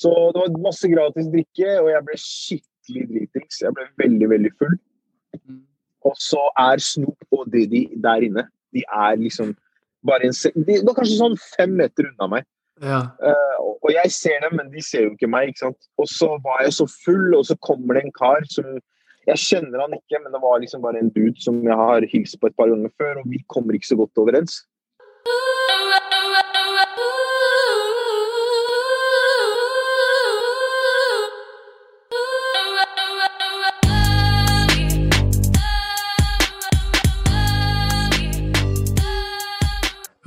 Så 0.00 0.10
det 0.32 0.40
var 0.40 0.62
masse 0.64 0.88
gratis 0.88 1.28
drikke, 1.32 1.72
og 1.82 1.90
jeg 1.92 2.04
ble 2.06 2.20
skikkelig 2.22 3.02
dritings. 3.10 3.58
Jeg 3.60 3.76
ble 3.76 3.88
veldig, 4.00 4.28
veldig 4.32 4.52
full. 4.60 4.78
Mm. 5.44 5.58
Og 6.08 6.14
så 6.16 6.40
er 6.58 6.80
Snoop 6.80 7.36
og 7.36 7.50
Diddy 7.52 7.84
der 8.00 8.24
inne. 8.24 8.46
De 8.72 8.84
er 8.86 9.18
liksom 9.20 9.52
bare 10.06 10.30
en 10.30 10.36
se 10.36 10.52
De 10.54 10.78
var 10.86 10.96
kanskje 10.96 11.18
sånn 11.18 11.36
fem 11.56 11.74
meter 11.76 12.08
unna 12.08 12.30
meg. 12.36 12.46
Ja. 12.80 13.02
Uh, 13.20 13.74
og 13.84 13.92
jeg 13.92 14.12
ser 14.14 14.40
dem, 14.46 14.56
men 14.56 14.70
de 14.72 14.82
ser 14.84 15.04
jo 15.04 15.12
ikke 15.12 15.28
meg. 15.28 15.50
ikke 15.50 15.66
sant? 15.66 15.90
Og 16.00 16.08
så 16.08 16.30
var 16.44 16.64
jeg 16.64 16.76
så 16.78 16.86
full, 17.04 17.34
og 17.36 17.44
så 17.48 17.58
kommer 17.64 17.98
det 17.98 18.06
en 18.06 18.16
kar 18.16 18.46
som 18.52 18.78
Jeg 19.28 19.36
kjenner 19.36 19.82
han 19.84 19.92
ikke, 19.92 20.16
men 20.24 20.32
det 20.32 20.40
var 20.42 20.62
liksom 20.62 20.80
bare 20.80 20.98
en 20.98 21.10
dude 21.12 21.36
som 21.44 21.58
jeg 21.62 21.76
har 21.76 22.04
hilst 22.08 22.38
på 22.40 22.48
et 22.48 22.54
par 22.56 22.70
ganger 22.72 22.90
før, 22.98 23.18
og 23.20 23.26
vi 23.28 23.42
kommer 23.52 23.76
ikke 23.76 23.90
så 23.90 23.98
godt 24.00 24.16
overens. 24.18 24.62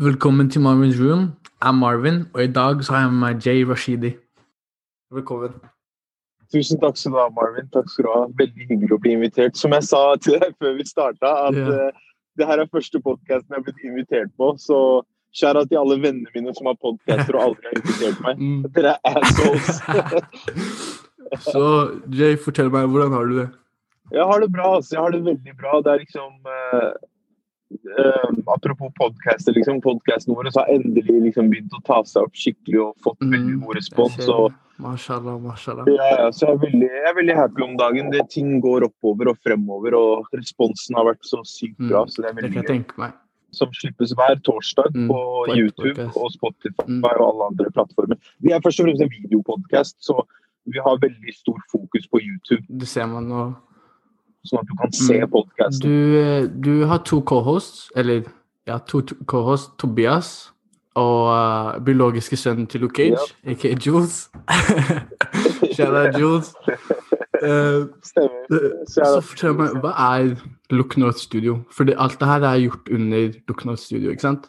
Velkommen 0.04 0.50
til 0.50 0.60
Marvin's 0.60 0.98
Room. 1.00 1.22
Jeg 1.62 1.68
er 1.68 1.72
Marvin, 1.72 2.16
og 2.34 2.44
i 2.44 2.52
dag 2.52 2.84
så 2.84 2.94
har 2.94 3.02
jeg 3.02 3.12
med 3.12 3.20
meg 3.20 3.46
Jay 3.46 3.64
Rashidi. 3.70 4.10
Velkommen. 5.16 5.54
Tusen 6.54 6.80
takk 6.82 6.98
skal 7.00 7.14
du 7.14 7.20
ha, 7.22 7.30
Marvin. 7.38 7.70
Takk 7.72 7.88
skal 7.92 8.04
du 8.04 8.10
ha. 8.12 8.24
Veldig 8.42 8.68
hyggelig 8.72 8.98
å 8.98 8.98
bli 9.06 9.14
invitert. 9.16 9.56
Som 9.56 9.72
jeg 9.78 9.86
sa 9.88 10.02
til 10.26 10.42
deg 10.42 10.58
før 10.60 10.76
vi 10.76 10.88
starta, 10.90 11.32
at 11.46 11.56
yeah. 11.56 11.94
uh, 11.94 12.20
det 12.36 12.50
her 12.50 12.64
er 12.66 12.72
første 12.74 13.00
podkasten 13.06 13.56
jeg 13.56 13.62
har 13.62 13.64
blitt 13.70 13.88
invitert 13.88 14.34
på. 14.36 14.50
Så 14.60 14.82
skjæra 15.40 15.64
til 15.70 15.80
alle 15.86 15.98
vennene 16.04 16.36
mine 16.36 16.58
som 16.58 16.68
har 16.68 16.76
podcaster 16.84 17.40
og 17.40 17.46
aldri 17.46 17.72
har 17.72 17.80
invitert 17.80 18.20
meg. 18.28 18.44
Mm. 18.50 18.68
Dere 18.76 18.98
er 19.08 19.24
assholes. 19.24 19.80
så 21.48 21.66
Jay, 22.12 22.36
fortell 22.36 22.74
meg, 22.76 22.92
hvordan 22.92 23.16
har 23.16 23.32
du 23.32 23.40
det? 23.40 23.50
Jeg 24.12 24.28
har 24.34 24.44
det 24.44 24.52
bra. 24.52 24.76
altså. 24.82 24.98
Jeg 24.98 25.06
har 25.06 25.16
det 25.16 25.26
veldig 25.32 25.58
bra. 25.64 25.80
Det 25.80 25.96
er 25.96 26.04
liksom 26.04 26.56
eh, 26.60 26.92
eh, 27.74 28.30
Apropos 28.48 28.92
podkaster, 28.98 29.54
liksom. 29.56 29.82
Podcasten 29.82 30.36
vår 30.36 30.50
har 30.56 30.68
endelig 30.74 31.22
liksom 31.30 31.50
begynt 31.52 31.74
å 31.78 31.82
ta 31.86 32.02
seg 32.04 32.24
opp 32.28 32.34
skikkelig 32.38 32.82
og 32.88 32.94
fått 33.04 33.20
veldig 33.24 33.60
god 33.64 33.76
respons. 33.80 34.18
Mm, 34.20 34.34
Og. 34.34 34.54
Mashallah, 34.84 35.36
mashallah. 35.40 35.86
ja, 35.88 36.08
ja, 36.18 36.30
så 36.34 36.48
jeg 36.48 36.56
er, 36.56 36.62
veldig, 36.64 36.88
jeg 36.90 37.10
er 37.12 37.14
veldig 37.20 37.36
happy 37.38 37.62
om 37.64 37.76
dagen. 37.78 38.10
Det, 38.12 38.24
ting 38.34 38.60
går 38.60 38.88
oppover 38.90 39.30
og 39.30 39.38
fremover, 39.46 39.94
og 39.96 40.26
responsen 40.34 40.96
har 40.98 41.06
vært 41.12 41.22
så 41.30 41.44
sykt 41.46 41.78
bra. 41.78 42.04
Mm, 42.04 42.10
Så 42.10 42.22
det 42.24 42.30
er 42.32 42.40
veldig 42.42 42.64
jeg 42.64 42.86
gøy. 42.98 43.12
Som 43.54 43.70
slippes 43.78 44.16
hver 44.18 44.40
torsdag 44.42 44.96
Mm, 44.96 45.08
på 45.12 45.20
YouTube 45.54 45.94
podcast. 45.94 46.18
og 46.18 46.32
Spotify 46.34 46.88
Mm. 46.90 47.04
og 47.06 47.22
alle 47.30 47.44
andre 47.52 47.70
plattformer. 47.70 48.18
Vi 48.42 48.50
er 48.52 48.60
først 48.60 48.80
og 48.82 48.88
fremst 48.88 49.02
en 49.06 49.10
videopodcast, 49.14 49.96
så 50.02 50.26
vi 50.66 50.80
har 50.80 50.98
veldig 50.98 51.34
stor 51.36 51.60
fokus 51.72 52.08
på 52.08 52.20
YouTube, 52.20 52.66
Det 52.80 52.88
ser 52.88 53.06
man 53.06 53.30
nå. 53.30 53.56
Sånn 54.48 54.60
at 54.60 54.68
du 54.70 54.76
kan 54.82 54.92
se 54.92 55.20
Mm. 55.22 55.30
podkasten. 55.32 55.82
Du, 55.82 56.18
eh, 56.20 56.48
du 56.64 56.86
har 56.86 56.98
to 57.04 57.22
co-hosts, 57.22 57.92
eller 57.96 58.24
ja, 58.68 58.78
to 58.78 59.02
to 59.02 59.16
co-hosts, 59.26 59.72
Tobias 59.78 60.50
og 60.96 61.28
uh, 61.34 61.80
biologiske 61.84 62.38
sønnen 62.38 62.68
til 62.68 62.82
Luke 62.82 62.96
Cage, 62.96 63.18
aka 63.48 63.76
Jules. 63.86 64.30
Kjære 65.76 66.20
Jules. 66.20 66.54
Uh. 67.44 67.90
Så 68.88 69.20
fortell 69.22 69.54
meg, 69.58 69.74
hva 69.84 69.92
er 70.16 70.36
Look 70.72 70.96
North 70.98 71.18
Studio? 71.20 71.58
For 71.72 71.84
alt 71.98 72.16
det 72.22 72.28
her 72.30 72.46
er 72.48 72.62
gjort 72.62 72.88
under 72.90 73.34
Look 73.50 73.66
North 73.66 73.82
Studio, 73.82 74.14
ikke 74.14 74.22
sant? 74.22 74.46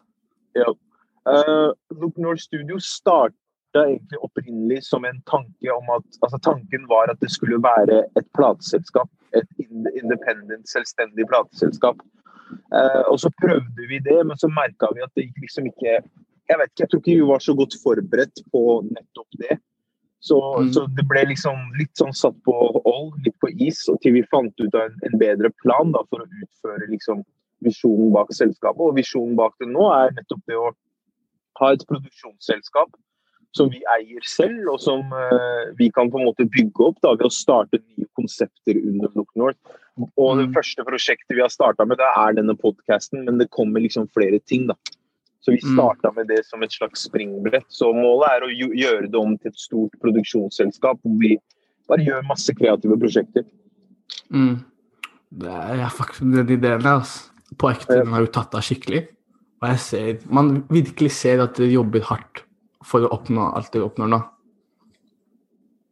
Uh, 1.27 1.73
Look 1.91 2.19
North 2.19 2.39
Studio 2.45 2.79
starta 2.79 3.35
egentlig 3.83 4.21
opprinnelig 4.23 4.85
som 4.87 5.05
en 5.05 5.21
tanke 5.31 5.73
om 5.73 5.91
at 5.97 6.19
altså 6.23 6.39
Tanken 6.43 6.89
var 6.89 7.11
at 7.11 7.21
det 7.21 7.31
skulle 7.35 7.59
være 7.63 8.05
et 8.19 8.29
plateselskap. 8.37 9.11
Et 9.35 9.49
independent, 9.61 10.69
selvstendig 10.71 11.27
plateselskap. 11.31 12.03
Eh, 12.75 13.03
og 13.11 13.19
så 13.21 13.31
prøvde 13.43 13.89
vi 13.89 13.99
det, 13.99 14.21
men 14.27 14.39
så 14.39 14.51
merka 14.53 14.93
vi 14.95 15.03
at 15.03 15.13
det 15.17 15.29
gikk 15.29 15.47
liksom 15.47 15.71
ikke 15.73 16.03
Jeg 16.45 16.59
vet 16.61 16.69
ikke, 16.71 16.83
jeg 16.83 16.91
tror 16.93 17.01
ikke 17.01 17.15
vi 17.17 17.29
var 17.33 17.41
så 17.41 17.53
godt 17.57 17.75
forberedt 17.83 18.41
på 18.53 18.63
nettopp 18.85 19.39
det. 19.41 19.55
Så, 20.21 20.37
Mm. 20.61 20.73
så 20.73 20.81
det 20.97 21.05
ble 21.09 21.23
liksom 21.31 21.57
litt 21.79 21.97
sånn 21.97 22.13
satt 22.13 22.37
på 22.45 22.53
hold, 22.85 23.15
litt 23.25 23.39
på 23.41 23.49
is, 23.65 23.89
og 23.89 23.97
til 24.03 24.13
vi 24.13 24.23
fant 24.29 24.53
ut 24.61 24.75
av 24.75 24.83
en, 24.91 24.99
en 25.09 25.19
bedre 25.19 25.51
plan 25.63 25.93
da, 25.93 26.03
for 26.11 26.21
å 26.21 26.29
utføre 26.29 26.91
liksom 26.91 27.25
visjonen 27.65 28.13
bak 28.13 28.29
selskapet. 28.37 28.81
Og 28.81 28.97
visjonen 28.97 29.37
bak 29.37 29.57
det 29.61 29.71
nå 29.73 29.89
er 29.97 30.13
nettopp 30.13 30.45
det 30.47 30.61
å 30.61 30.69
ha 31.61 31.73
et 31.73 31.87
produksjonsselskap 31.89 32.93
som 33.55 33.71
vi 33.71 33.81
eier 33.97 34.25
selv, 34.27 34.65
og 34.73 34.81
som 34.83 35.01
uh, 35.15 35.71
vi 35.79 35.87
kan 35.95 36.11
på 36.11 36.19
en 36.19 36.27
måte 36.27 36.47
bygge 36.51 36.89
opp 36.89 36.99
da, 37.05 37.13
ved 37.15 37.29
å 37.29 37.33
starte 37.33 37.79
nye 37.79 38.09
konsepter 38.19 38.81
under 38.83 39.13
Look 39.15 39.31
North. 39.39 39.59
Og 40.19 40.39
det 40.41 40.49
Mm. 40.49 40.55
første 40.57 40.85
prosjektet 40.85 41.37
vi 41.37 41.41
har 41.45 41.53
starta 41.55 41.87
med, 41.87 41.99
det 41.99 42.09
er 42.19 42.35
denne 42.35 42.57
podkasten, 42.59 43.25
men 43.25 43.39
det 43.39 43.51
kommer 43.55 43.81
liksom 43.81 44.09
flere 44.11 44.41
ting. 44.43 44.67
da. 44.67 44.75
Så 45.41 45.53
vi 45.53 45.61
Mm. 45.63 45.77
starta 45.77 46.11
med 46.17 46.27
det 46.27 46.45
som 46.47 46.63
et 46.63 46.71
slags 46.73 47.05
springbrett. 47.07 47.67
Så 47.69 47.93
målet 47.95 48.29
er 48.33 48.41
å 48.43 48.75
gjøre 48.75 49.11
det 49.11 49.21
om 49.21 49.37
til 49.39 49.49
et 49.53 49.57
stort 49.59 49.93
produksjonsselskap 50.03 50.99
hvor 51.03 51.19
vi 51.21 51.39
bare 51.89 52.01
gjør 52.05 52.27
masse 52.27 52.49
kreative 52.55 52.99
prosjekter. 52.99 53.45
Mm. 54.33 54.65
Det 55.37 55.51
er 55.51 55.77
jeg 55.77 55.91
faktisk 55.91 56.21
den 56.21 56.47
ideen 56.49 56.83
der, 56.83 56.99
altså. 56.99 57.31
På 57.59 57.71
ekte, 57.71 58.03
den 58.03 58.09
har 58.09 58.21
jo 58.21 58.33
tatt 58.33 58.55
av 58.55 58.63
skikkelig. 58.63 59.07
Og 59.63 59.69
jeg 59.69 59.79
ser, 59.79 60.19
man 60.29 60.63
virkelig 60.63 61.11
ser 61.13 61.43
at 61.43 61.55
dere 61.55 61.71
jobber 61.71 62.01
hardt 62.01 62.44
for 62.85 63.05
å 63.07 63.13
oppnå 63.17 63.49
alt 63.57 63.73
dere 63.73 63.87
oppnår 63.89 64.11
nå. 64.13 64.21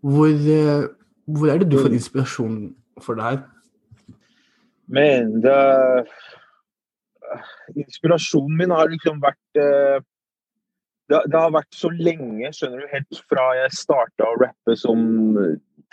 Hvor, 0.02 0.28
eh, 0.28 0.86
hvor 1.30 1.50
er 1.52 1.58
det 1.62 1.68
du 1.72 1.78
får 1.78 1.94
inspirasjon 1.96 2.56
for 3.00 3.18
det 3.18 3.24
her? 3.28 3.42
Men 4.92 5.40
det 5.44 5.58
Inspirasjonen 7.78 8.56
min 8.58 8.72
har 8.74 8.90
liksom 8.92 9.20
vært 9.22 9.60
eh, 9.60 10.02
det, 11.08 11.20
det 11.32 11.38
har 11.38 11.52
vært 11.54 11.76
så 11.76 11.88
lenge, 11.92 12.50
skjønner 12.56 12.82
du, 12.82 12.88
helt 12.92 13.20
fra 13.30 13.46
jeg 13.58 13.74
starta 13.76 14.26
å 14.28 14.36
rappe 14.40 14.74
som 14.78 15.00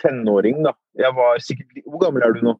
tenåring. 0.00 0.62
da. 0.64 0.72
Jeg 0.96 1.12
var 1.16 1.40
sikkert, 1.44 1.80
Hvor 1.86 2.00
gammel 2.06 2.24
er 2.24 2.36
du 2.36 2.42
nå? 2.46 2.54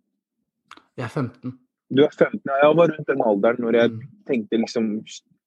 Jeg 0.98 1.06
er 1.06 1.12
15. 1.12 1.54
Du 1.90 2.02
er 2.04 2.12
15. 2.12 2.40
ja, 2.46 2.58
Jeg 2.66 2.76
var 2.80 2.92
rundt 2.92 3.08
den 3.08 3.22
alderen 3.26 3.64
når 3.64 3.78
jeg 3.80 3.90
Mm. 3.90 4.00
tenkte 4.28 4.60
liksom 4.60 4.90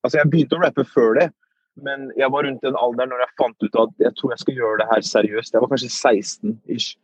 Altså, 0.04 0.18
jeg 0.20 0.30
begynte 0.32 0.58
å 0.58 0.64
rappe 0.66 0.84
før 0.84 1.14
det, 1.16 1.30
men 1.76 2.12
jeg 2.18 2.30
var 2.32 2.46
rundt 2.46 2.62
den 2.62 2.78
alderen 2.78 3.10
når 3.14 3.24
jeg 3.24 3.38
fant 3.40 3.66
ut 3.66 3.80
at 3.82 4.06
jeg 4.06 4.16
tror 4.18 4.34
jeg 4.34 4.44
skal 4.44 4.60
gjøre 4.60 4.80
det 4.82 4.90
her 4.92 5.06
seriøst. 5.10 5.54
Jeg 5.54 5.64
var 5.64 5.72
kanskje 5.72 5.90
16 5.90 6.60
ish. 6.76 6.98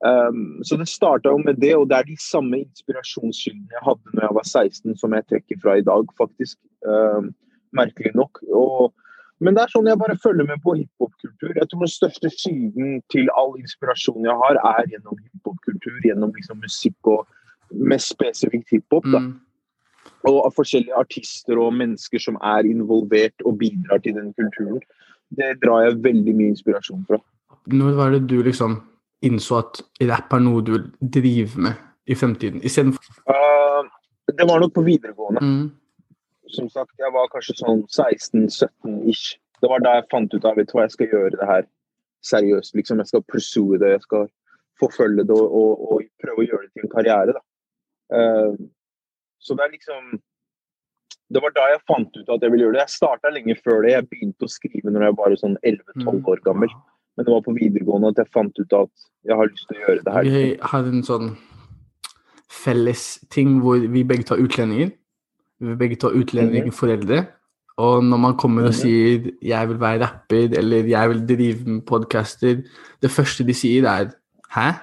Um, 0.00 0.62
så 0.64 0.78
det 0.80 0.88
starta 0.88 1.28
jo 1.28 1.42
med 1.44 1.60
det, 1.60 1.74
og 1.76 1.90
det 1.90 1.98
er 1.98 2.08
de 2.08 2.16
samme 2.24 2.62
inspirasjonskildene 2.62 3.76
jeg 3.76 3.84
hadde 3.84 4.14
når 4.14 4.24
jeg 4.26 4.36
var 4.38 4.46
16, 4.48 4.96
som 4.96 5.14
jeg 5.14 5.26
trekker 5.28 5.60
fra 5.62 5.76
i 5.76 5.84
dag, 5.84 6.14
faktisk. 6.18 6.56
Um, 6.86 7.34
merkelig 7.76 8.14
nok. 8.16 8.40
Og, 8.48 8.94
men 9.44 9.54
det 9.54 9.62
er 9.62 9.74
sånn 9.74 9.90
jeg 9.90 10.00
bare 10.00 10.16
følger 10.22 10.48
med 10.48 10.62
på 10.64 10.74
hiphop-kultur. 10.78 11.52
Jeg 11.54 11.68
tror 11.68 11.84
den 11.84 11.92
største 11.92 12.32
kilden 12.32 12.96
til 13.12 13.30
all 13.38 13.52
inspirasjon 13.60 14.26
jeg 14.26 14.38
har, 14.42 14.58
er 14.72 14.88
gjennom 14.94 15.20
hiphop-kultur, 15.20 16.00
gjennom 16.08 16.34
liksom 16.34 16.58
musikk 16.64 17.12
og 17.12 17.28
mest 17.70 18.16
spesifikt 18.16 18.74
hiphop. 18.74 19.06
da 19.12 19.22
Mm. 19.22 19.38
Og 20.28 20.38
av 20.44 20.54
forskjellige 20.56 20.96
artister 21.00 21.60
og 21.60 21.74
mennesker 21.78 22.22
som 22.22 22.36
er 22.44 22.68
involvert 22.68 23.44
og 23.46 23.58
bidrar 23.62 24.02
til 24.04 24.16
den 24.18 24.32
kulturen. 24.36 24.80
Det 25.36 25.54
drar 25.64 25.86
jeg 25.86 26.00
veldig 26.04 26.34
mye 26.36 26.54
inspirasjon 26.54 27.04
fra. 27.08 27.20
Når 27.70 27.96
var 27.96 28.14
det 28.14 28.24
du 28.28 28.40
liksom 28.42 28.80
innså 29.24 29.60
at 29.60 29.82
rapp 30.10 30.32
er 30.34 30.42
noe 30.44 30.64
du 30.64 30.72
vil 30.74 30.88
drive 31.00 31.66
med 31.68 31.78
i 32.06 32.16
fremtiden? 32.18 32.62
Istedenfor 32.64 33.20
Uh, 33.30 33.86
det 34.30 34.46
var 34.48 34.60
nok 34.60 34.74
på 34.74 34.82
videregående. 34.86 35.40
mm. 35.42 35.70
Som 36.50 36.68
sagt, 36.68 36.90
jeg 36.98 37.12
var 37.14 37.30
kanskje 37.30 37.54
sånn 37.60 37.84
16-17 37.86 39.06
ish. 39.10 39.38
Det 39.62 39.68
var 39.70 39.82
da 39.84 39.98
jeg 39.98 40.08
fant 40.10 40.34
ut 40.34 40.44
av 40.44 40.56
vet 40.58 40.70
du 40.70 40.74
hva, 40.74 40.86
jeg 40.88 40.96
skal 40.96 41.12
gjøre 41.14 41.36
det 41.36 41.46
her 41.46 41.64
seriøst. 42.26 42.74
liksom. 42.74 42.98
Jeg 42.98 43.06
skal 43.12 43.22
pursue 43.22 43.78
det, 43.78 43.92
jeg 43.96 44.02
skal 44.02 44.26
forfølge 44.80 45.24
det 45.28 45.36
og, 45.36 45.54
og, 45.60 45.84
og 45.92 46.02
prøve 46.22 46.42
å 46.42 46.48
gjøre 46.48 46.66
det 46.66 46.72
til 46.74 46.86
en 46.88 46.94
karriere. 46.96 47.36
da. 47.36 47.42
Uh, 48.10 48.54
så 49.40 49.56
det 49.56 49.64
er 49.66 49.72
liksom 49.76 50.20
Det 51.32 51.40
var 51.42 51.52
da 51.54 51.64
jeg 51.70 51.80
fant 51.86 52.16
ut 52.16 52.28
at 52.34 52.42
jeg 52.42 52.50
ville 52.50 52.64
gjøre 52.64 52.74
det. 52.74 52.80
Jeg 52.88 52.96
starta 52.96 53.30
lenge 53.30 53.54
før 53.62 53.82
det. 53.84 53.92
Jeg 53.92 54.08
begynte 54.10 54.46
å 54.48 54.50
skrive 54.50 54.90
når 54.90 55.04
jeg 55.06 55.14
var 55.20 55.34
sånn 55.38 55.56
11-12 55.62 56.26
år 56.32 56.40
gammel. 56.42 56.72
Men 57.16 57.26
det 57.26 57.32
var 57.34 57.44
på 57.46 57.54
videregående 57.54 58.10
at 58.10 58.18
jeg 58.18 58.32
fant 58.34 58.58
ut 58.58 58.72
at 58.72 58.90
jeg 59.28 59.36
har 59.38 59.46
lyst 59.46 59.68
til 59.68 59.76
å 59.78 59.84
gjøre 59.84 60.02
det 60.04 60.12
her. 60.16 60.22
Vi 60.26 60.56
har 60.72 60.88
en 60.90 61.04
sånn 61.06 61.28
felles 62.50 63.04
ting 63.30 63.60
hvor 63.62 63.78
vi 63.78 64.02
begge 64.02 64.26
tar 64.26 64.42
utlendinger. 64.42 64.90
Vi 65.60 65.76
begge 65.78 66.00
tar 66.02 66.16
utlendingforeldre. 66.18 67.22
Og 67.80 68.04
når 68.04 68.18
man 68.26 68.36
kommer 68.36 68.62
og 68.66 68.74
Mhm. 68.74 68.80
sier 68.82 69.32
'jeg 69.40 69.68
vil 69.68 69.78
være 69.78 70.00
rapper' 70.02 70.58
eller 70.58 70.82
'jeg 70.82 71.08
vil 71.08 71.26
drive 71.26 71.66
med 71.66 71.82
podcaster', 71.86 72.64
det 73.00 73.10
første 73.10 73.46
de 73.46 73.54
sier, 73.54 73.86
er 73.86 74.10
'hæ?' 74.50 74.80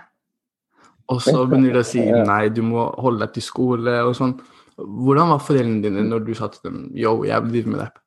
Og 1.08 1.22
så 1.24 1.46
begynner 1.48 1.78
de 1.78 1.84
å 1.84 1.88
si 1.88 2.04
'nei, 2.04 2.50
du 2.52 2.62
må 2.68 2.90
holde 3.00 3.24
deg 3.24 3.38
til 3.38 3.46
skole' 3.46 4.02
og 4.04 4.16
sånn. 4.18 4.36
Hvordan 4.78 5.32
var 5.32 5.40
foreldrene 5.42 5.82
dine 5.86 6.04
når 6.06 6.26
du 6.28 6.34
sa 6.36 6.50
til 6.52 6.68
dem 6.68 6.80
'yo, 6.94 7.24
jeg 7.26 7.44
vil 7.44 7.54
drive 7.56 7.72
med 7.72 7.80
rapp'? 7.82 8.02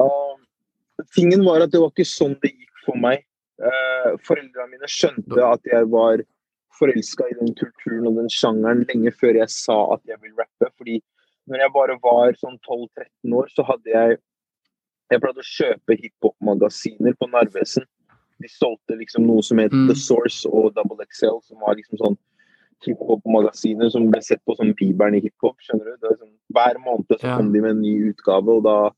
Uh, 0.00 0.34
tingen 1.14 1.44
var 1.44 1.62
at 1.62 1.70
det 1.70 1.80
var 1.80 1.92
ikke 1.92 2.08
sånn 2.08 2.34
det 2.42 2.54
gikk 2.54 2.84
for 2.86 2.96
meg. 2.96 3.24
Uh, 3.60 4.16
foreldrene 4.26 4.72
mine 4.72 4.88
skjønte 4.88 5.44
at 5.44 5.60
jeg 5.68 5.90
var 5.92 6.24
forelska 6.78 7.28
i 7.28 7.38
den 7.38 7.54
kulturen 7.54 8.08
og 8.08 8.16
den 8.16 8.30
sjangeren 8.32 8.84
lenge 8.88 9.12
før 9.20 9.38
jeg 9.38 9.50
sa 9.52 9.78
at 9.94 10.02
jeg 10.08 10.18
vil 10.22 10.34
rappe. 10.40 10.72
Fordi 10.78 10.98
når 11.46 11.64
jeg 11.64 11.74
bare 11.76 11.98
var 12.02 12.36
sånn 12.40 12.58
12-13 12.64 13.36
år, 13.38 13.48
så 13.54 13.66
hadde 13.68 13.90
jeg 13.96 14.20
Jeg 15.12 15.20
pleide 15.20 15.42
å 15.42 15.44
kjøpe 15.44 15.94
hiphop-magasiner 16.00 17.12
på 17.20 17.26
Narvesen. 17.28 17.84
De 18.42 18.48
solgte 18.50 18.96
liksom 18.98 19.26
noe 19.28 19.42
som 19.42 19.58
het 19.62 19.72
Mm. 19.72 19.88
The 19.88 19.94
Source 19.94 20.44
og 20.48 20.74
Double 20.74 21.04
XL, 21.06 21.38
som 21.46 21.58
var 21.60 21.76
liksom 21.78 21.98
sånn 21.98 22.16
hiphop-magasiner 22.86 23.90
som 23.92 24.08
ble 24.10 24.20
sett 24.24 24.42
på 24.46 24.56
som 24.58 24.72
bibelen 24.78 25.14
i 25.18 25.22
hiphop. 25.22 25.56
skjønner 25.62 25.94
du? 26.00 26.08
Sånn, 26.16 26.32
hver 26.54 26.78
måned 26.84 27.06
så 27.08 27.22
Ja. 27.22 27.36
kom 27.36 27.52
de 27.52 27.60
med 27.60 27.70
en 27.70 27.82
ny 27.82 28.12
utgave, 28.12 28.48
og 28.48 28.62
da 28.64 28.90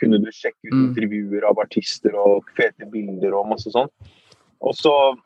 kunne 0.00 0.18
du 0.22 0.30
sjekke 0.30 0.66
ut 0.66 0.72
Mm. 0.72 0.88
intervjuer 0.94 1.44
av 1.44 1.56
artister 1.58 2.14
og 2.14 2.44
fete 2.56 2.90
bilder 2.90 3.34
og 3.34 3.48
masse 3.48 3.70
sånn. 3.70 3.88
Og 4.60 4.74
så 4.74 5.16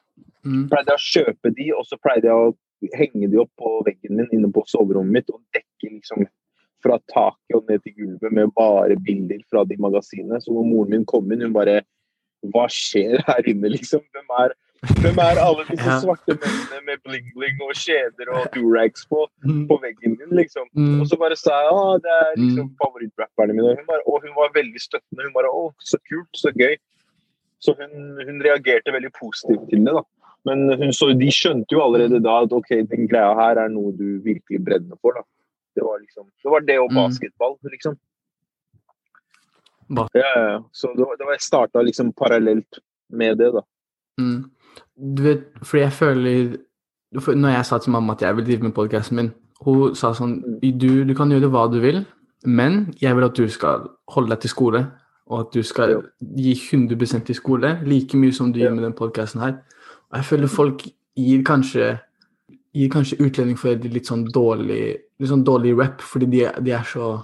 Mm. 0.44 0.68
pleide 0.68 0.86
jeg 0.86 0.96
å 0.96 1.25
kjøpe 1.25 1.54
de, 1.54 1.72
og 1.72 1.84
så 1.86 1.96
pleide 2.00 2.25
jeg 2.25 2.32
å 2.32 2.56
henge 2.94 3.30
de 3.30 3.38
opp 3.38 3.50
på 3.58 3.84
veggen 3.84 4.16
min 4.16 4.28
inne 4.32 4.52
på 4.52 4.64
soverommet 4.66 5.12
mitt 5.12 5.30
og 5.30 5.40
dekke 5.54 5.92
liksom 5.92 6.26
fra 6.82 6.98
taket 7.08 7.54
og 7.54 7.68
ned 7.68 7.82
til 7.82 7.92
gulvet 7.94 8.32
med 8.32 8.50
bare 8.56 8.96
bilder 8.96 9.38
fra 9.48 9.64
de 9.64 9.76
magasinene. 9.76 10.40
Så 10.42 10.48
når 10.48 10.64
moren 10.66 10.90
min 10.90 11.04
kom 11.04 11.30
inn, 11.30 11.40
hun 11.40 11.52
bare 11.52 11.82
Hva 12.50 12.66
skjer 12.72 13.22
her 13.28 13.48
inne, 13.48 13.68
liksom? 13.70 14.00
Hvem 14.12 14.30
er, 14.42 14.54
hvem 14.98 15.18
er 15.22 15.38
alle 15.38 15.62
disse 15.68 15.96
svarte 16.02 16.34
mennene 16.34 16.80
med 16.88 17.02
bling-bling 17.06 17.60
og 17.62 17.74
kjeder 17.78 18.32
og 18.34 18.48
durags 18.56 19.04
på, 19.06 19.20
på 19.70 19.76
veggen 19.84 20.16
din, 20.18 20.32
liksom? 20.40 20.66
Mm. 20.74 21.00
Og 21.00 21.06
så 21.06 21.18
bare 21.20 21.36
sa 21.38 21.60
jeg 21.68 21.76
at 21.82 22.02
det 22.08 22.16
er 22.16 22.32
liksom 22.40 22.66
Mm. 22.72 22.74
favorittrapperne 22.82 23.54
mine. 23.54 23.76
Hun, 23.78 23.86
bare, 23.86 24.02
og 24.10 24.22
hun 24.26 24.34
var 24.40 24.50
veldig 24.56 24.80
støttende. 24.82 25.28
Hun 25.28 25.36
bare 25.36 25.52
å, 25.54 25.62
så 25.78 25.98
kult, 26.10 26.32
så 26.34 26.50
gøy. 26.58 26.74
Så 27.62 27.76
hun, 27.78 27.92
hun 28.26 28.42
reagerte 28.42 28.90
veldig 28.90 29.12
positivt 29.20 29.68
til 29.70 29.84
det. 29.86 29.94
da. 29.94 30.02
Men 30.50 30.64
hun 30.80 30.90
så, 30.92 31.12
de 31.14 31.28
skjønte 31.30 31.70
jo 31.76 31.82
allerede 31.84 32.18
da 32.24 32.40
at 32.42 32.50
ok, 32.52 32.72
den 32.90 33.06
greia 33.06 33.30
her 33.38 33.60
er 33.62 33.68
noe 33.70 33.92
du 33.94 34.18
virkelig 34.24 34.58
brenner 34.66 34.98
for. 34.98 35.14
da. 35.14 35.22
Det 35.78 35.84
var 35.86 36.00
liksom, 36.02 36.26
det 36.42 36.50
var 36.50 36.60
det 36.66 36.78
og 36.82 36.90
Mm. 36.90 36.98
basketball, 36.98 37.54
liksom. 37.70 37.94
Ja, 40.14 40.32
ja, 40.36 40.42
ja. 40.52 40.58
Så 40.72 40.90
det 40.96 41.04
var, 41.06 41.16
det 41.18 41.26
var 41.26 41.36
jeg 41.36 41.44
starta 41.44 41.82
liksom 41.84 42.12
parallelt 42.16 42.78
med 43.10 43.38
det, 43.38 43.52
da. 43.54 43.62
Mm. 44.20 44.50
Du 45.16 45.22
vet, 45.22 45.46
fordi 45.62 45.82
jeg 45.82 45.92
føler 45.92 46.56
for 47.20 47.34
Når 47.36 47.48
jeg 47.48 47.66
sa 47.66 47.78
til 47.78 47.92
mamma 47.92 48.12
at 48.12 48.22
jeg 48.22 48.36
vil 48.36 48.44
drive 48.46 48.62
med 48.62 48.72
podkasten 48.72 49.16
min, 49.16 49.30
hun 49.60 49.94
sa 49.94 50.14
sånn 50.16 50.38
du, 50.62 51.04
du 51.04 51.14
kan 51.14 51.30
gjøre 51.30 51.50
hva 51.52 51.66
du 51.70 51.78
vil, 51.80 52.04
men 52.44 52.94
jeg 53.02 53.14
vil 53.16 53.26
at 53.26 53.36
du 53.36 53.44
skal 53.52 53.84
holde 54.08 54.32
deg 54.32 54.40
til 54.40 54.50
skole. 54.50 54.80
Og 55.32 55.40
at 55.40 55.52
du 55.54 55.62
skal 55.62 55.92
gi 56.36 56.52
100 56.56 57.22
til 57.28 57.36
skole, 57.36 57.78
like 57.86 58.16
mye 58.16 58.32
som 58.32 58.50
du 58.52 58.58
Ja. 58.58 58.66
gjør 58.66 58.74
med 58.74 58.84
den 58.84 58.92
podkasten 58.96 59.40
her. 59.40 59.52
Og 60.10 60.16
jeg 60.18 60.24
føler 60.24 60.46
folk 60.48 60.82
gir 61.16 61.44
kanskje 61.44 61.98
gir 62.74 62.88
kanskje 62.88 63.20
utlendingsforeldre 63.20 63.92
litt 63.92 64.06
sånn 64.08 64.24
dårlig 64.32 64.96
litt 65.20 65.28
sånn 65.28 65.44
dårlig 65.44 65.76
rep, 65.78 66.00
fordi 66.00 66.26
de, 66.26 66.48
de 66.64 66.70
er 66.72 66.82
så 66.88 67.22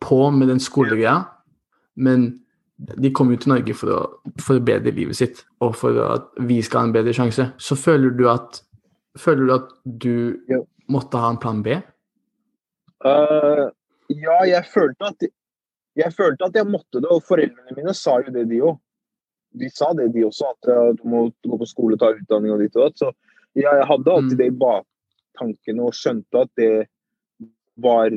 på 0.00 0.30
med 0.30 0.48
den 0.48 0.60
skolegreia. 0.60 1.24
Men 1.96 2.40
de 3.00 3.10
kommer 3.14 3.36
jo 3.36 3.44
til 3.44 3.52
Norge 3.54 3.74
for 3.78 3.94
å 3.94 3.98
forbedre 4.42 4.90
livet 4.94 5.16
sitt, 5.16 5.44
og 5.62 5.76
for 5.78 5.98
at 6.08 6.26
vi 6.48 6.58
skal 6.62 6.80
ha 6.80 6.88
en 6.88 6.94
bedre 6.96 7.14
sjanse. 7.14 7.46
Så 7.58 7.76
føler 7.78 8.14
du 8.18 8.28
at 8.30 8.62
Føler 9.14 9.46
du 9.46 9.52
at 9.54 9.68
du 10.02 10.14
måtte 10.90 11.20
ha 11.22 11.28
en 11.30 11.36
plan 11.38 11.60
B? 11.62 11.76
Uh, 13.04 13.68
ja, 14.10 14.40
jeg 14.48 14.66
følte 14.72 15.06
at 15.06 15.26
jeg 15.94 16.10
følte 16.16 16.48
at 16.48 16.56
jeg 16.58 16.66
måtte 16.66 16.98
det, 16.98 17.06
og 17.06 17.22
foreldrene 17.22 17.76
mine 17.76 17.94
sa 17.94 18.16
jo 18.24 18.32
det, 18.34 18.48
de 18.50 18.58
òg. 18.66 18.80
De 19.54 19.68
sa 19.70 19.92
det, 19.94 20.08
de 20.16 20.24
også, 20.26 20.50
at 20.50 20.98
du 20.98 21.04
må 21.06 21.28
gå 21.46 21.60
på 21.60 21.68
skole, 21.70 21.94
ta 22.00 22.10
utdanning 22.16 22.56
og 22.56 22.64
ditt 22.64 22.74
og 22.74 22.88
datt. 22.88 22.98
Så 22.98 23.12
ja, 23.54 23.76
jeg 23.78 23.86
hadde 23.86 24.16
alltid 24.16 24.34
Mm. 24.34 24.40
det 24.40 24.48
i 24.50 24.56
baktankene 24.64 25.86
og 25.86 25.94
skjønte 25.94 26.42
at 26.42 26.50
det 26.58 26.88
var 27.82 28.10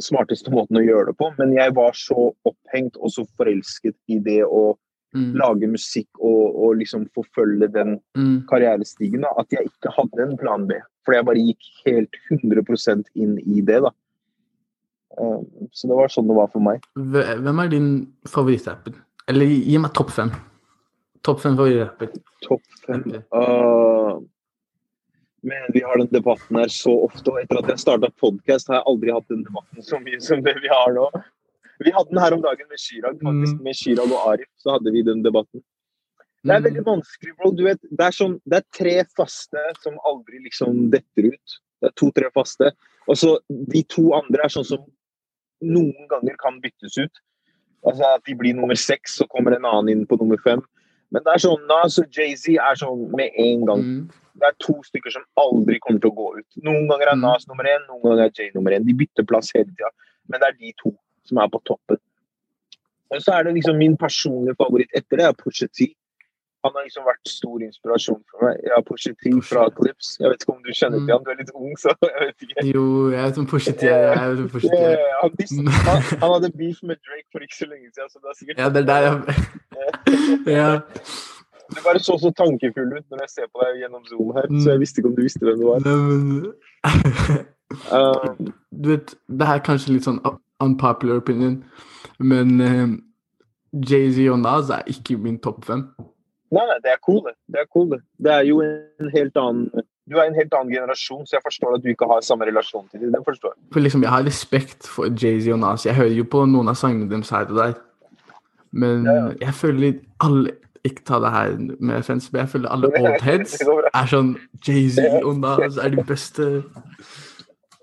smarteste 0.00 0.50
måten 0.50 0.78
å 0.80 0.84
gjøre 0.84 1.10
det 1.12 1.16
på. 1.20 1.28
Men 1.38 1.52
jeg 1.52 1.74
var 1.76 1.92
så 1.92 2.30
opphengt 2.48 2.96
og 3.00 3.10
så 3.12 3.26
forelsket 3.38 3.96
i 4.08 4.18
det 4.18 4.42
å 4.44 4.76
Mm. 5.14 5.36
lage 5.38 5.68
musikk 5.70 6.08
og, 6.18 6.56
og 6.58 6.76
liksom 6.80 7.04
forfølge 7.14 7.68
den 7.72 8.00
Mm. 8.18 8.46
karrierestigen 8.50 9.20
da, 9.22 9.28
at 9.38 9.46
jeg 9.54 9.68
ikke 9.68 9.92
hadde 9.94 10.22
en 10.24 10.36
plan 10.36 10.66
B. 10.66 10.74
For 11.04 11.14
jeg 11.14 11.24
bare 11.24 11.36
gikk 11.38 11.68
helt 11.86 12.10
100% 12.32 13.04
inn 13.14 13.38
i 13.46 13.60
det. 13.60 13.80
da. 13.82 13.90
Um, 15.16 15.46
så 15.70 15.86
det 15.86 15.94
var 15.94 16.08
sånn 16.10 16.26
det 16.26 16.34
var 16.34 16.48
for 16.50 16.58
meg. 16.58 16.82
Hvem 16.98 17.60
er 17.62 17.68
din 17.70 17.88
favorittrapper? 18.26 18.94
Eller 19.28 19.46
gi 19.46 19.78
meg 19.78 19.92
topp 19.94 20.10
fem. 20.10 20.32
Topp 21.22 21.38
fem 21.44 21.54
favorittrapper. 21.56 22.10
Topp 22.42 22.62
fem. 22.84 23.04
Uh, 23.32 24.18
men 25.44 25.68
vi 25.74 25.82
har 25.84 26.00
den 26.00 26.10
debatten 26.12 26.56
her 26.58 26.70
så 26.72 26.94
ofte, 27.06 27.30
og 27.30 27.40
etter 27.42 27.60
at 27.60 27.70
jeg 27.74 27.82
starta 27.82 28.10
podkast, 28.22 28.70
har 28.72 28.80
jeg 28.80 28.88
aldri 28.92 29.12
hatt 29.14 29.28
den 29.32 29.44
debatten 29.46 29.84
så 29.84 30.00
mye 30.02 30.20
som 30.24 30.42
det 30.44 30.56
vi 30.64 30.70
har 30.72 30.94
nå. 30.96 31.06
Vi 31.84 31.92
hadde 31.92 32.10
den 32.14 32.22
her 32.22 32.36
om 32.36 32.42
dagen 32.44 32.68
med 32.70 32.80
Chirag, 32.80 33.16
faktisk. 33.20 33.56
Mm. 33.58 33.62
Med 33.66 33.76
Chirag 33.76 34.12
og 34.14 34.26
Arif 34.32 34.50
så 34.62 34.76
hadde 34.76 34.92
vi 34.94 35.02
den 35.06 35.22
debatten. 35.26 35.62
Det 36.44 36.52
er 36.52 36.60
Mm. 36.60 36.64
veldig 36.68 36.84
vanskelig, 36.86 37.36
bro. 37.38 37.50
Du 37.56 37.62
vet, 37.64 37.80
det, 37.82 38.04
er 38.04 38.12
sånn, 38.12 38.40
det 38.46 38.58
er 38.60 38.64
tre 38.78 38.96
faste 39.16 39.62
som 39.82 39.94
aldri 40.04 40.42
liksom 40.44 40.90
detter 40.92 41.30
ut. 41.32 41.54
Det 41.80 41.88
er 41.90 41.94
to-tre 41.96 42.30
faste. 42.34 42.70
Og 43.08 43.16
så 43.16 43.38
de 43.50 43.82
to 43.82 44.12
andre 44.16 44.44
er 44.44 44.52
sånn 44.52 44.64
som 44.64 44.84
noen 45.62 46.08
ganger 46.08 46.36
kan 46.40 46.60
byttes 46.60 46.98
ut. 46.98 47.20
Altså 47.84 48.14
At 48.14 48.24
de 48.24 48.34
blir 48.34 48.54
nummer 48.54 48.76
seks, 48.76 49.18
så 49.18 49.26
kommer 49.28 49.56
en 49.56 49.64
annen 49.64 49.88
inn 49.92 50.06
på 50.06 50.16
nummer 50.20 50.36
fem. 50.44 50.62
Men 51.14 51.22
det 51.22 51.34
er 51.34 51.42
sånn, 51.44 51.66
Nas 51.70 51.96
og 52.02 52.10
Jay-Z 52.10 52.56
er 52.58 52.78
sånn 52.80 53.04
med 53.14 53.36
en 53.38 53.66
gang. 53.68 53.82
Mm. 53.86 54.22
Det 54.42 54.48
er 54.48 54.56
to 54.64 54.74
stykker 54.82 55.14
som 55.14 55.26
aldri 55.38 55.78
kommer 55.84 56.02
til 56.02 56.10
å 56.10 56.16
gå 56.18 56.30
ut. 56.40 56.56
Noen 56.66 56.88
ganger 56.90 57.12
er 57.12 57.14
Mm. 57.14 57.22
Nas 57.22 57.46
nummer 57.46 57.68
én, 57.70 57.84
noen 57.86 58.02
ganger 58.02 58.24
er 58.24 58.32
Jay 58.34 58.50
nummer 58.54 58.74
én. 58.74 58.86
De 58.86 58.96
bytter 58.98 59.26
plass 59.30 59.52
hele 59.54 59.70
tida. 59.70 59.92
Men 60.28 60.40
det 60.40 60.48
er 60.48 60.58
de 60.58 60.72
to 60.82 60.90
som 61.24 61.38
er 61.38 61.48
på 61.48 61.62
toppen. 61.70 62.00
Og 63.14 63.22
så 63.22 63.38
er 63.38 63.44
det 63.44 63.54
liksom 63.54 63.78
min 63.78 63.96
personlige 63.96 64.56
favoritt 64.58 64.90
etter 64.96 65.20
det 65.20 65.26
er 65.28 65.38
Pusha 65.38 65.68
T. 65.70 65.94
Han 66.64 66.72
har 66.78 66.84
liksom 66.86 67.04
vært 67.04 67.28
stor 67.28 67.60
inspirasjon 67.66 68.20
for 68.32 68.46
meg. 68.46 68.60
Ja, 68.70 68.78
pushet 68.88 69.18
ting 69.22 69.36
fra 69.44 69.66
Clips. 69.76 70.14
Jeg 70.20 70.30
vet 70.32 70.42
ikke 70.46 70.54
om 70.54 70.62
du 70.64 70.70
kjenner 70.72 70.98
Mm. 71.02 71.06
til 71.06 71.14
han, 71.14 71.24
du 71.26 71.30
er 71.34 71.38
litt 71.42 71.52
ung, 71.54 71.74
så 71.80 71.92
jeg 72.08 72.20
vet 72.30 72.46
ikke. 72.48 72.64
Jo, 72.72 72.84
jeg 73.12 73.20
vet 73.26 73.38
om. 73.42 73.44
Jeg 73.44 73.50
Pusha 73.52 73.72
T. 73.76 73.84
Han, 75.20 75.30
han, 75.84 76.02
han 76.22 76.30
hadde 76.34 76.50
beef 76.56 76.80
med 76.82 76.96
Drake 77.04 77.28
for 77.32 77.44
ikke 77.44 77.58
så 77.60 77.68
lenge 77.68 77.92
siden, 77.92 78.08
så 78.10 78.18
det 78.24 78.28
er 78.32 78.36
sikkert 78.40 78.58
Ja, 78.64 78.68
det 78.72 78.80
er 78.82 78.88
der 78.92 79.02
ja. 79.08 79.14
Ja. 80.58 80.70
Du 81.74 81.80
bare 81.84 81.98
så 81.98 82.16
så 82.20 82.30
tankefull 82.36 82.90
ut 82.96 83.06
når 83.10 83.22
jeg 83.24 83.30
ser 83.34 83.46
på 83.52 83.60
deg 83.64 83.78
gjennom 83.82 84.02
Zoom 84.08 84.32
her, 84.36 84.48
så 84.62 84.74
jeg 84.74 84.80
visste 84.82 85.00
ikke 85.00 85.08
om 85.12 85.16
du 85.16 85.22
visste 85.24 85.44
hvem 85.46 85.58
du 85.60 85.66
var. 85.68 85.78
Um, 85.88 86.52
Du 88.82 88.88
vet, 88.90 89.14
det 89.28 89.46
her 89.48 89.58
er 89.58 89.64
kanskje 89.64 89.94
litt 89.94 90.04
sånn 90.06 90.20
unpopular 90.62 91.16
opinion, 91.22 91.56
men 92.20 92.52
eh, 92.60 92.92
Jay-Z 93.88 94.28
og 94.30 94.38
Nas 94.44 94.70
er 94.70 94.84
ikke 94.92 95.16
min 95.18 95.38
topp 95.42 95.64
fem. 95.66 95.86
Nei, 96.54 96.64
nei, 96.70 96.76
det 96.84 96.90
er 96.92 97.00
cool, 97.06 97.20
det. 97.26 97.34
Det 97.50 97.60
er 97.62 97.68
cool, 97.74 97.88
det. 97.94 98.00
Det 98.22 98.32
er 98.34 98.44
jo 98.48 98.60
en 98.64 99.10
helt 99.14 99.36
annen 99.40 99.84
Du 100.10 100.18
er 100.20 100.26
en 100.28 100.34
helt 100.36 100.52
annen 100.52 100.68
generasjon, 100.74 101.22
så 101.26 101.38
jeg 101.38 101.42
forstår 101.46 101.74
at 101.78 101.82
du 101.82 101.88
ikke 101.88 102.06
har 102.10 102.20
samme 102.20 102.44
relasjon 102.44 102.84
til 102.92 103.00
dem. 103.08 103.22
Forstår. 103.24 103.54
For 103.72 103.80
liksom, 103.80 104.02
Jeg 104.04 104.10
har 104.12 104.26
respekt 104.26 104.86
for 104.86 105.08
Jay-Z 105.08 105.48
og 105.54 105.58
Nas. 105.62 105.86
Jeg 105.88 105.96
hører 105.96 106.12
jo 106.18 106.24
på 106.28 106.42
noen 106.46 106.68
av 106.68 106.76
sangene 106.76 107.08
deres 107.10 107.30
her 107.32 107.48
og 107.48 107.56
der. 107.56 107.72
Men 108.72 109.04
Ja, 109.08 109.14
ja. 109.14 109.32
jeg 109.46 109.54
føler 109.54 109.98
alle 110.20 110.52
Ikke 110.84 111.00
ta 111.08 111.16
det 111.24 111.30
her 111.32 111.54
med 111.80 111.96
offense, 111.96 112.28
men 112.32 112.40
jeg 112.42 112.48
føler 112.52 112.68
alle 112.68 112.90
old 113.00 113.22
heads 113.24 113.54
er 113.62 114.06
sånn 114.12 114.34
Jay-Z 114.68 115.22
og 115.24 115.38
Nas 115.40 115.78
er 115.80 115.88
de 115.96 116.04
beste 116.04 116.48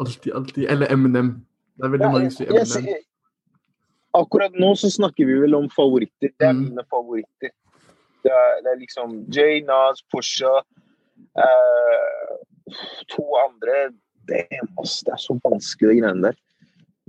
Alltid, 0.02 0.32
alltid. 0.34 0.66
Eller 0.70 0.92
Eminem. 0.94 1.32
Det 1.78 1.86
er 1.86 1.90
veldig 1.96 2.06
Ja, 2.06 2.12
mange 2.12 2.30
som 2.32 2.46
sier 2.46 2.54
Eminem. 2.62 3.02
Akkurat 4.14 4.54
nå 4.60 4.74
så 4.76 4.90
snakker 4.92 5.26
vi 5.26 5.38
vel 5.40 5.54
om 5.56 5.70
favoritter. 5.72 6.30
Det 6.38 6.46
er 6.48 6.54
Mm. 6.54 6.62
mine 6.70 6.84
favoritter. 6.90 7.50
Det 8.24 8.32
er, 8.32 8.62
det 8.64 8.72
er 8.74 8.80
liksom 8.82 9.18
Jay, 9.34 9.62
Nas, 9.66 10.04
Pusha 10.14 10.52
eh, 11.38 12.34
To 13.16 13.26
andre 13.42 13.92
Damn, 14.30 14.70
ass. 14.80 15.00
Det 15.06 15.12
er 15.16 15.20
så 15.20 15.34
vanskelig, 15.44 15.96
de 15.96 16.02
greiene 16.04 16.30
der. 16.30 16.36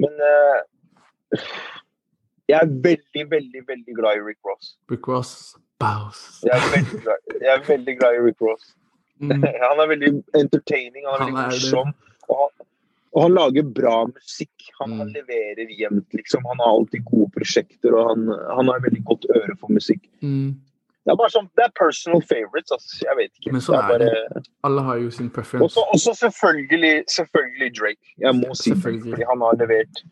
Men 0.01 0.15
eh, 0.27 1.43
jeg 2.49 2.57
er 2.59 2.71
veldig, 2.87 3.25
veldig, 3.31 3.63
veldig 3.69 3.97
glad 3.99 4.17
i 4.19 4.25
Rick 4.31 4.41
Ross. 4.49 4.73
Rick 4.91 5.07
Ross. 5.09 5.35
Bows. 5.83 6.23
Jeg 6.47 6.57
er 6.57 6.73
veldig 6.73 7.03
glad, 7.05 7.31
jeg 7.43 7.53
er 7.53 7.63
veldig 7.69 7.95
glad 8.01 8.17
i 8.17 8.25
Rick 8.27 8.43
Ross. 8.43 8.73
Mm. 9.23 9.45
Han 9.69 9.85
er 9.85 9.93
veldig 9.93 10.11
entertaining, 10.41 11.07
han 11.07 11.21
er 11.21 11.29
veldig 11.29 11.45
morsom. 11.53 11.93
Og 12.33 12.41
han, 12.41 12.67
og 13.13 13.23
han 13.27 13.35
lager 13.37 13.67
bra 13.77 13.97
musikk. 14.09 14.69
Han, 14.81 14.93
Mm. 14.95 14.99
han 15.03 15.09
leverer 15.15 15.73
jevnt, 15.79 16.15
liksom. 16.17 16.45
Han 16.49 16.63
har 16.65 16.71
alltid 16.79 17.05
gode 17.05 17.29
prosjekter, 17.37 17.93
og 17.93 18.09
han, 18.09 18.23
han 18.57 18.71
har 18.73 18.81
veldig 18.83 19.03
godt 19.05 19.27
øre 19.37 19.57
for 19.61 19.75
musikk. 19.75 20.07
Mm. 20.25 20.55
Det 21.03 21.11
er 21.11 21.17
bare 21.19 21.33
sånn, 21.35 21.49
det 21.59 21.65
er 21.67 21.73
personal 21.75 22.21
favorites, 22.31 22.71
altså. 22.71 22.99
Jeg 23.03 23.17
vet 23.19 23.31
ikke. 23.41 23.53
Men 23.57 23.63
sånn 23.65 23.75
det 23.75 23.83
er 23.83 24.03
er 24.05 24.27
bare... 24.37 24.43
Alle 24.69 24.83
har 24.87 25.01
jo 25.03 25.09
sin 25.11 25.31
preference. 25.35 25.65
Også, 25.67 25.83
også 25.97 26.13
selvfølgelig, 26.21 26.93
selvfølgelig 27.11 27.71
Drake. 27.79 28.13
Jeg 28.23 28.37
må 28.39 28.55
si 28.55 28.71
det, 28.71 28.79
fordi 28.85 29.27
han 29.31 29.43
har 29.43 29.57
levert 29.59 30.03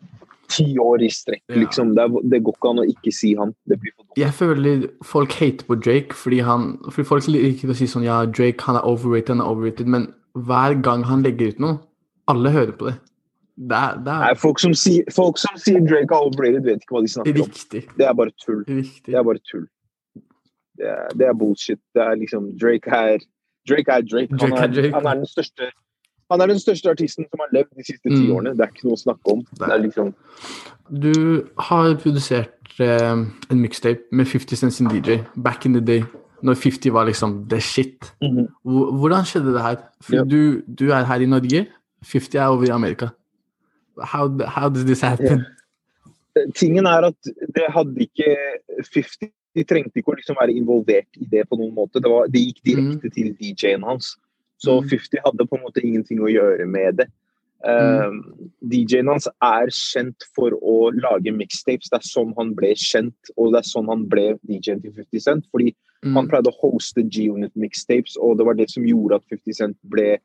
ti 0.50 0.66
år 0.82 1.04
i 1.06 1.11
strekk, 1.14 1.44
Ja. 1.49 1.61
liksom. 1.62 1.92
Det, 1.94 2.02
er, 2.02 2.16
det 2.32 2.40
går 2.42 2.56
ikke 2.59 2.70
an 2.73 2.82
å 2.82 2.87
ikke 2.90 3.12
si 3.14 3.35
han. 3.38 3.52
Det 3.70 3.78
blir 3.78 3.94
for 3.94 4.02
dumt. 4.09 4.18
Jeg 4.18 4.35
føler 4.35 4.88
folk 5.06 5.37
hater 5.38 5.68
på 5.68 5.76
Drake 5.78 6.16
fordi 6.18 6.40
han 6.42 6.64
Fordi 6.88 7.06
folk 7.06 7.28
liker 7.30 7.70
å 7.70 7.76
si 7.78 7.87
sånn 7.87 8.02
Ja, 8.09 8.25
Drake 8.26 8.66
han 8.66 8.80
er 8.80 8.88
overrated, 8.90 9.37
han 9.37 9.44
er 9.44 9.52
overrated, 9.52 9.87
men 9.87 10.09
hver 10.35 10.75
gang 10.82 11.06
han 11.06 11.23
legger 11.23 11.54
ut 11.54 11.62
noe, 11.62 11.78
alle 12.30 12.50
hører 12.54 12.75
på 12.78 12.90
det. 12.90 12.97
Det 13.61 13.76
er, 13.76 13.97
det 14.02 14.12
Nei, 14.25 14.30
er 14.32 14.38
folk, 14.40 14.59
som 14.62 14.75
sier, 14.75 15.06
folk 15.14 15.38
som 15.38 15.54
sier 15.61 15.82
Drake 15.87 16.11
er 16.11 16.26
overrated, 16.30 16.64
vet 16.66 16.82
ikke 16.82 16.97
hva 16.99 17.02
de 17.06 17.11
snakker 17.14 17.42
om. 17.44 17.50
Det 17.99 18.06
er 18.09 18.14
bare 18.16 18.35
tull. 18.42 18.62
Riktig. 18.66 19.06
Det 19.11 19.18
er 19.18 19.26
bare 19.26 19.42
tull. 19.50 19.66
Det 20.80 20.88
er, 20.88 21.08
det 21.20 21.26
er 21.28 21.34
bullshit. 21.37 21.78
Det 21.94 22.02
er 22.02 22.14
liksom 22.16 22.50
Drake 22.60 22.90
er 22.96 23.18
Drake. 23.68 23.90
Er 23.92 24.00
Drake. 24.08 24.32
Han, 24.40 24.52
er 24.56 24.66
Drake. 24.72 24.92
han 24.96 25.06
er 25.06 25.14
den 25.22 25.26
største 25.28 25.70
han 26.30 26.40
er 26.40 26.46
den 26.46 26.60
største 26.62 26.87
artisten 26.92 27.25
som 27.26 27.40
har 27.42 27.49
levd 27.52 27.72
de 27.76 27.84
siste 27.84 28.06
ti 28.08 28.20
Mm. 28.22 28.30
årene. 28.37 28.50
Det 28.54 28.62
er 28.62 28.68
ikke 28.70 28.84
noe 28.87 28.94
å 28.94 29.00
snakke 29.02 29.32
om. 29.32 29.40
Liksom 29.82 30.12
Du 31.02 31.10
har 31.58 31.94
produsert 31.99 32.78
eh, 32.80 33.16
en 33.50 33.60
mixtape 33.60 34.06
med 34.12 34.26
50 34.30 34.56
Cent 34.60 34.72
sin 34.72 34.87
DJ 34.88 35.16
back 35.42 35.66
in 35.66 35.75
the 35.75 35.80
day, 35.82 36.04
når 36.42 36.54
50 36.54 36.92
var 36.94 37.04
liksom 37.10 37.49
the 37.50 37.58
shit. 37.60 38.12
Hvor- 38.22 38.92
Hvordan 39.00 39.25
skjedde 39.26 39.52
det 39.56 39.62
her? 39.62 39.76
Ja. 40.12 40.22
du, 40.25 40.62
du 40.78 40.90
er 40.92 41.02
her 41.04 41.20
i 41.20 41.26
Norge, 41.26 41.66
50 42.04 42.34
er 42.38 42.46
over 42.46 42.62
i 42.64 42.70
Amerika. 42.70 43.08
How, 43.99 44.28
how 44.46 44.68
does 44.68 44.84
this 44.84 45.00
happen? 45.00 45.44
Tingen 46.54 46.87
er 46.87 47.10
at 47.10 47.18
det 47.54 47.66
hadde 47.75 48.00
ikke 48.06 48.37
50 48.94 49.32
De 49.54 49.64
trengte 49.66 49.99
ikke 49.99 50.12
å 50.12 50.19
liksom 50.19 50.37
være 50.38 50.54
involvert 50.54 51.19
i 51.19 51.26
det 51.30 51.49
på 51.50 51.59
noen 51.59 51.75
måte. 51.75 52.00
Det, 52.02 52.11
var, 52.11 52.28
det 52.30 52.42
gikk 52.45 52.61
direkte 52.69 53.11
til 53.11 53.33
DJ-en 53.40 53.83
hans. 53.83 54.16
Så 54.61 54.76
Mm. 54.83 54.88
50 54.90 55.23
hadde 55.25 55.47
på 55.49 55.57
en 55.57 55.64
måte 55.64 55.83
ingenting 55.83 56.21
å 56.21 56.30
gjøre 56.30 56.66
med 56.69 57.00
det. 57.00 57.09
Um, 57.64 58.21
DJ-en 58.71 59.09
hans 59.09 59.26
er 59.42 59.69
kjent 59.69 60.25
for 60.37 60.54
å 60.62 60.90
lage 60.97 61.33
mixtapes. 61.33 61.90
Det 61.90 61.99
er 61.99 62.07
sånn 62.09 62.33
han 62.38 62.54
ble 62.57 62.75
kjent, 62.76 63.33
og 63.37 63.52
det 63.52 63.59
er 63.61 63.69
sånn 63.69 63.88
han 63.88 64.07
ble 64.09 64.38
DJ-en 64.49 64.80
til 64.85 64.92
50 64.97 65.21
Cent. 65.21 65.45
Fordi 65.52 65.75
Mm. 66.02 66.14
han 66.16 66.28
pleide 66.28 66.49
å 66.49 66.61
hoste 66.62 67.02
G-Unit 67.02 67.52
mixtapes, 67.57 68.16
og 68.16 68.38
det 68.38 68.47
var 68.47 68.54
det 68.54 68.71
som 68.71 68.85
gjorde 68.85 69.16
at 69.16 69.25
50 69.28 69.52
Cent 69.52 69.76
ble 69.85 70.19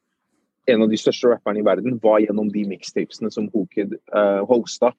en 0.67 0.82
av 0.82 0.89
de 0.89 0.96
største 0.98 1.27
rapperne 1.27 1.60
i 1.60 1.65
verden, 1.67 2.00
var 2.01 2.20
gjennom 2.20 2.51
de 2.51 2.63
mixtapesene 2.63 3.32
som 3.32 3.50
Hookid 3.50 3.94
uh, 4.15 4.46
hosta 4.48 4.94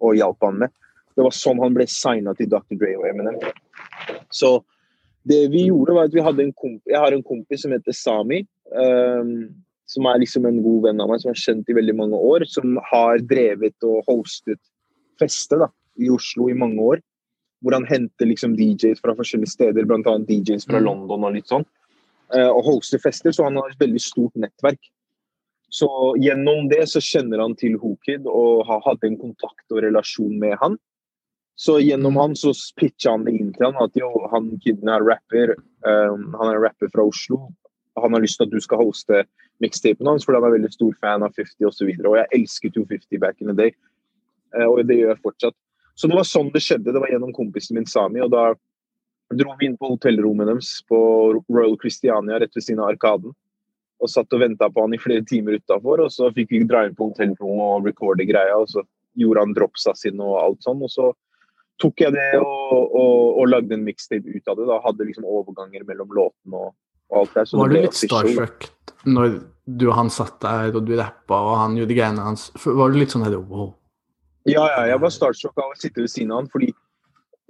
og 0.00 0.16
hjalp 0.16 0.38
han 0.42 0.58
med. 0.58 0.70
Det 1.14 1.22
var 1.22 1.34
sånn 1.34 1.60
han 1.62 1.74
ble 1.76 1.86
signa 1.90 2.34
til 2.34 2.48
Dr. 2.50 2.74
Dre 2.80 2.94
og 2.98 3.04
Eminem. 3.08 3.36
Så 4.34 4.56
det 5.24 5.44
vi 5.52 5.66
gjorde, 5.68 5.94
var 5.96 6.08
at 6.10 6.14
vi 6.16 6.20
hadde 6.24 6.42
en 6.44 6.52
kompis 6.52 6.90
Jeg 6.90 7.00
har 7.00 7.14
en 7.16 7.22
kompis 7.24 7.62
som 7.64 7.72
heter 7.72 7.94
Sami. 7.96 8.42
um, 8.74 9.54
som 9.86 10.06
er 10.08 10.18
liksom 10.18 10.46
en 10.48 10.62
god 10.64 10.82
venn 10.86 11.00
av 11.04 11.10
meg, 11.10 11.20
som 11.20 11.30
er 11.30 11.36
kjent 11.38 11.68
i 11.68 11.74
veldig 11.76 11.94
mange 11.94 12.16
år. 12.16 12.46
Som 12.48 12.78
har 12.90 13.18
drevet 13.28 13.76
og 13.84 14.02
hostet 14.08 14.58
fester 15.20 15.60
da, 15.60 15.68
i 16.00 16.08
Oslo 16.10 16.48
i 16.50 16.56
mange 16.56 16.80
år. 16.80 17.02
Hvor 17.62 17.76
han 17.76 17.84
henter 17.86 18.26
liksom 18.26 18.56
DJs 18.56 19.00
fra 19.04 19.14
forskjellige 19.14 19.52
steder, 19.52 19.84
bl.a. 19.88 20.16
DJs 20.28 20.64
fra 20.66 20.80
Mm. 20.80 20.84
London 20.88 21.24
og 21.28 21.34
litt 21.36 21.48
sånn. 21.52 21.66
Uh, 22.34 22.48
og 22.50 22.64
hoster 22.64 22.98
fester, 22.98 23.30
så 23.30 23.44
han 23.44 23.56
har 23.60 23.70
et 23.70 23.78
veldig 23.78 24.00
stort 24.00 24.34
nettverk. 24.40 24.80
Så 25.70 25.86
gjennom 26.22 26.68
det 26.72 26.88
så 26.88 27.00
kjenner 27.04 27.40
han 27.44 27.54
til 27.54 27.76
Hokid 27.78 28.26
og 28.26 28.64
har 28.66 28.80
hatt 28.86 29.04
en 29.04 29.16
kontakt 29.20 29.70
og 29.70 29.82
relasjon 29.84 30.36
med 30.40 30.56
han. 30.60 30.76
Så 31.54 31.78
gjennom 31.80 32.16
han 32.16 32.34
så 32.36 32.52
pitcha 32.80 33.14
han 33.14 33.24
det 33.26 33.36
inn 33.38 33.52
til 33.54 33.68
han 33.68 33.78
at 33.82 33.94
jo, 33.98 34.08
han 34.32 34.50
kiden 34.62 34.90
er 34.90 35.04
rapper, 35.06 35.54
um, 35.86 36.32
han 36.34 36.50
er 36.50 36.62
rapper 36.66 36.90
fra 36.90 37.06
Oslo. 37.06 37.44
Han 38.00 38.16
har 38.16 38.24
lyst 38.24 38.40
til 38.40 38.48
at 38.48 38.54
du 38.54 38.62
skal 38.62 38.82
hoste 38.82 39.22
mixtapen 39.62 40.08
hans, 40.10 40.26
fordi 40.26 40.40
han 40.40 40.48
er 40.48 40.56
veldig 40.56 40.72
stor 40.74 40.96
fan 40.98 41.22
av 41.22 41.36
50 41.38 41.68
osv. 41.68 41.86
Og, 41.86 42.00
så 42.00 42.10
og 42.10 42.18
jeg 42.18 42.30
elsket 42.40 42.80
jo 42.80 42.86
50 42.90 43.22
back 43.22 43.38
in 43.38 43.52
the 43.52 43.56
day, 43.58 43.74
uh, 44.58 44.66
og 44.66 44.82
det 44.88 44.98
gjør 44.98 45.14
jeg 45.14 45.22
fortsatt. 45.22 45.58
Så 45.94 46.10
det 46.10 46.18
var 46.18 46.26
sånn 46.26 46.50
det 46.50 46.64
skjedde. 46.64 46.90
Det 46.90 47.02
var 47.04 47.12
gjennom 47.12 47.34
kompisen 47.36 47.78
min 47.78 47.86
Sami, 47.86 48.18
og 48.24 48.32
da 48.34 48.48
dro 49.34 49.54
vi 49.58 49.68
inn 49.70 49.78
på 49.78 49.92
hotellrommet 49.94 50.50
deres 50.50 50.76
på 50.90 50.98
Royal 51.38 51.78
Christiania 51.80 52.40
rett 52.42 52.54
ved 52.56 52.66
siden 52.66 52.82
av 52.82 52.92
Arkaden. 52.92 53.34
Og 54.02 54.10
satt 54.10 54.34
og 54.34 54.42
venta 54.42 54.66
på 54.74 54.82
han 54.82 54.94
i 54.96 55.00
flere 55.00 55.22
timer 55.24 55.60
utafor, 55.62 56.02
og 56.02 56.10
så 56.12 56.32
fikk 56.34 56.50
vi 56.50 56.64
dra 56.66 56.82
inn 56.84 56.96
på 56.98 57.12
hotellrommet 57.12 57.78
og 57.78 57.86
recorde 57.86 58.26
greia, 58.26 58.58
og 58.58 58.66
så 58.72 58.82
gjorde 59.14 59.44
han 59.46 59.54
dropsa 59.54 59.94
sine 59.96 60.26
og 60.26 60.40
alt 60.40 60.66
sånn, 60.66 60.82
og 60.82 60.90
så 60.90 61.12
tok 61.82 62.04
jeg 62.04 62.14
det 62.14 62.28
og, 62.38 62.94
og, 62.94 63.40
og 63.40 63.48
lagde 63.50 63.76
en 63.76 63.84
mixtape 63.86 64.30
ut 64.30 64.50
av 64.50 64.58
det. 64.58 64.68
da 64.70 64.80
Hadde 64.84 65.08
liksom 65.08 65.26
overganger 65.26 65.86
mellom 65.88 66.12
låtene 66.14 66.60
og, 66.68 66.74
og 67.10 67.22
alt 67.22 67.34
der. 67.38 67.48
Så 67.50 67.60
Var 67.60 67.72
det 67.72 67.80
du 67.80 67.86
litt 67.88 67.98
starstruck 67.98 68.68
når 69.04 69.38
du 69.64 69.88
og 69.88 69.96
han 69.96 70.10
satt 70.12 70.38
der, 70.44 70.74
og 70.76 70.84
du 70.86 70.94
rappa, 70.98 71.40
og 71.40 71.58
han 71.60 71.76
gjorde 71.78 71.96
greiene 71.96 72.24
hans? 72.24 72.50
Var 72.64 72.92
du 72.92 73.00
litt 73.00 73.12
sånn 73.14 73.24
her, 73.26 73.36
wow? 73.40 73.72
Ja, 74.44 74.64
ja, 74.68 74.80
jeg 74.92 75.00
var 75.00 75.12
starstruck 75.12 75.60
av 75.60 75.72
å 75.72 75.78
sitte 75.80 76.04
ved 76.04 76.12
siden 76.12 76.32
av 76.34 76.42
han, 76.42 76.50
fordi 76.52 76.70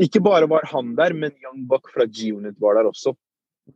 ikke 0.02 0.22
bare 0.22 0.46
var 0.50 0.66
han 0.70 0.94
der, 0.98 1.14
men 1.14 1.34
Young 1.42 1.66
Buck 1.70 1.90
fra 1.94 2.06
G-Unit 2.06 2.58
var 2.62 2.78
der 2.78 2.88
også. 2.90 3.14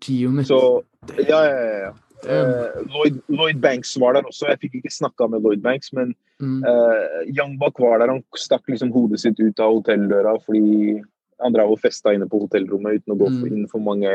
G-Unit. 0.02 0.48
Så 0.50 0.82
ja, 1.18 1.40
ja, 1.46 1.78
ja. 1.86 1.92
Eh, 2.26 2.80
Lloyd, 2.90 3.20
Lloyd 3.28 3.60
Banks 3.62 3.92
var 4.00 4.14
der 4.18 4.22
også. 4.26 4.48
Jeg 4.48 4.58
fikk 4.64 4.74
ikke 4.80 4.90
snakka 4.94 5.28
med 5.30 5.42
Lloyd 5.44 5.62
Banks, 5.62 5.92
men 5.92 6.14
Mm. 6.40 6.62
uh, 6.62 7.24
Young 7.34 7.56
Buck 7.58 7.78
var 7.82 7.98
der. 7.98 8.08
Han 8.12 8.22
stakk 8.38 8.62
liksom 8.70 8.92
hodet 8.94 9.18
sitt 9.20 9.40
ut 9.40 9.58
av 9.58 9.72
hotelldøra 9.74 10.36
fordi 10.46 11.00
han 11.42 11.52
drev 11.52 11.70
og 11.72 11.80
festa 11.82 12.12
inne 12.14 12.28
på 12.30 12.38
hotellrommet 12.44 13.00
uten 13.00 13.14
å 13.14 13.18
gå 13.18 13.28
Mm. 13.30 13.46
inn 13.46 13.66
for 13.68 13.78
mange, 13.82 14.06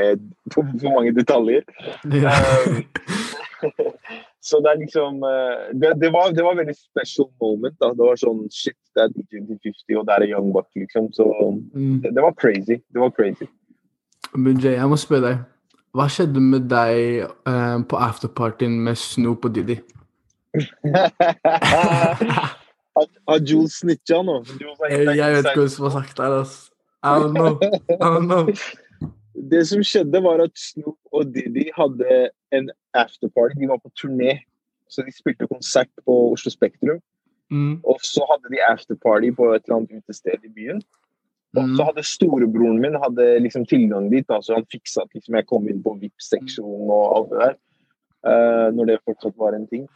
for, 0.52 0.64
for 0.80 0.90
mange 0.96 1.12
detaljer. 1.16 1.64
Ja. 2.12 2.32
Um, 2.68 2.84
så 4.48 4.60
det 4.64 4.72
er 4.72 4.80
liksom 4.84 5.20
uh, 5.24 5.68
det, 5.74 5.94
det, 6.00 6.12
var, 6.16 6.32
det 6.36 6.44
var 6.44 6.56
veldig 6.60 6.76
special 6.76 7.30
moment. 7.42 7.76
da. 7.80 7.92
Det 7.92 8.08
var 8.08 8.16
sånn 8.20 8.48
Shit, 8.52 8.76
det 8.96 9.04
er 9.04 9.14
DJ 9.16 9.44
50, 9.48 10.00
og 10.00 10.08
det 10.08 10.16
er 10.18 10.28
Young 10.34 10.52
Buck, 10.56 10.68
liksom. 10.80 11.12
Så 11.16 11.28
Mm. 11.74 12.02
det, 12.04 12.12
det 12.16 12.22
var 12.24 12.32
crazy. 12.40 12.80
Det 12.92 13.00
var 13.04 13.12
crazy. 13.12 13.48
Men 14.36 14.60
Jay, 14.60 14.74
jeg 14.80 14.88
må 14.90 14.96
spørre 14.98 15.28
deg. 15.28 15.38
Hva 15.94 16.08
skjedde 16.10 16.42
med 16.42 16.70
deg 16.72 17.22
eh, 17.22 17.80
på 17.90 17.98
afterpartyen 18.02 18.80
med 18.86 18.98
Snoop 18.98 19.46
og 19.46 19.54
Diddy? 19.54 19.76
Har 22.94 23.40
Jules 23.42 23.76
snitcha 23.82 24.22
nå? 24.26 24.40
Jeg, 24.90 25.06
vet 25.10 25.46
ikke 25.46 25.64
hva 25.64 25.68
som 25.70 25.86
har 25.88 25.94
sagt 26.00 26.18
der, 26.18 26.40
Altså. 26.40 26.70
I 27.04 27.14
don't 27.20 27.36
know. 27.36 27.60
I 27.90 28.10
don't 28.10 28.28
know. 28.30 28.50
Det 29.52 29.62
som 29.68 29.82
skjedde, 29.84 30.22
var 30.24 30.42
at 30.44 30.54
Snoop 30.58 30.98
og 31.12 31.30
Diddy 31.34 31.66
hadde 31.76 32.30
en 32.54 32.70
afterparty. 32.94 33.58
De 33.60 33.70
var 33.70 33.82
på 33.82 33.90
turné. 33.98 34.38
Så 34.90 35.02
de 35.06 35.14
spilte 35.14 35.50
konsert 35.50 35.90
på 36.06 36.14
Oslo 36.32 36.54
Spektrum. 36.54 37.02
Mm. 37.52 37.82
Og 37.84 38.00
så 38.06 38.26
hadde 38.30 38.54
de 38.54 38.62
afterparty 38.70 39.34
på 39.36 39.50
et 39.54 39.66
eller 39.66 39.82
annet 39.82 39.98
utested 40.00 40.46
i 40.46 40.54
byen. 40.54 40.82
Og 41.56 41.68
Mm. 41.68 41.76
så 41.78 41.86
hadde 41.86 42.04
storebroren 42.04 42.80
min 42.82 42.96
hadde 42.98 43.26
liksom 43.44 43.66
tilgang 43.70 44.10
dit. 44.10 44.26
Da, 44.28 44.40
så 44.42 44.56
han 44.56 44.66
fiksa 44.66 45.04
at 45.04 45.12
liksom, 45.14 45.36
jeg 45.38 45.46
kom 45.46 45.68
inn 45.70 45.84
på 45.84 45.94
VIP-seksjonen 46.02 46.90
og 46.90 47.16
alt 47.18 47.30
det 47.30 47.40
der. 47.44 47.56
Uh, 48.24 48.72
når 48.74 48.86
det 48.88 49.02
fortsatt 49.06 49.38
var 49.38 49.54
en 49.54 49.68
ting. 49.68 49.88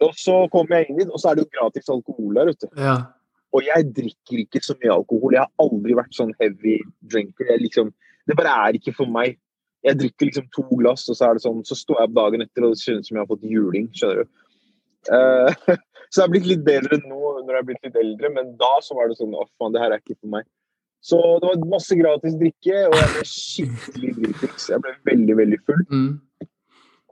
Og 0.00 0.12
så 0.14 0.48
kom 0.52 0.66
jeg 0.70 0.86
inn 0.88 0.98
dit, 1.00 1.08
og 1.10 1.18
så 1.20 1.30
er 1.30 1.34
det 1.36 1.44
jo 1.46 1.52
gratis 1.58 1.88
alkohol 1.92 2.34
der. 2.36 2.52
du. 2.52 2.68
Ja. 2.76 2.96
Og 3.52 3.62
jeg 3.64 3.88
drikker 3.96 4.38
ikke 4.44 4.60
så 4.64 4.74
mye 4.82 4.92
alkohol. 4.92 5.32
Jeg 5.32 5.40
har 5.44 5.52
aldri 5.64 5.96
vært 5.96 6.14
sånn 6.16 6.32
heavy 6.40 6.78
drinker. 7.10 7.52
Liksom, 7.60 7.92
det 8.28 8.36
bare 8.36 8.52
er 8.68 8.78
ikke 8.78 8.94
for 8.96 9.06
meg. 9.08 9.38
Jeg 9.84 9.98
drikker 9.98 10.26
liksom 10.30 10.48
to 10.54 10.64
glass, 10.76 11.08
og 11.08 11.16
så 11.16 11.30
er 11.30 11.34
det 11.34 11.42
sånn, 11.44 11.64
så 11.64 11.76
står 11.78 12.00
jeg 12.00 12.08
opp 12.10 12.16
dagen 12.16 12.42
etter 12.44 12.64
og 12.64 12.74
det 12.74 12.80
synes 12.82 13.08
som 13.08 13.16
jeg 13.16 13.24
har 13.24 13.30
fått 13.30 13.44
juling. 13.48 13.88
skjønner 13.92 14.24
du. 14.24 14.28
Eh, 15.16 15.76
så 16.16 16.22
jeg 16.22 16.26
har 16.26 16.32
blitt 16.32 16.46
litt 16.48 16.62
bedre 16.64 16.96
nå 17.04 17.18
når 17.44 17.50
jeg 17.52 17.58
har 17.60 17.66
blitt 17.68 17.84
litt 17.86 17.96
eldre, 18.00 18.30
men 18.32 18.54
da 18.60 18.70
så 18.82 18.96
var 18.96 19.10
det 19.12 19.18
sånn 19.18 19.34
Å, 19.36 19.44
faen, 19.60 19.74
det 19.74 19.82
her 19.82 19.92
er 19.94 20.00
ikke 20.00 20.16
for 20.16 20.32
meg. 20.32 20.46
Så 21.04 21.18
det 21.42 21.46
var 21.52 21.66
masse 21.70 21.94
gratis 21.98 22.34
drikke, 22.40 22.78
og 22.88 22.96
jeg 22.96 23.10
ble 23.12 23.24
skikkelig 23.30 24.14
dritings. 24.16 24.64
Jeg 24.72 24.82
ble 24.82 24.94
veldig, 25.06 25.36
veldig 25.42 25.58
full. 25.68 25.82
Mm. 25.92 26.08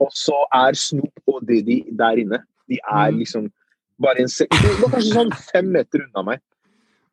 Og 0.02 0.16
så 0.18 0.38
er 0.56 0.74
Snoop 0.80 1.30
og 1.30 1.44
Diddy 1.46 1.76
der 2.00 2.18
inne. 2.24 2.40
De 2.72 2.80
er 2.80 3.12
Mm. 3.12 3.18
liksom 3.20 3.44
bare 4.02 4.24
en 4.24 4.28
se 4.32 4.46
De 4.50 4.72
var 4.80 4.90
kanskje 4.96 5.12
sånn 5.14 5.30
fem 5.52 5.68
meter 5.76 6.02
unna 6.08 6.24
meg. 6.32 6.40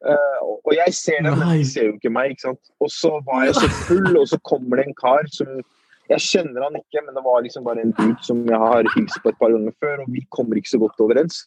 Uh, 0.01 0.39
og 0.65 0.73
jeg 0.73 0.93
ser 0.97 1.21
dem, 1.21 1.37
men 1.37 1.59
de 1.59 1.65
ser 1.69 1.85
jo 1.91 1.93
ikke 1.99 2.09
meg. 2.09 2.31
ikke 2.31 2.47
sant? 2.47 2.71
Og 2.81 2.89
så 2.89 3.11
var 3.27 3.45
jeg 3.45 3.59
så 3.59 3.69
full, 3.85 4.17
og 4.17 4.25
så 4.31 4.39
kommer 4.49 4.77
det 4.81 4.87
en 4.87 4.97
kar 4.97 5.27
som 5.29 5.61
Jeg 6.09 6.19
kjenner 6.25 6.63
han 6.65 6.75
ikke, 6.75 7.05
men 7.05 7.13
det 7.15 7.21
var 7.23 7.43
liksom 7.45 7.63
bare 7.63 7.79
en 7.85 7.93
dude 7.95 8.17
som 8.25 8.41
jeg 8.49 8.57
har 8.57 8.83
hilst 8.97 9.21
på 9.23 9.29
et 9.29 9.37
par 9.39 9.51
ganger 9.53 9.71
før, 9.79 10.01
og 10.01 10.09
vi 10.11 10.25
kommer 10.35 10.57
ikke 10.57 10.73
så 10.73 10.79
godt 10.81 10.99
overens. 10.99 11.45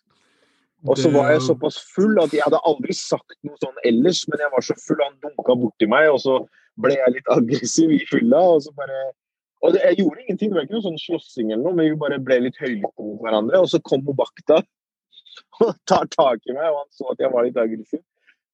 Og 0.84 0.98
så 1.00 1.08
var 1.12 1.30
jeg 1.32 1.42
såpass 1.46 1.78
full 1.94 2.18
at 2.20 2.32
jeg 2.36 2.44
hadde 2.44 2.60
aldri 2.68 2.94
sagt 2.96 3.36
noe 3.46 3.56
sånn 3.62 3.78
ellers, 3.88 4.20
men 4.28 4.42
jeg 4.42 4.52
var 4.52 4.64
så 4.66 4.76
full, 4.82 5.00
han 5.00 5.16
dunka 5.24 5.56
borti 5.56 5.88
meg, 5.88 6.10
og 6.12 6.20
så 6.20 6.38
ble 6.84 6.96
jeg 6.98 7.14
litt 7.14 7.30
aggressiv 7.36 7.94
i 7.94 8.00
fylla, 8.10 8.42
og 8.56 8.64
så 8.66 8.74
bare 8.76 9.04
Og 9.64 9.72
det, 9.72 9.80
jeg 9.80 10.02
gjorde 10.02 10.20
ingenting, 10.20 10.50
det 10.50 10.58
var 10.58 10.64
ikke 10.66 10.74
noe 10.76 10.84
sånn 10.84 10.98
slåssing 11.00 11.52
eller 11.54 11.62
noe, 11.64 11.76
men 11.78 11.86
vi 11.88 12.00
bare 12.02 12.18
ble 12.20 12.36
litt 12.44 12.58
høylytte 12.60 13.00
mot 13.00 13.22
hverandre, 13.24 13.62
og 13.64 13.70
så 13.72 13.78
kom 13.80 14.02
Mobakta 14.04 14.58
og 15.64 15.70
tar 15.88 16.10
tak 16.12 16.44
i 16.44 16.52
meg, 16.52 16.66
og 16.68 16.82
han 16.82 16.90
så 16.92 17.14
at 17.14 17.22
jeg 17.24 17.32
var 17.32 17.46
litt 17.46 17.60
aggressiv. 17.62 18.02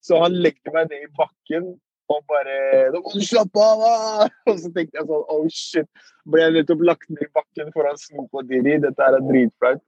Så 0.06 0.20
han 0.22 0.38
legger 0.38 0.70
meg 0.76 0.92
ned 0.92 1.08
i 1.08 1.10
bakken 1.18 1.66
og 2.10 2.22
bare 2.30 2.54
'Nå 2.90 3.00
må 3.02 3.12
du 3.14 3.26
slappe 3.26 3.58
av!' 3.62 3.82
da!» 3.82 4.28
Og 4.50 4.62
så 4.62 4.70
tenkte 4.74 4.98
jeg 4.98 5.06
sånn 5.10 5.26
'Oh 5.26 5.44
shit'. 5.50 5.90
Ble 6.30 6.46
jeg 6.46 6.54
nettopp 6.56 6.86
lagt 6.86 7.10
ned 7.10 7.26
i 7.26 7.32
bakken 7.34 7.74
foran 7.74 8.00
Snoop 8.00 8.34
og 8.34 8.48
Diddy. 8.50 8.78
Dette 8.86 9.06
er 9.06 9.18
dritflaut. 9.26 9.82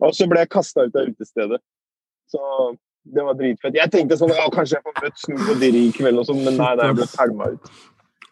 Og 0.00 0.14
så 0.16 0.26
ble 0.30 0.42
jeg 0.44 0.50
kasta 0.52 0.86
ut 0.88 0.96
av 0.96 1.10
utestedet. 1.10 1.60
Så 2.30 2.40
Det 3.04 3.22
var 3.24 3.34
dritfett. 3.38 3.78
Jeg 3.78 3.90
tenkte 3.90 4.18
sånn 4.20 4.32
ja, 4.36 4.44
kanskje 4.52 4.76
jeg 4.76 4.84
får 4.84 4.98
møtt 5.00 5.22
Snoop 5.22 5.46
og 5.54 5.62
Diri 5.62 5.86
i 5.88 5.92
kveld, 5.96 6.18
og 6.20 6.26
sånn, 6.28 6.42
men 6.44 6.58
nei, 6.60 6.74
nei, 6.76 6.90
jeg 6.90 6.98
ble 6.98 7.06
pælma 7.14 7.46
ut. 7.54 7.70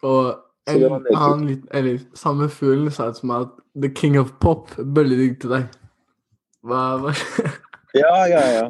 Og 0.05 0.27
en 0.69 0.83
annen 0.93 1.47
litt, 1.47 1.63
eller 1.73 1.97
samme 2.17 2.45
fuglen 2.53 2.93
sa 2.93 3.07
til 3.17 3.31
meg 3.31 3.47
at 3.47 3.55
The 3.81 3.89
King 3.97 4.19
of 4.21 4.29
Pop 4.43 4.69
bølle 4.77 5.17
ringte 5.17 5.49
deg. 5.49 5.65
Hva, 6.69 6.83
hva? 7.01 7.15
Ja, 7.97 8.13
ja, 8.29 8.43
ja. 8.53 8.65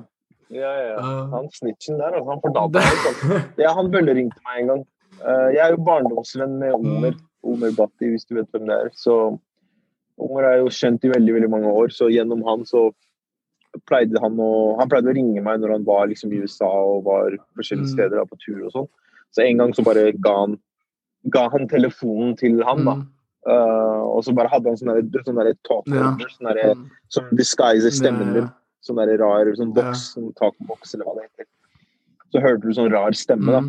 ja, 0.56 0.72
ja. 0.86 0.96
Han 1.34 1.50
snitchen 1.52 2.00
der, 2.00 2.16
altså, 2.16 2.30
han 2.32 2.42
fortalte 2.46 2.86
meg. 2.86 3.50
Ja, 3.60 3.74
han 3.76 3.92
bølleringte 3.92 4.40
meg 4.48 4.62
en 4.62 4.72
gang. 4.72 4.86
Eh, 5.20 5.48
jeg 5.58 5.64
er 5.66 5.76
jo 5.76 5.84
barndomsvenn 5.84 6.56
med 6.62 6.78
Omer. 6.78 7.18
Omer 7.44 7.76
Bhatti, 7.76 8.14
hvis 8.14 8.28
du 8.30 8.38
vet 8.38 8.48
hvem 8.56 8.68
det 8.70 8.78
er. 8.86 8.92
Så 8.96 9.18
Omer 10.20 10.44
er 10.50 10.58
jo 10.60 10.72
kjent 10.74 11.06
i 11.08 11.12
veldig 11.14 11.34
veldig 11.38 11.50
mange 11.50 11.72
år, 11.72 11.92
så 11.96 12.10
gjennom 12.12 12.44
han 12.48 12.66
så 12.68 12.90
pleide 13.86 14.20
han 14.22 14.36
å 14.42 14.78
Han 14.80 14.90
pleide 14.90 15.12
å 15.12 15.16
ringe 15.16 15.42
meg 15.46 15.62
når 15.62 15.72
han 15.78 15.86
var 15.86 16.08
liksom 16.10 16.34
i 16.34 16.42
USA 16.42 16.68
og 16.68 17.04
var 17.06 17.38
forskjellige 17.58 17.88
Mm. 17.88 17.94
steder 17.94 18.18
da, 18.18 18.26
på 18.26 18.38
tur 18.42 18.66
og 18.66 18.72
sånn. 18.74 18.90
Så 19.32 19.44
en 19.46 19.58
gang 19.58 19.74
så 19.74 19.84
bare 19.86 20.12
ga 20.20 20.36
han, 20.40 20.58
ga 21.30 21.50
han 21.50 21.68
telefonen 21.68 22.36
til 22.38 22.64
han, 22.64 22.84
da. 22.86 22.96
Eh, 23.48 24.02
og 24.10 24.24
så 24.26 24.34
bare 24.36 24.50
hadde 24.50 24.68
han 24.68 24.76
sånn 24.78 24.90
derre 24.90 25.24
sånn 25.24 25.38
der 25.38 25.54
talk 25.64 25.86
Ja. 25.88 26.16
der, 26.18 26.28
sånn 26.34 26.50
derre 26.50 26.76
mm. 26.76 26.90
som 27.10 27.24
disguiser 27.32 27.92
stemmen 27.92 28.34
din. 28.34 28.50
Sånn 28.82 28.98
der 28.98 29.18
rar 29.18 29.46
sånn 29.56 29.76
Ja. 29.76 29.84
boks, 29.84 30.16
sånn 30.16 30.34
takboks 30.36 30.94
eller 30.96 31.06
hva 31.06 31.16
det 31.16 31.30
heter. 31.30 31.46
Så 32.34 32.42
hørte 32.42 32.62
du 32.62 32.74
sånn 32.74 32.92
rar 32.92 33.12
stemme, 33.12 33.52
da. 33.52 33.62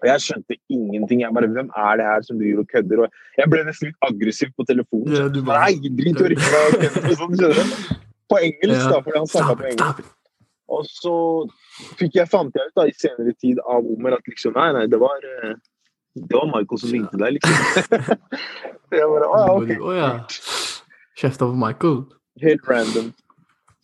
Og 0.00 0.06
jeg 0.08 0.20
skjønte 0.24 0.56
ingenting. 0.72 1.20
Jeg 1.20 1.34
bare, 1.36 1.48
Hvem 1.52 1.70
er 1.76 1.96
det 2.00 2.06
her 2.08 2.22
som 2.24 2.38
driver 2.40 2.62
og 2.64 2.68
kødder? 2.72 3.02
Og 3.04 3.08
jeg 3.38 3.50
ble 3.52 3.64
nesten 3.66 3.90
litt 3.90 4.06
aggressiv 4.08 4.52
på 4.56 4.64
telefonen. 4.68 5.12
Ja, 5.16 5.26
du 5.28 5.42
bare- 5.44 5.66
Nei, 5.66 5.90
drit 5.98 6.20
i 6.20 6.24
å 6.24 6.30
rykke 6.32 6.52
meg 6.54 6.62
og 6.68 6.80
kødde 6.86 7.16
sånn, 7.18 7.36
skjønner 7.36 7.60
du? 7.60 7.98
På 8.30 8.38
engelsk, 8.40 8.86
da, 8.90 9.00
fordi 9.04 9.18
han 9.18 9.26
snakka 9.26 9.56
på 9.60 9.68
engelsk. 9.72 10.08
Og 10.70 10.84
så 10.86 11.14
fikk 11.98 12.14
jeg, 12.14 12.28
fant 12.30 12.54
jeg 12.54 12.70
ut 12.70 12.74
da, 12.78 12.86
i 12.86 12.94
senere 12.94 13.32
tid 13.42 13.58
av 13.66 13.84
Omer 13.90 14.14
at 14.14 14.28
liksom 14.30 14.54
Nei, 14.54 14.68
nei, 14.76 14.86
det 14.86 15.00
var 15.02 15.18
eh, 15.26 15.54
det 16.14 16.34
var 16.34 16.46
Michael 16.46 16.78
som 16.78 16.90
ringte 16.94 17.18
deg, 17.18 17.36
liksom. 17.36 17.54
jeg 19.00 19.08
bare, 19.10 19.26
Å 19.26 19.40
ja, 19.40 19.48
ok. 19.54 19.72
Oh, 19.82 19.94
ja. 19.94 20.10
Kjefta 21.20 21.46
på 21.50 21.56
Michael. 21.58 21.98
Helt 22.42 22.68
random. 22.70 23.10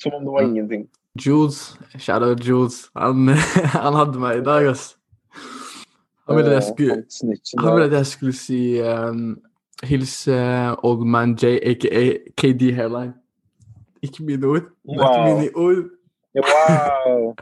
Som 0.00 0.14
om 0.14 0.24
det 0.24 0.32
var 0.34 0.42
ingenting. 0.46 0.86
Jules, 1.18 1.76
shadow 1.98 2.34
Jules, 2.36 2.90
han, 2.96 3.28
han 3.84 3.94
hadde 3.98 4.20
meg 4.22 4.40
i 4.42 4.46
dag, 4.46 4.66
ass. 4.72 4.94
Han 6.28 6.36
ville 6.36 6.50
at 6.54 7.92
jeg 7.92 8.00
Eh, 8.00 8.04
skulle, 8.04 8.32
si 8.32 8.80
um, 8.80 9.38
Hils 9.82 10.28
uh, 10.28 10.74
Old 10.82 11.06
Man 11.06 11.36
J, 11.36 11.44
aka 11.62 12.16
KD 12.36 12.74
Hairline. 12.74 13.14
Ikke 14.02 14.24
mine 14.24 14.46
ord. 14.46 14.62
Er 14.88 14.92
ikke 14.92 15.40
mine 15.40 15.50
ord. 15.54 15.84
Wow. 16.36 17.34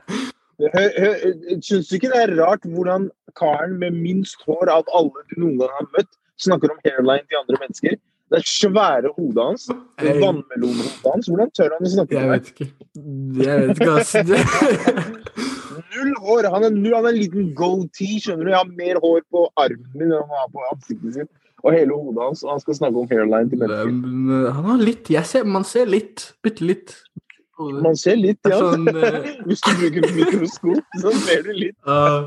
Syns 1.67 1.88
du 1.88 1.95
ikke 1.95 2.11
det 2.12 2.23
er 2.23 2.45
rart 2.45 2.62
hvordan 2.64 3.11
karen 3.37 3.79
med 3.79 3.91
minst 3.91 4.37
hår 4.47 4.71
av 4.71 4.85
alle 4.95 5.25
du 5.31 5.41
noen 5.43 5.59
gang 5.59 5.73
har 5.79 5.88
møtt, 5.97 6.12
snakker 6.38 6.71
om 6.71 6.79
hairline 6.85 7.26
til 7.26 7.41
andre 7.41 7.57
mennesker? 7.61 7.97
Det 8.31 8.38
er 8.41 8.47
svære 8.49 9.11
hodet 9.17 9.45
hans. 9.45 9.67
Det 10.00 10.14
Vannmelonhodet 10.21 11.11
hans. 11.12 11.26
Hvordan 11.26 11.50
tør 11.57 11.75
han 11.76 11.87
å 11.87 11.93
snakke 11.97 12.17
om 12.17 12.23
det? 12.23 12.23
Jeg 12.23 12.31
vet 12.31 12.47
ikke. 12.53 12.69
Jeg 13.45 13.55
vet 13.61 13.71
ikke, 13.81 13.93
ass. 14.00 14.12
Null 15.95 16.13
hår! 16.25 16.51
Han 16.51 16.67
er, 16.67 16.75
null, 16.75 16.95
han 16.97 17.07
er 17.09 17.15
en 17.15 17.21
liten 17.21 17.49
goatee, 17.59 18.21
skjønner 18.23 18.49
du. 18.49 18.53
Jeg 18.53 18.61
har 18.61 18.71
mer 18.83 19.01
hår 19.03 19.25
på 19.33 19.47
armen 19.61 19.91
min 19.95 20.11
enn 20.11 20.21
han 20.21 20.39
har 20.43 20.53
på 20.53 20.65
ansiktet 20.73 21.19
sitt. 21.19 21.33
Og 21.65 21.73
hele 21.73 21.97
hodet 21.97 22.21
hans. 22.27 22.43
Og 22.45 22.51
han 22.53 22.63
skal 22.63 22.77
snakke 22.81 23.03
om 23.03 23.11
hairline 23.11 23.49
til 23.53 23.61
mennesker. 23.63 23.93
Men, 23.95 24.49
han 24.53 24.71
har 24.73 24.83
litt 24.85 25.11
jeg 25.13 25.31
ser, 25.31 25.47
Man 25.49 25.65
ser 25.69 25.89
litt. 25.89 26.27
Bitte 26.45 26.67
litt. 26.69 26.97
Man 27.59 27.95
ser 27.97 28.19
litt, 28.19 28.41
ja. 28.51 28.59
Sånn, 28.59 28.89
uh... 28.91 29.21
Hvis 29.49 29.63
du 29.63 29.71
bruker 29.79 30.09
mikroskop, 30.17 30.99
så 31.01 31.13
ser 31.23 31.47
du 31.47 31.53
litt. 31.55 31.79
Uh, 31.87 32.27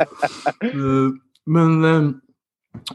men 1.51 1.75
uh, 1.83 2.07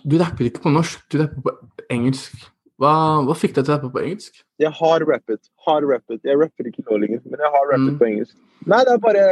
du 0.08 0.16
rapper 0.20 0.48
ikke 0.48 0.64
på 0.64 0.72
norsk, 0.72 1.04
du 1.12 1.20
rapper 1.20 1.44
på 1.44 1.86
engelsk. 1.92 2.48
Hva, 2.80 2.92
hva 3.28 3.34
fikk 3.38 3.52
deg 3.58 3.66
til 3.68 3.74
å 3.74 3.76
rappe 3.76 3.92
på 3.94 4.00
engelsk? 4.02 4.40
Jeg 4.62 4.72
har 4.80 5.04
rappet. 5.06 5.44
Har 5.66 5.84
rappet. 5.86 6.18
Jeg 6.26 6.40
rapper 6.40 6.70
ikke 6.70 6.82
nå 6.88 6.98
lenger, 7.04 7.20
men 7.28 7.44
jeg 7.44 7.52
har 7.54 7.68
rappet 7.68 7.92
Mm. 7.92 7.98
på 8.00 8.08
engelsk. 8.08 8.34
Nei, 8.66 8.80
det 8.88 8.96
er 8.96 9.02
bare 9.04 9.26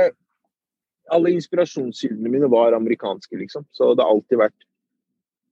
Alle 1.10 1.32
inspirasjonskildene 1.34 2.30
mine 2.30 2.50
var 2.50 2.76
amerikanske, 2.76 3.36
liksom. 3.40 3.64
Så 3.72 3.94
det 3.94 4.04
har 4.04 4.12
alltid 4.12 4.38
vært 4.38 4.66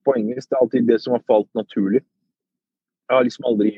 på 0.06 0.14
engelsk. 0.18 0.48
Det 0.48 0.56
er 0.56 0.62
alltid 0.64 0.88
det 0.88 1.00
som 1.02 1.16
har 1.16 1.24
falt 1.26 1.48
naturlig. 1.58 2.02
Jeg 3.08 3.16
har 3.16 3.24
liksom 3.24 3.46
aldri 3.48 3.70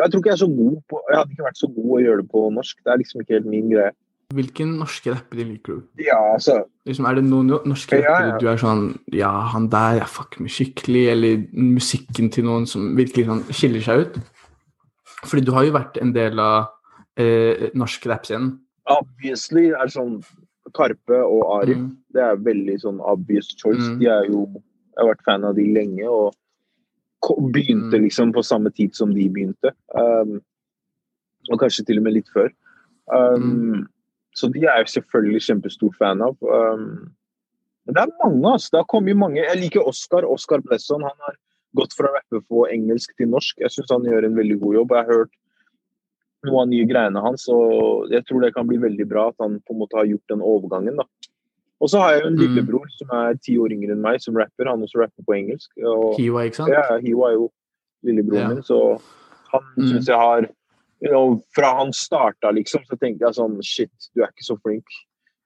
Jeg 0.00 0.10
tror 0.10 0.22
ikke 0.22 0.30
jeg 0.30 0.38
er 0.38 0.40
så 0.40 0.48
god 0.48 0.76
på 0.88 1.00
Jeg 1.10 1.18
hadde 1.18 1.34
ikke 1.34 1.44
vært 1.44 1.58
så 1.60 1.68
god 1.74 1.90
å 1.92 2.00
gjøre 2.00 2.22
det 2.22 2.30
på 2.32 2.44
norsk. 2.56 2.78
Det 2.84 2.92
er 2.92 3.02
liksom 3.02 3.20
ikke 3.20 3.36
helt 3.36 3.50
min 3.52 3.68
greie. 3.74 3.92
Hvilken 4.30 4.76
norske 4.78 5.10
rappere 5.10 5.44
liker 5.44 5.80
du? 5.80 5.86
Ja, 6.06 6.18
altså 6.34 6.60
Liksom, 6.86 7.06
er 7.10 7.18
det 7.18 7.24
noen 7.26 7.50
norske 7.66 7.98
Ja, 7.98 8.12
rappere 8.14 8.30
ja. 8.30 8.38
du 8.38 8.48
er 8.48 8.60
sånn 8.62 8.84
Ja, 9.12 9.32
han 9.52 9.68
der 9.72 9.98
jeg 10.00 10.08
fucker 10.14 10.44
med 10.46 10.54
skikkelig, 10.54 11.04
eller 11.12 11.42
musikken 11.52 12.30
til 12.32 12.46
noen 12.46 12.68
som 12.70 12.92
virkelig 12.98 13.26
sånn 13.26 13.42
skiller 13.50 13.84
seg 13.84 14.04
ut? 14.06 14.20
Fordi 15.26 15.44
du 15.44 15.52
har 15.52 15.66
jo 15.66 15.74
vært 15.76 15.98
en 16.00 16.14
del 16.16 16.40
av 16.40 16.70
eh, 17.20 17.68
norsk 17.76 18.06
rappscenen. 18.08 18.54
Obviously 18.90 19.68
er 19.76 19.90
sånn 19.92 20.20
Karpe 20.74 21.18
og 21.24 21.42
Ari. 21.62 21.74
Mm. 21.78 21.88
Det 22.14 22.22
er 22.22 22.36
veldig 22.36 22.76
sånn 22.82 23.00
obvious 23.00 23.48
choice. 23.56 23.82
Mm. 23.88 23.98
De 24.00 24.06
er 24.06 24.24
jo 24.30 24.46
Jeg 24.96 25.06
har 25.06 25.14
vært 25.14 25.24
fan 25.24 25.44
av 25.44 25.54
de 25.56 25.64
lenge 25.72 26.04
og 26.10 26.34
begynte 27.52 27.96
Mm. 27.96 28.02
liksom 28.04 28.32
på 28.32 28.42
samme 28.44 28.70
tid 28.74 28.94
som 28.94 29.14
de 29.14 29.28
begynte. 29.28 29.70
Um, 29.94 30.40
og 31.50 31.60
kanskje 31.60 31.86
til 31.86 31.98
og 31.98 32.04
med 32.04 32.14
litt 32.14 32.28
før. 32.34 32.50
Um, 33.12 33.46
Mm. 33.50 33.86
Så 34.34 34.48
de 34.52 34.60
er 34.60 34.76
jeg 34.78 35.02
selvfølgelig 35.02 35.40
kjempestor 35.42 35.94
fan 35.98 36.20
av. 36.22 36.36
Um, 36.42 37.12
men 37.86 37.94
det 37.94 38.02
er 38.02 38.12
mange, 38.24 38.52
altså. 38.52 38.68
Det 38.70 38.78
har 38.78 38.84
kommet 38.92 39.16
mange. 39.16 39.40
Jeg 39.42 39.56
liker 39.58 39.86
Oscar. 39.88 40.22
Oscar 40.24 40.60
Blesson. 40.60 41.02
Han 41.02 41.18
har 41.26 41.34
gått 41.76 41.94
fra 41.96 42.08
å 42.08 42.14
rappe 42.14 42.44
på 42.48 42.66
engelsk 42.70 43.16
til 43.16 43.28
norsk. 43.28 43.56
Jeg 43.58 43.70
syns 43.70 43.90
han 43.90 44.02
gjør 44.04 44.24
en 44.26 44.36
veldig 44.36 44.60
god 44.60 44.74
jobb. 44.74 44.90
Jeg 44.90 45.04
har 45.06 45.12
hørt 45.14 45.32
noen 46.44 46.62
av 46.62 46.68
nye 46.68 46.86
greiene 46.88 47.20
hans, 47.22 47.48
og 47.52 48.08
jeg 48.10 48.24
tror 48.26 48.40
det 48.42 48.54
kan 48.54 48.66
bli 48.66 48.78
veldig 48.80 49.06
bra 49.08 49.28
at 49.28 49.36
han 49.40 49.58
på 49.60 49.74
en 49.74 49.78
måte 49.82 49.98
har 49.98 50.06
gjort 50.08 50.26
den 50.32 50.40
overgangen. 50.40 50.96
da. 50.96 51.04
Og 51.80 51.88
så 51.88 51.98
har 52.00 52.12
jeg 52.14 52.22
jo 52.22 52.26
en 52.28 52.36
Mm. 52.36 52.40
lillebror 52.44 52.86
som 52.90 53.08
er 53.12 53.34
ti 53.34 53.56
år 53.56 53.72
yngre 53.72 53.92
enn 53.92 54.02
meg, 54.02 54.20
som 54.20 54.34
rapper. 54.36 54.66
Han 54.68 54.82
også 54.82 55.00
rapper 55.00 55.22
på 55.24 55.34
engelsk. 55.36 55.68
Og 55.84 56.16
Hiwa, 56.18 56.44
ikke 56.48 56.54
sant? 56.56 56.68
ja, 56.72 56.98
Hiwa 56.98 57.28
er 57.30 57.34
jo 57.34 57.50
lillebroren 58.04 58.40
Ja. 58.40 58.48
min, 58.48 58.62
så 58.62 59.00
han 59.52 59.62
Mm. 59.76 59.88
syns 59.88 60.06
jeg 60.06 60.16
har 60.16 60.48
you 61.02 61.08
know, 61.08 61.42
Fra 61.54 61.78
han 61.78 61.92
starta, 61.92 62.52
liksom, 62.52 62.82
så 62.84 62.98
tenkte 62.98 63.20
jeg 63.24 63.32
sånn 63.34 63.62
Shit, 63.64 63.90
du 64.14 64.22
er 64.22 64.26
ikke 64.28 64.44
så 64.44 64.58
flink. 64.60 64.84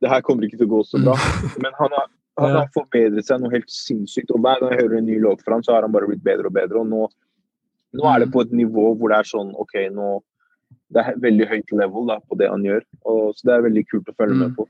Det 0.01 0.11
her 0.11 0.21
kommer 0.21 0.43
ikke 0.43 0.59
til 0.59 0.67
å 0.67 0.71
gå 0.71 0.83
så 0.85 0.99
bra. 1.03 1.15
Men 1.63 1.73
han 1.79 1.91
har, 1.91 2.07
han 2.39 2.51
Mm. 2.51 2.57
Har 2.59 2.69
forbedret 2.75 3.25
seg 3.25 3.41
noe 3.41 3.51
helt 3.53 3.69
sinnssykt. 3.71 4.31
Og 4.35 4.41
hver 4.43 4.59
gang 4.59 4.71
jeg 4.73 4.81
hører 4.81 4.99
en 4.99 5.07
ny 5.07 5.21
låt 5.21 5.41
fra 5.45 5.55
han, 5.55 5.63
så 5.63 5.73
har 5.75 5.83
han 5.83 5.93
bare 5.93 6.09
blitt 6.09 6.25
bedre 6.25 6.47
og 6.47 6.53
bedre. 6.53 6.81
Og 6.81 6.87
nå, 6.89 7.09
nå 7.95 8.05
er 8.17 8.19
det 8.19 8.29
Mm. 8.29 8.33
på 8.33 8.41
et 8.41 8.51
nivå 8.51 8.99
hvor 8.99 9.09
det 9.09 9.19
er 9.19 9.23
sånn 9.23 9.55
OK, 9.55 9.75
nå 9.95 10.21
Det 10.95 11.03
er 11.07 11.19
veldig 11.21 11.49
høyt 11.51 11.73
level 11.73 12.07
da, 12.07 12.19
på 12.29 12.39
det 12.39 12.49
han 12.51 12.63
gjør. 12.65 12.83
Og, 13.05 13.35
så 13.37 13.49
det 13.49 13.55
er 13.57 13.63
veldig 13.69 13.85
kult 13.91 14.09
å 14.09 14.15
følge 14.19 14.35
Mm. 14.35 14.39
med 14.45 14.57
på. 14.57 14.67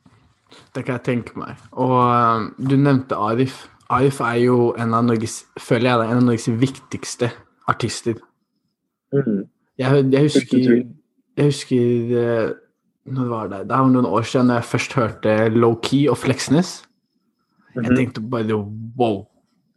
Det 0.75 0.85
kan 0.87 0.95
jeg 0.99 1.03
tenke 1.05 1.37
meg. 1.39 1.57
Og 1.73 1.95
eh, 2.01 2.51
du 2.69 2.77
nevnte 2.77 3.17
Arif. 3.19 3.69
Arif 3.91 4.21
er 4.21 4.39
jo 4.45 4.75
en 4.79 4.95
av 4.95 5.05
Norges, 5.05 5.45
føler 5.61 5.91
jeg 5.91 6.11
en 6.11 6.17
av 6.23 6.25
Norges 6.29 6.49
viktigste 6.49 7.31
artister. 7.69 8.15
Mm. 9.13 9.45
Jeg, 9.79 10.05
jeg 10.13 10.23
husker, 10.23 10.59
jeg 11.37 11.45
husker 11.51 12.15
eh, 12.21 12.53
Når 13.07 13.29
var 13.29 13.49
det? 13.53 13.59
Det 13.69 13.77
var 13.77 13.91
noen 13.93 14.07
år 14.09 14.23
siden 14.25 14.49
jeg 14.55 14.65
først 14.65 14.95
hørte 14.97 15.33
Low 15.53 15.75
Key 15.85 16.07
og 16.09 16.17
Fleksnes. 16.17 16.85
Jeg 17.75 17.85
Mhm. 17.85 17.97
tenkte 17.99 18.21
bare 18.31 18.55
wow, 18.97 19.27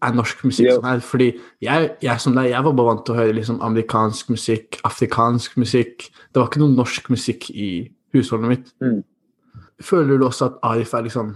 er 0.03 0.13
norsk 0.13 0.43
musikk 0.45 0.67
yeah. 0.67 0.77
som 0.77 0.87
er. 0.89 1.01
Fordi 1.03 1.27
jeg, 1.63 1.89
jeg 2.03 2.21
som 2.21 2.35
deg, 2.37 2.51
jeg 2.51 2.65
var 2.67 2.75
bare 2.77 2.91
vant 2.91 3.03
til 3.07 3.15
å 3.15 3.19
høre 3.21 3.35
liksom 3.37 3.61
amerikansk 3.65 4.29
musikk, 4.33 4.79
afrikansk 4.87 5.57
musikk. 5.57 6.09
Det 6.31 6.41
var 6.41 6.51
ikke 6.51 6.63
noe 6.63 6.75
norsk 6.77 7.09
musikk 7.13 7.49
i 7.53 7.69
husholdet 8.15 8.53
mitt. 8.53 8.71
Mm. 8.83 9.01
Føler 9.83 10.17
du 10.17 10.27
også 10.27 10.51
at 10.51 10.61
Arif 10.65 10.93
er 10.97 11.05
liksom 11.07 11.35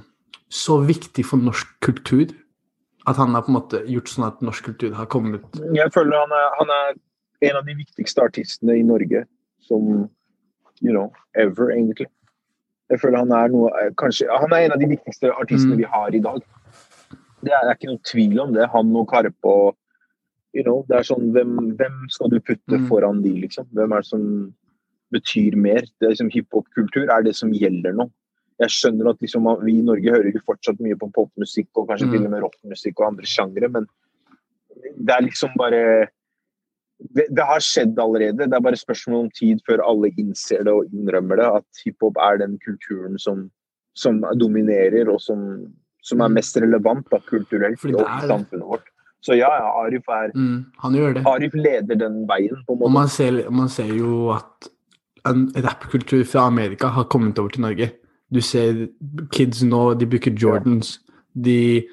så 0.51 0.79
viktig 0.85 1.25
for 1.25 1.41
norsk 1.41 1.73
kultur? 1.85 2.31
At 3.09 3.17
han 3.17 3.33
har 3.33 3.45
på 3.45 3.49
en 3.49 3.57
måte 3.57 3.81
gjort 3.89 4.11
sånn 4.11 4.27
at 4.27 4.41
norsk 4.45 4.67
kultur 4.69 4.93
har 4.93 5.07
kommet 5.09 5.41
Jeg 5.73 5.89
føler 5.93 6.19
han 6.21 6.33
er, 6.37 6.49
han 6.59 6.73
er 6.75 6.99
en 7.49 7.57
av 7.57 7.65
de 7.65 7.73
viktigste 7.79 8.21
artistene 8.21 8.75
i 8.77 8.83
Norge 8.85 9.23
som 9.65 9.87
you 10.81 10.91
know, 10.93 11.11
ever, 11.33 11.71
egentlig. 11.71 12.07
Jeg 12.91 12.99
føler 13.01 13.23
han 13.23 13.31
er 13.31 13.51
noe 13.53 13.71
kanskje, 13.97 14.27
Han 14.29 14.53
er 14.53 14.65
en 14.65 14.75
av 14.75 14.81
de 14.81 14.89
viktigste 14.91 15.31
artistene 15.31 15.75
Mm. 15.75 15.77
vi 15.77 15.87
har 15.93 16.15
i 16.15 16.19
dag. 16.19 16.41
Det 17.41 17.51
er, 17.51 17.61
det 17.65 17.69
er 17.71 17.77
ikke 17.77 17.89
noen 17.91 18.03
tvil 18.11 18.39
om 18.43 18.53
det. 18.53 18.69
Han 18.73 18.95
og 18.95 19.07
Karpe 19.09 19.51
og 19.51 19.75
you 20.53 20.63
know, 20.65 20.81
det 20.89 20.97
er 20.97 21.05
sånn, 21.07 21.29
hvem, 21.31 21.53
hvem 21.79 21.99
skal 22.11 22.29
du 22.29 22.39
putte 22.43 22.75
Mm. 22.77 22.87
foran 22.89 23.21
de, 23.23 23.29
liksom? 23.45 23.65
Hvem 23.71 23.93
er 23.95 24.01
det 24.01 24.09
som 24.09 24.23
betyr 25.11 25.55
mer? 25.55 25.81
Det 25.99 26.07
er 26.07 26.11
liksom 26.11 26.31
Hiphop-kultur 26.33 27.07
er 27.09 27.23
det 27.23 27.35
som 27.35 27.51
gjelder 27.55 27.93
nå. 27.95 28.09
Jeg 28.59 28.69
skjønner 28.69 29.09
at 29.09 29.21
liksom, 29.23 29.47
vi 29.63 29.77
i 29.79 29.81
Norge 29.81 30.11
hører 30.11 30.31
jo 30.33 30.41
fortsatt 30.45 30.79
mye 30.83 30.97
på 30.99 31.07
popmusikk 31.15 31.69
og 31.75 31.87
kanskje 31.87 32.07
Mm. 32.07 32.11
til 32.11 32.25
og 32.25 32.31
med 32.31 32.41
rockmusikk 32.43 32.99
og 32.99 33.07
andre 33.07 33.25
sjangre, 33.25 33.69
men 33.71 33.87
det 34.99 35.15
er 35.15 35.21
liksom 35.23 35.55
bare 35.57 36.09
det, 37.15 37.25
det 37.33 37.43
har 37.47 37.59
skjedd 37.59 37.97
allerede. 37.97 38.45
Det 38.45 38.53
er 38.53 38.61
bare 38.61 38.77
spørsmål 38.77 39.23
om 39.25 39.31
tid 39.31 39.59
før 39.65 39.81
alle 39.87 40.11
innser 40.17 40.63
det 40.63 40.73
og 40.73 40.85
innrømmer 40.93 41.39
det. 41.39 41.47
At 41.63 41.81
hiphop 41.85 42.17
er 42.21 42.37
den 42.37 42.59
kulturen 42.59 43.17
som 43.17 43.49
som 43.93 44.21
dominerer, 44.39 45.09
og 45.11 45.19
som, 45.19 45.39
som 46.01 46.21
er 46.21 46.29
Mm. 46.29 46.33
mest 46.33 46.57
relevant 46.57 47.05
da, 47.11 47.17
kulturelt 47.19 47.85
og 47.85 48.07
samfunnet 48.27 48.65
vårt. 48.65 48.87
Så 49.21 49.35
ja, 49.37 49.49
ja, 49.53 49.69
Arif, 49.85 50.07
er, 50.09 50.31
Mm, 50.33 50.65
han 50.81 50.93
gjør 50.93 51.13
det. 51.13 51.25
Arif 51.27 51.53
leder 51.53 51.95
den 51.95 52.25
veien, 52.27 52.57
på 52.67 52.73
en 52.73 52.81
Og 52.81 52.91
man 52.91 53.07
ser, 53.07 53.49
man 53.51 53.69
ser 53.69 53.85
jo 53.93 54.31
at 54.31 54.69
en 55.29 55.51
rappkultur 55.55 56.23
fra 56.25 56.47
Amerika 56.47 56.87
har 56.87 57.03
kommet 57.03 57.37
over 57.37 57.49
til 57.49 57.61
Norge. 57.61 57.91
Du 58.33 58.41
ser 58.41 58.87
kids 59.31 59.61
nå, 59.61 59.93
de 59.99 60.05
bruker 60.07 60.31
Jordans. 60.33 60.99
De 61.39 61.83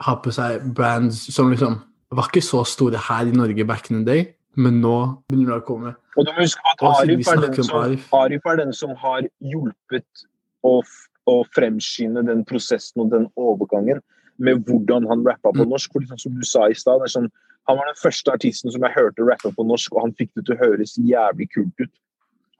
har 0.00 0.16
på 0.22 0.32
seg 0.32 0.74
brands 0.74 1.34
som 1.34 1.50
liksom 1.50 1.82
var 2.10 2.28
ikke 2.30 2.40
så 2.42 2.64
store 2.64 2.96
her 2.96 3.26
i 3.26 3.36
Norge 3.36 3.66
back 3.66 3.90
in 3.90 4.04
the 4.04 4.12
day, 4.12 4.24
men 4.56 4.80
nå 4.80 5.22
begynner 5.28 5.52
det 5.58 5.62
å 5.62 5.66
komme. 5.66 5.94
Og 6.16 6.24
du 6.24 6.32
må 6.32 6.40
huske 6.40 6.60
at 6.72 6.80
Arif 6.82 7.28
er, 7.28 7.40
den 7.46 7.62
som, 7.62 7.76
Arif. 7.82 8.08
Er 8.46 8.56
den 8.56 8.72
som 8.72 8.94
har 8.96 9.22
hjulpet 9.44 10.24
å, 10.64 10.80
å 11.28 11.42
fremskynde 11.54 12.24
den 12.26 12.44
prosessen 12.48 13.02
og 13.04 13.10
den 13.12 13.26
overgangen 13.36 14.00
med 14.38 14.64
hvordan 14.68 15.06
han 15.10 15.24
rappa 15.26 15.52
på 15.52 15.64
Mm. 15.66 15.70
norsk. 15.74 15.92
For 15.92 16.00
liksom, 16.00 16.18
som 16.24 16.34
du 16.34 16.44
sa 16.46 16.66
i 16.68 16.74
stad, 16.74 17.02
sånn, 17.10 17.28
han 17.68 17.76
var 17.76 17.84
den 17.90 18.00
første 18.00 18.32
artisten 18.32 18.70
som 18.72 18.80
jeg 18.82 18.94
hørte 18.96 19.26
rappe 19.28 19.52
på 19.54 19.66
norsk, 19.66 19.92
og 19.94 20.02
han 20.06 20.12
fikk 20.14 20.30
det 20.36 20.46
til 20.46 20.56
å 20.56 20.62
høres 20.64 20.96
jævlig 20.96 21.48
kult 21.52 21.74
ut. 21.84 21.90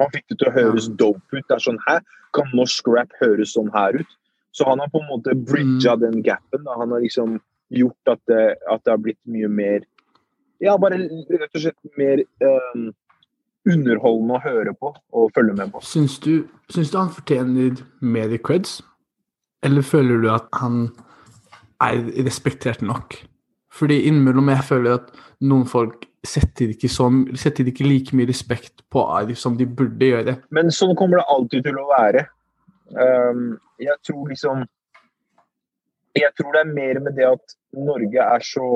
Han 0.01 0.11
fikk 0.13 0.27
det 0.29 0.39
til 0.39 0.49
å 0.49 0.55
høres 0.55 0.89
Ja. 0.89 0.95
dope 0.97 1.33
ut. 1.33 1.47
Det 1.49 1.57
er 1.57 1.65
sånn, 1.65 1.79
Hæ, 1.89 2.01
kan 2.35 2.51
norsk 2.55 2.87
rap 2.87 3.11
høres 3.23 3.55
sånn 3.57 3.71
her 3.73 4.01
ut? 4.01 4.07
Så 4.53 4.65
han 4.67 4.79
har 4.81 4.89
på 4.89 5.01
en 5.01 5.09
måte 5.09 5.33
bridga 5.35 5.97
Mm. 5.97 6.01
den 6.01 6.23
gapen. 6.23 6.65
Da. 6.65 6.75
Han 6.77 6.91
har 6.91 7.01
liksom 7.01 7.41
gjort 7.73 8.07
at 8.07 8.21
det, 8.27 8.57
at 8.71 8.83
det 8.85 8.91
har 8.91 8.99
blitt 8.99 9.19
mye 9.27 9.49
mer 9.49 9.81
Ja, 10.61 10.77
bare 10.77 10.99
rett 10.99 11.55
og 11.55 11.61
slett 11.63 11.97
mer 11.97 12.19
eh, 12.19 12.91
underholdende 13.69 14.39
å 14.39 14.43
høre 14.45 14.75
på 14.75 14.93
og 14.97 15.33
følge 15.37 15.57
med 15.59 15.73
på. 15.73 15.83
Syns 15.85 16.19
du, 16.25 16.47
syns 16.73 16.93
du 16.93 16.99
han 16.99 17.13
fortjener 17.15 17.83
mer 18.01 18.35
creds? 18.45 18.79
Eller 19.65 19.83
føler 19.83 20.23
du 20.23 20.29
at 20.33 20.49
han 20.61 20.89
er 21.83 22.03
respektert 22.27 22.83
nok? 22.83 23.17
Fordi 23.75 24.03
innimellom 24.09 24.51
jeg 24.51 24.67
føler 24.67 24.99
at 24.99 25.11
noen 25.47 25.67
folk 25.69 26.09
setter 26.27 26.73
ikke, 26.73 26.91
så, 26.91 27.07
setter 27.39 27.69
ikke 27.71 27.87
like 27.87 28.17
mye 28.17 28.29
respekt 28.29 28.83
på 28.91 29.05
Arif 29.15 29.39
som 29.41 29.57
de 29.59 29.67
burde 29.67 30.11
gjøre. 30.11 30.39
Men 30.55 30.73
sånn 30.75 30.97
kommer 30.99 31.21
det 31.21 31.29
alltid 31.35 31.69
til 31.69 31.79
å 31.79 31.87
være. 31.93 32.25
Um, 32.89 33.59
jeg 33.77 33.97
tror 34.07 34.31
liksom 34.31 34.63
Jeg 36.17 36.33
tror 36.39 36.55
det 36.55 36.61
er 36.63 36.71
mer 36.73 37.01
med 37.05 37.19
det 37.19 37.27
at 37.29 37.53
Norge 37.77 38.23
er 38.25 38.41
så 38.41 38.69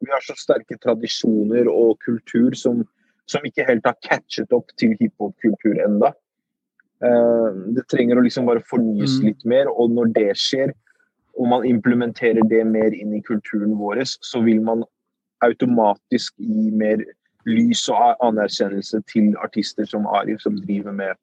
Vi 0.00 0.08
har 0.08 0.24
så 0.24 0.32
sterke 0.38 0.78
tradisjoner 0.80 1.68
og 1.68 1.98
kultur 2.00 2.56
som, 2.56 2.80
som 3.26 3.44
ikke 3.44 3.66
helt 3.68 3.86
har 3.86 3.96
catchet 4.04 4.52
opp 4.52 4.72
til 4.80 4.96
hiphop-kultur 5.00 5.80
enda. 5.84 6.12
Uh, 7.04 7.52
det 7.76 7.86
trenger 7.90 8.20
å 8.20 8.24
liksom 8.24 8.46
bare 8.46 8.62
fornyes 8.64 9.18
Mm. 9.20 9.26
litt 9.26 9.44
mer, 9.44 9.68
og 9.68 9.90
når 9.90 10.12
det 10.14 10.30
skjer, 10.36 10.72
og 11.38 11.48
man 11.48 11.64
implementerer 11.66 12.46
det 12.48 12.64
mer 12.66 12.94
inn 12.94 13.14
i 13.14 13.20
kulturen 13.20 13.76
vår, 13.78 14.04
så 14.22 14.42
vil 14.44 14.60
man 14.62 14.84
automatisk 15.42 16.34
gi 16.38 16.70
mer 16.70 17.02
lys 17.46 17.88
og 17.92 18.16
anerkjennelse 18.24 19.02
til 19.10 19.34
artister 19.42 19.84
som 19.84 20.06
Arif, 20.06 20.40
som 20.40 20.56
driver 20.56 20.92
med 20.92 21.14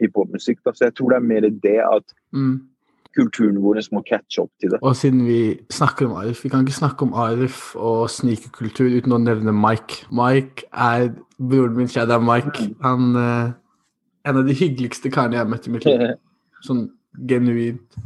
hiphop-musikk. 0.00 0.62
Så 0.64 0.84
jeg 0.86 0.94
tror 0.94 1.10
det 1.10 1.16
er 1.16 1.28
mer 1.28 1.40
det 1.40 1.78
at 1.80 2.14
Mm. 2.32 2.68
Kulturen 3.18 3.58
vår 3.62 3.80
må 3.94 4.02
catche 4.06 4.44
opp 4.44 4.52
til 4.62 4.72
det. 4.72 4.80
Og 4.82 4.96
siden 4.96 5.24
vi 5.26 5.40
snakker 5.74 6.08
om 6.08 6.16
Arif, 6.20 6.44
vi 6.44 6.52
kan 6.52 6.64
ikke 6.64 6.78
snakke 6.78 7.08
om 7.08 7.16
Arif 7.18 7.72
og 7.76 8.06
snikekultur 8.14 8.90
uten 8.94 9.16
å 9.16 9.22
nevne 9.22 9.54
Mike. 9.54 10.06
Mike 10.14 10.68
er 10.72 11.10
broren 11.38 11.76
min, 11.78 11.90
kjære 11.90 12.20
Mike. 12.22 12.68
Han 12.84 13.10
er 13.18 13.50
en 14.28 14.40
av 14.42 14.46
de 14.46 14.56
hyggeligste 14.56 15.12
karene 15.14 15.38
jeg 15.38 15.44
har 15.44 15.50
møtt 15.50 15.68
i 15.68 15.74
mitt 15.74 15.88
liv. 15.88 16.06
Sånn 16.66 16.88
genuint. 17.28 17.98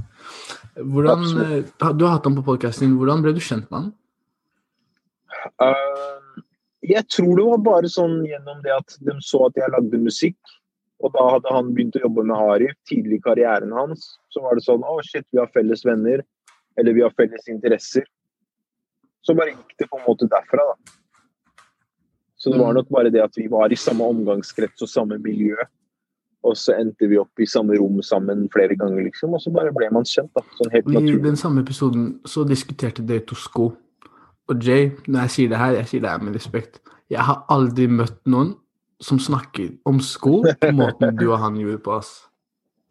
Hvordan, 0.77 1.25
eh, 1.45 1.93
du 1.97 2.05
har 2.07 2.17
hatt 2.17 2.25
ham 2.25 2.37
på 2.39 2.47
podkasten 2.47 2.87
din. 2.87 2.97
Hvordan 2.97 3.25
ble 3.25 3.35
du 3.37 3.43
kjent 3.45 3.69
med 3.71 3.79
han? 3.79 3.91
Uh, 5.61 6.43
jeg 6.87 7.05
tror 7.13 7.37
det 7.37 7.45
var 7.47 7.63
bare 7.67 7.91
sånn 7.91 8.23
gjennom 8.27 8.61
det 8.65 8.73
at 8.75 8.97
de 9.05 9.15
så 9.25 9.47
at 9.49 9.59
jeg 9.59 9.73
lagde 9.75 10.01
musikk. 10.01 10.39
Og 11.03 11.11
da 11.17 11.25
hadde 11.35 11.51
han 11.51 11.73
begynt 11.75 11.97
å 11.99 12.05
jobbe 12.05 12.23
med 12.29 12.37
Arif 12.55 12.75
tidlig 12.89 13.19
i 13.19 13.25
karrieren 13.25 13.73
hans. 13.75 14.19
Så 14.31 14.43
var 14.45 14.55
det 14.55 14.63
sånn 14.65 14.85
Å, 14.87 15.01
shit, 15.03 15.27
vi 15.33 15.41
har 15.43 15.51
felles 15.55 15.83
venner. 15.85 16.23
Eller 16.79 16.95
vi 16.95 17.03
har 17.03 17.11
felles 17.19 17.49
interesser. 17.51 18.05
Så 19.23 19.35
bare 19.37 19.53
gikk 19.53 19.75
det 19.79 19.89
på 19.91 19.99
en 19.99 20.07
måte 20.07 20.29
derfra, 20.31 20.63
da. 20.71 20.93
Så 22.39 22.51
det 22.51 22.59
var 22.59 22.73
Mm. 22.73 22.75
nok 22.75 22.89
bare 22.89 23.11
det 23.11 23.23
at 23.23 23.35
vi 23.37 23.47
var 23.47 23.69
i 23.71 23.77
samme 23.77 24.03
omgangskrets 24.03 24.83
og 24.83 24.89
samme 24.89 25.19
miljø. 25.23 25.55
Og 26.45 26.57
så 26.57 26.75
endte 26.75 27.07
vi 27.09 27.19
opp 27.19 27.39
i 27.39 27.47
samme 27.47 27.77
rom 27.79 28.01
sammen 28.03 28.49
flere 28.51 28.75
ganger, 28.77 29.05
liksom. 29.05 29.35
Og 29.35 29.41
så 29.41 29.53
bare 29.53 29.71
ble 29.73 29.91
man 29.93 30.03
kjent, 30.03 30.31
da. 30.35 30.43
Sånn 30.59 30.73
helt 30.73 30.87
naturlig. 30.87 31.21
I 31.21 31.23
den 31.23 31.37
samme 31.37 31.63
episoden 31.63 32.21
så 32.27 32.45
diskuterte 32.49 33.07
dere 33.07 33.21
to 33.21 33.35
sko. 33.35 33.77
Og 34.49 34.59
Jay, 34.61 34.89
når 35.07 35.21
jeg 35.21 35.31
sier 35.31 35.49
det 35.51 35.59
her, 35.59 35.73
jeg 35.73 35.87
sier 35.87 36.01
det 36.01 36.11
her 36.11 36.19
med 36.19 36.35
respekt. 36.35 36.81
Jeg 37.11 37.21
har 37.21 37.45
aldri 37.49 37.87
møtt 37.87 38.19
noen 38.27 38.57
som 39.03 39.19
snakker 39.19 39.73
om 39.89 39.99
sko 40.01 40.43
på 40.63 40.71
måten 40.79 41.17
du 41.19 41.27
og 41.33 41.39
han 41.43 41.57
gjorde 41.59 41.81
på 41.83 41.97
oss. 41.99 42.13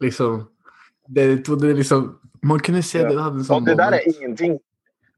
Liksom 0.02 0.42
det, 1.08 1.44
det 1.46 1.76
liksom 1.78 2.18
Man 2.42 2.58
kunne 2.58 2.82
se 2.82 2.98
dere 3.06 3.22
hadde 3.22 3.38
en 3.40 3.46
sånn 3.46 3.64
det 3.66 3.76
der 3.78 3.94
er 4.00 4.06
ingenting. 4.10 4.56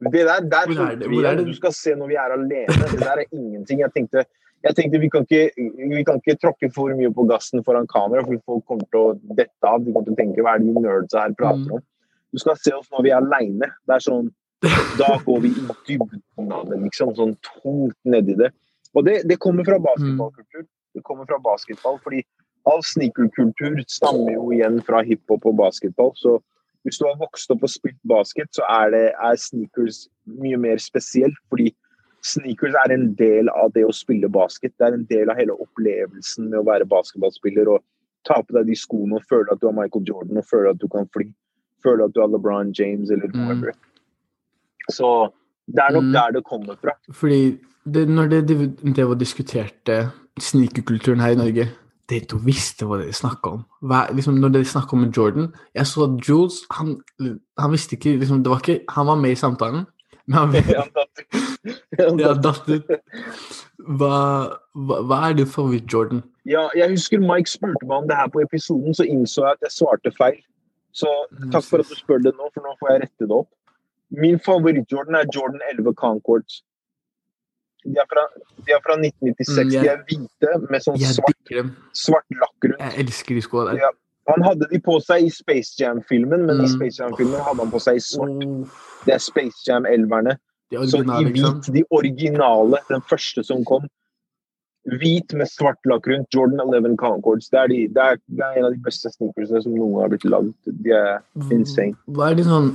Det 0.04 0.24
der, 0.26 0.42
der 0.44 0.66
Hvor 0.68 0.80
er 0.90 0.96
det? 1.00 1.06
Hvor 1.08 1.24
er 1.24 1.36
det? 1.38 1.46
Du 1.48 1.54
skal 1.56 1.72
se 1.72 1.94
når 1.96 2.10
vi 2.10 2.16
er 2.20 2.34
alene. 2.34 2.74
Det 2.92 2.98
der 3.00 3.22
er 3.22 3.24
ingenting. 3.32 3.80
Jeg 3.80 3.92
tenkte, 3.94 4.24
jeg 4.66 4.76
tenkte 4.76 5.00
vi, 5.00 5.08
kan 5.08 5.24
ikke, 5.24 5.46
vi 5.94 6.02
kan 6.04 6.20
ikke 6.20 6.36
tråkke 6.42 6.68
for 6.74 6.92
mye 6.98 7.08
på 7.16 7.24
gassen 7.30 7.64
foran 7.64 7.86
kamera, 7.88 8.24
for 8.26 8.42
folk 8.44 8.66
kommer 8.68 8.84
til 8.92 9.00
å 9.00 9.36
dette 9.38 9.64
av. 9.70 9.80
De 9.86 9.94
kommer 9.94 10.10
til 10.10 10.16
å 10.16 10.20
tenke 10.20 10.44
hva 10.44 10.54
er 10.58 10.60
det 10.60 10.68
de 10.74 10.84
nerdsa 10.84 11.24
her 11.24 11.36
prater 11.38 11.64
Mm. 11.64 11.72
om? 11.78 11.82
Du 12.34 12.38
skal 12.42 12.56
se 12.60 12.72
oss 12.76 12.90
når 12.92 13.02
vi 13.06 13.10
er 13.14 13.22
aleine. 13.22 13.70
Det 13.86 13.96
er 13.96 14.04
sånn 14.10 14.32
Da 14.98 15.18
går 15.24 15.40
vi 15.44 15.48
i 15.48 15.64
dybden 15.88 16.52
av 16.52 16.68
det, 16.70 16.78
liksom. 16.84 17.10
Sånn 17.16 17.34
tungt 17.44 17.96
nedi 18.04 18.36
det. 18.38 18.50
Og 18.94 19.04
det, 19.04 19.22
det 19.28 19.36
kommer 19.38 19.64
fra 19.64 19.76
basketballkultur. 19.78 20.64
Det 20.94 21.02
kommer 21.04 21.26
fra 21.26 21.38
basketball, 21.42 21.98
fordi 22.02 22.22
all 22.70 22.82
sneakerkultur 22.86 23.80
stammer 23.88 24.32
jo 24.36 24.50
igjen 24.54 24.80
fra 24.86 25.02
hiphop 25.04 25.46
og 25.50 25.56
basketball. 25.58 26.12
Så 26.16 26.38
hvis 26.84 26.98
du 27.00 27.06
har 27.08 27.18
vokst 27.20 27.50
opp 27.50 27.64
og 27.66 27.72
spilt 27.72 28.00
basket, 28.08 28.48
så 28.56 28.64
er, 28.68 28.90
det, 28.94 29.06
er 29.16 29.40
sneakers 29.40 30.04
mye 30.40 30.56
mer 30.60 30.80
spesielt. 30.80 31.36
Fordi 31.52 31.70
sneakers 32.24 32.76
er 32.84 32.94
en 32.94 33.10
del 33.18 33.50
av 33.52 33.72
det 33.74 33.84
å 33.88 33.92
spille 33.92 34.28
basket. 34.32 34.72
Det 34.78 34.86
er 34.86 34.98
en 34.98 35.06
del 35.10 35.32
av 35.32 35.40
hele 35.40 35.56
opplevelsen 35.64 36.48
med 36.50 36.60
å 36.60 36.66
være 36.68 36.88
basketballspiller. 36.88 37.68
og 37.68 37.82
Ta 38.24 38.38
på 38.40 38.56
deg 38.56 38.70
de 38.70 38.76
skoene 38.80 39.18
og 39.18 39.26
føle 39.28 39.52
at 39.52 39.60
du 39.60 39.66
har 39.68 39.76
Michael 39.76 40.06
Jordan 40.08 40.40
og 40.40 40.46
føle 40.48 40.70
at 40.72 40.80
du 40.80 40.86
kan 40.88 41.08
fly. 41.12 41.26
Føle 41.84 42.06
at 42.06 42.14
du 42.14 42.22
har 42.22 42.30
LeBron 42.32 42.72
James 42.72 43.10
eller 43.10 43.28
Mm. 43.28 43.42
whoever. 43.44 43.74
Så 44.88 45.10
det 45.66 45.80
er 45.84 45.92
nok 45.92 46.04
Mm. 46.04 46.12
der 46.12 46.30
det 46.30 46.44
kommer 46.44 46.74
fra. 46.80 46.92
Fordi 47.12 47.58
det, 47.94 48.08
når 48.08 48.28
det, 48.28 48.48
det 48.96 49.04
og 49.04 49.20
diskuterte 49.20 50.10
snikerkulturen 50.40 51.20
her 51.20 51.30
i 51.30 51.34
Norge 51.34 51.68
de 52.10 52.20
to 52.20 52.36
visste 52.36 52.84
hva 52.84 52.98
de 53.00 53.12
snakka 53.12 53.50
om. 53.50 53.64
Hva, 53.80 54.06
liksom, 54.12 54.34
når 54.40 54.48
de 54.48 54.64
snakka 54.64 54.92
om 54.92 55.04
Jordan 55.08 55.54
Jeg 55.74 55.86
så 55.86 56.04
at 56.04 56.28
Jules 56.28 56.58
han, 56.70 57.00
han 57.58 57.72
visste 57.72 57.96
ikke 57.96 58.18
liksom, 58.20 58.42
det 58.44 58.50
var 58.50 58.60
ikke, 58.60 58.84
Han 58.88 59.06
var 59.06 59.14
med 59.16 59.30
i 59.30 59.34
samtalen, 59.40 59.86
men 60.26 60.38
han, 60.38 60.52
Ja, 61.98 62.34
datt 62.46 62.68
ut. 62.68 62.90
Hva, 63.78 64.16
hva, 64.74 65.00
hva 65.08 65.20
er 65.28 65.36
din 65.38 65.46
favoritt-Jordan? 65.48 66.22
Ja, 66.48 66.68
jeg 66.76 66.90
husker 66.90 67.20
Mike 67.20 67.48
spurte 67.50 67.86
meg 67.88 68.02
om 68.02 68.08
det 68.08 68.16
her 68.16 68.28
på 68.28 68.42
episoden, 68.44 68.94
så 68.94 69.04
innså 69.08 69.46
jeg 69.46 69.56
at 69.56 69.64
jeg 69.64 69.72
svarte 69.72 70.12
feil. 70.18 70.38
Så 70.92 71.08
takk 71.52 71.64
for 71.64 71.80
at 71.82 71.88
du 71.88 71.96
spør 71.96 72.20
det 72.22 72.34
nå, 72.36 72.50
for 72.54 72.64
nå 72.64 72.74
får 72.80 72.92
jeg 72.92 73.02
rette 73.02 73.28
det 73.28 73.36
opp. 73.36 73.48
Min 74.10 74.38
favoritt-Jordan 74.38 75.14
er 75.14 75.24
Jordan 75.34 75.60
11 75.72 75.94
Concords. 75.94 76.62
De 77.84 77.90
er 78.00 78.06
fra, 78.08 78.22
de 78.66 78.72
er 78.72 78.80
fra 78.84 78.96
1996. 78.96 79.64
Mm, 79.66 79.72
jeg- 79.72 79.82
De 79.82 79.88
er 79.88 80.02
hvite 80.08 80.70
med 80.70 80.80
sånn 80.80 80.96
svart, 80.98 81.74
svart 81.92 82.24
lakk 82.30 82.64
rundt. 82.64 82.80
Jeg 82.80 83.04
elsker 83.06 83.34
de 83.34 83.40
skoene 83.42 83.70
der. 83.72 83.76
Ja. 83.76 83.90
Han 84.32 84.40
hadde 84.42 84.66
de 84.70 84.78
på 84.80 85.00
seg 85.04 85.24
i 85.24 85.28
Space 85.28 85.74
Jam-filmen, 85.78 86.46
men 86.46 86.56
i 86.60 86.64
Mm. 86.64 86.68
Space 86.76 86.96
Jam-filmen 87.02 87.40
hadde 87.44 87.58
han 87.60 87.70
på 87.70 87.80
seg 87.80 87.96
i 87.96 88.00
svart. 88.00 88.30
Oh, 88.44 88.64
Det 89.04 89.14
er 89.14 89.18
Space 89.18 89.64
Jam-elverne. 89.68 90.38
Så 90.72 90.96
i 91.04 91.24
hvit, 91.30 91.72
de 91.74 91.84
originale, 91.90 92.78
den 92.88 93.02
første 93.02 93.44
som 93.44 93.64
kom. 93.64 93.82
Hvit 94.84 95.32
med 95.32 95.48
svart 95.48 95.80
lakk 95.88 96.06
rundt. 96.10 96.28
Jordan 96.34 96.60
11 96.60 96.96
Concords. 97.00 97.48
Det 97.48 97.58
er, 97.58 97.70
de, 97.72 97.78
det, 97.94 98.02
er, 98.02 98.18
det 98.36 98.44
er 98.44 98.58
en 98.58 98.66
av 98.68 98.74
de 98.74 98.82
beste 98.84 99.08
sneakersene 99.14 99.62
som 99.64 99.76
noen 99.78 100.02
har 100.02 100.10
blitt 100.12 100.26
lagd. 100.28 100.52
De 100.84 100.92
er 100.92 101.22
insane. 101.54 101.96
Hva 102.12 102.30
er 102.30 102.36
de 102.36 102.44
sånn 102.48 102.74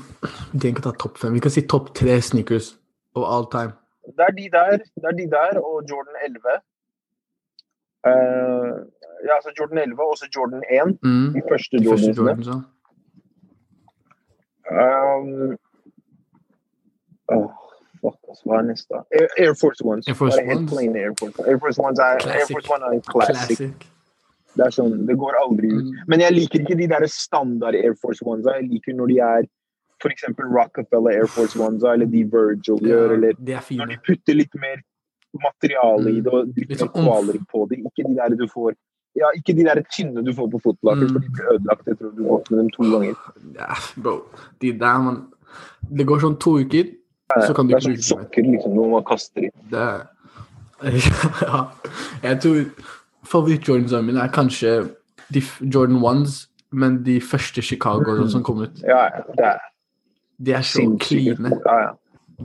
Vi 0.54 0.63
kan 0.63 0.72
ikke 0.72 0.88
ta 0.88 0.95
topp 1.04 1.22
fem. 1.22 1.36
Vi 1.38 1.43
kan 1.45 1.54
si 1.54 1.65
topp 1.69 1.93
tre 2.00 2.17
sneakers 2.26 2.74
of 3.13 3.28
all 3.30 3.45
time. 3.54 3.76
Det 4.10 4.26
er 4.26 4.34
de 4.39 4.48
der, 4.56 4.82
det 4.82 5.12
er 5.12 5.17
de 5.19 5.28
der 5.30 5.62
og 5.62 5.86
Jordan 5.86 6.17
11. 6.26 6.58
Uh, 8.10 8.74
ja, 9.28 9.36
altså 9.38 9.54
Jordan 9.60 9.78
11 9.78 10.02
og 10.02 10.17
så 10.17 10.30
Jordan 10.36 10.63
1. 10.65 10.98
Mm. 11.04 11.34
De 11.38 11.41
første 11.52 11.78
De 11.78 11.89
første. 11.89 12.13
Jordans, 12.17 12.48
ja. 12.48 12.60
Um, 14.69 15.58
åh, 17.34 17.59
fuck, 18.01 18.17
hva 18.45 18.59
er 18.59 18.67
neste? 18.71 19.03
Air, 19.15 19.27
Air 19.38 19.55
Force 19.59 19.85
Ones. 19.85 20.07
Air 20.07 20.15
Force 20.19 20.39
helt 20.39 20.59
Ones? 20.65 20.71
plain 20.73 20.95
Air 20.97 21.13
Force, 21.19 21.45
Air 21.47 21.59
Force 21.59 21.81
Ones 21.81 21.99
er, 21.99 22.19
Air 22.33 22.45
Force 22.51 22.71
One 22.75 22.89
er 22.95 22.99
classic. 23.12 23.57
Classic. 23.57 23.88
Det 24.57 24.65
er 24.65 24.73
sånn, 24.73 25.05
det 25.07 25.15
går 25.21 25.38
aldri 25.39 25.69
ut. 25.71 25.85
Mm. 25.85 26.03
Men 26.09 26.23
jeg 26.25 26.33
liker 26.35 26.63
ikke 26.65 26.77
de 26.79 26.88
der 26.91 27.05
standard 27.13 27.75
Air 27.77 27.95
Force 28.01 28.25
Ones. 28.25 28.47
Jeg 28.49 28.65
liker 28.69 28.95
når 28.97 29.12
de 29.13 29.19
er 29.23 29.47
f.eks. 29.99 30.23
Rockefeller 30.39 31.12
Air 31.19 31.27
Force 31.27 31.59
Ones 31.59 31.83
eller 31.83 32.07
de 32.09 32.23
Virgil 32.33 32.79
gjør, 32.81 33.13
eller 33.17 33.33
de 33.38 33.57
når 33.77 33.93
de 33.93 33.97
putter 34.07 34.38
litt 34.39 34.55
mer 34.59 34.79
materiale 35.43 36.09
i 36.17 36.21
det 36.25 36.31
og 36.33 36.47
litt 36.55 36.63
Litt 36.63 36.69
mer 36.71 36.79
sånn 36.81 36.93
kvaler 36.95 37.38
på 37.51 37.65
det. 37.69 37.81
Ikke 37.85 38.07
de 38.07 38.15
der 38.17 38.35
du 38.39 38.47
får 38.49 38.73
ja, 39.17 39.29
ikke 39.35 39.53
de 39.57 39.65
der 39.65 39.81
tynne 39.91 40.21
du 40.23 40.29
får 40.38 40.47
på 40.53 40.59
fotlaker, 40.63 41.07
Mm. 41.09 41.13
for 41.13 41.19
de 41.19 41.29
blir 41.33 41.47
ødelagt 41.53 41.88
etter 41.88 42.07
at 42.07 42.15
du 42.15 42.23
har 42.23 42.29
gått 42.38 42.51
med 42.51 42.59
dem 42.59 42.69
to 42.75 42.83
ganger. 42.93 43.15
Ja, 43.57 43.75
bro. 43.97 44.13
De 44.62 44.71
der, 44.71 44.97
man 45.03 45.17
Det 45.97 46.05
går 46.05 46.19
sånn 46.21 46.39
to 46.39 46.59
uker, 46.62 46.91
så 47.47 47.53
kan 47.53 47.67
du 47.67 47.73
Det 47.75 47.77
er 47.77 48.01
som 48.01 48.19
sokker 48.19 48.41
liksom, 48.43 48.73
noen 48.75 48.91
man 48.91 49.03
kaster 49.07 49.41
i. 49.47 49.49
Det 49.71 49.87
Ja. 51.41 51.63
Jeg 52.23 52.39
tror 52.41 52.63
favoritt-Jordans 53.27 53.93
mine 54.05 54.19
er 54.23 54.31
kanskje 54.33 54.89
de 55.33 55.41
Jordan 55.73 55.99
Ones, 56.03 56.47
men 56.71 57.03
de 57.05 57.19
første 57.21 57.61
Chicago 57.61 58.27
som 58.29 58.43
kom 58.43 58.61
ut. 58.63 58.79
Ja, 58.87 59.03
ja, 59.03 59.21
det 59.37 59.45
er 59.45 59.57
De 60.45 60.51
er 60.53 60.61
så 60.61 60.85
kline. 60.99 61.51
Ja, 61.65 61.75
ja. 61.81 61.89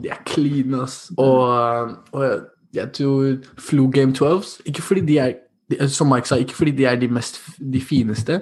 De 0.03 0.09
er 0.11 0.19
clean, 0.25 0.73
ass. 0.83 1.11
Og, 1.17 1.91
og 2.11 2.41
jeg 2.73 2.91
tror 2.93 3.37
Flu 3.57 3.87
Game 3.91 4.13
12 4.13 4.43
Ikke 4.65 4.81
fordi 4.81 5.01
de 5.01 5.17
er 5.17 5.33
de- 5.71 5.87
Som 5.89 6.07
Mike 6.11 6.27
sa, 6.27 6.35
ikke 6.35 6.53
fordi 6.55 6.71
de 6.71 6.85
er 6.85 6.95
de 6.99 7.07
mest 7.07 7.39
de 7.73 7.81
fineste, 7.81 8.41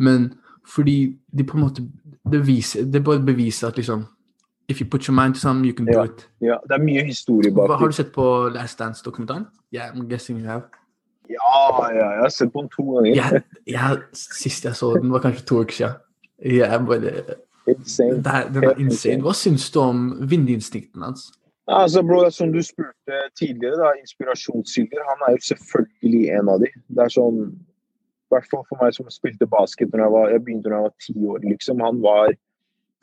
men 0.00 0.32
fordi 0.74 1.16
de 1.38 1.44
på 1.44 1.56
en 1.56 1.62
måte 1.62 1.82
Det, 2.32 2.46
viser, 2.46 2.84
det 2.84 3.04
bare 3.04 3.20
beviser 3.22 3.68
at 3.68 3.76
liksom 3.76 4.04
If 4.68 4.80
you 4.80 4.86
put 4.86 5.08
your 5.08 5.14
mind 5.14 5.34
to 5.34 5.40
something, 5.40 5.64
you 5.64 5.74
can 5.74 5.86
do 5.86 5.92
Ja. 5.98 6.04
it. 6.04 6.28
ja, 6.40 6.56
det 6.68 6.74
er 6.76 6.82
mye 6.84 7.04
historie 7.04 7.50
Hva, 7.52 7.66
det. 7.68 7.78
har 7.78 7.86
du 7.86 7.92
sett 7.92 8.12
på 8.12 8.24
Last 8.54 8.78
Dance-dokumentaren? 8.78 9.46
Yeah, 9.74 9.92
I'm 9.94 10.08
guessing 10.08 10.38
you 10.40 10.46
have. 10.46 10.62
Ja, 11.30 11.88
ja, 11.94 12.10
jeg 12.10 12.20
har 12.20 12.28
sett 12.28 12.52
på 12.52 12.60
den 12.60 12.68
to 12.68 12.82
ganger. 12.94 13.14
Jeg, 13.16 13.42
jeg, 13.66 13.98
sist 14.12 14.64
jeg 14.64 14.74
så 14.76 14.94
den, 15.00 15.10
var 15.12 15.20
kanskje 15.24 15.44
to 15.46 15.60
uker 15.60 15.72
siden. 15.72 15.94
Jeg 16.44 16.86
bare, 16.86 17.12
Insane. 17.68 18.16
det 18.24 18.26
er, 18.26 18.48
den 18.52 18.64
er 18.64 18.78
insane. 18.80 19.22
Hva 19.22 19.32
syns 19.36 19.70
du 19.70 19.80
om 19.80 20.28
vinneinstinkten 20.30 21.02
hans? 21.02 21.32
Altså, 21.68 22.02
bro, 22.02 22.30
som 22.30 22.52
du 22.52 22.62
spurte 22.62 23.16
tidligere, 23.36 23.76
da, 23.76 23.90
inspirasjonskilder, 24.00 25.00
han 25.08 25.24
er 25.28 25.32
jo 25.36 25.42
selvfølgelig 25.52 26.30
en 26.38 26.48
av 26.48 26.60
de. 26.62 26.70
Det 26.88 27.02
er 27.04 27.12
sånn, 27.12 27.40
i 27.52 28.32
hvert 28.32 28.48
fall 28.50 28.64
for 28.68 28.80
meg 28.84 28.94
som 28.96 29.08
spilte 29.12 29.46
basket 29.48 29.92
når 29.92 30.04
jeg 30.04 30.12
var, 30.16 30.30
jeg 30.32 30.44
begynte 30.44 30.70
da 30.72 30.76
jeg 30.78 30.86
var 30.88 30.94
ti 31.06 31.14
år, 31.34 31.38
liksom. 31.44 31.80
Han 31.84 32.00
var, 32.04 32.32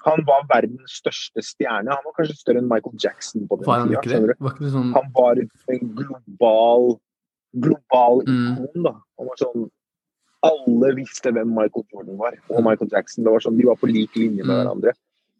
han 0.05 0.21
var 0.27 0.43
verdens 0.53 0.99
største 1.01 1.41
stjerne. 1.43 1.89
Han 1.89 2.05
var 2.05 2.13
kanskje 2.19 2.35
større 2.37 2.61
enn 2.61 2.69
Michael 2.69 2.97
Jackson 3.03 3.47
på 3.49 3.57
den 3.57 3.65
Var 3.65 3.79
han 3.79 3.89
tida. 3.89 4.01
ikke? 4.01 4.35
Var 4.39 4.51
ikke 4.55 4.71
sånn 4.75 4.93
Han 4.93 5.11
var 5.15 5.41
en 5.41 5.95
global, 6.01 6.99
global 7.65 8.21
Mm. 8.27 8.51
ikon, 8.53 8.83
da. 8.83 8.93
Han 9.17 9.27
var 9.31 9.35
sånn, 9.41 9.65
alle 10.43 10.93
visste 10.95 11.31
hvem 11.33 11.49
Michael 11.57 11.85
Jordan 11.93 12.17
var, 12.17 12.33
og 12.49 12.63
Michael 12.63 12.89
Jackson. 12.91 13.23
Det 13.23 13.31
var 13.33 13.39
sånn, 13.39 13.57
De 13.57 13.65
var 13.65 13.75
på 13.81 13.87
lik 13.91 14.13
linje 14.15 14.43
med 14.45 14.53
Mm. 14.55 14.61
hverandre. 14.65 14.93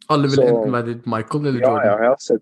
Alle 0.09 0.27
ville 0.27 0.35
så- 0.35 0.49
enten 0.49 0.71
være 0.71 1.01
Michael 1.05 1.47
eller 1.47 1.59
Jordan. 1.59 1.85
ja, 1.85 1.97
jeg 1.97 2.07
har 2.09 2.17
sett. 2.19 2.41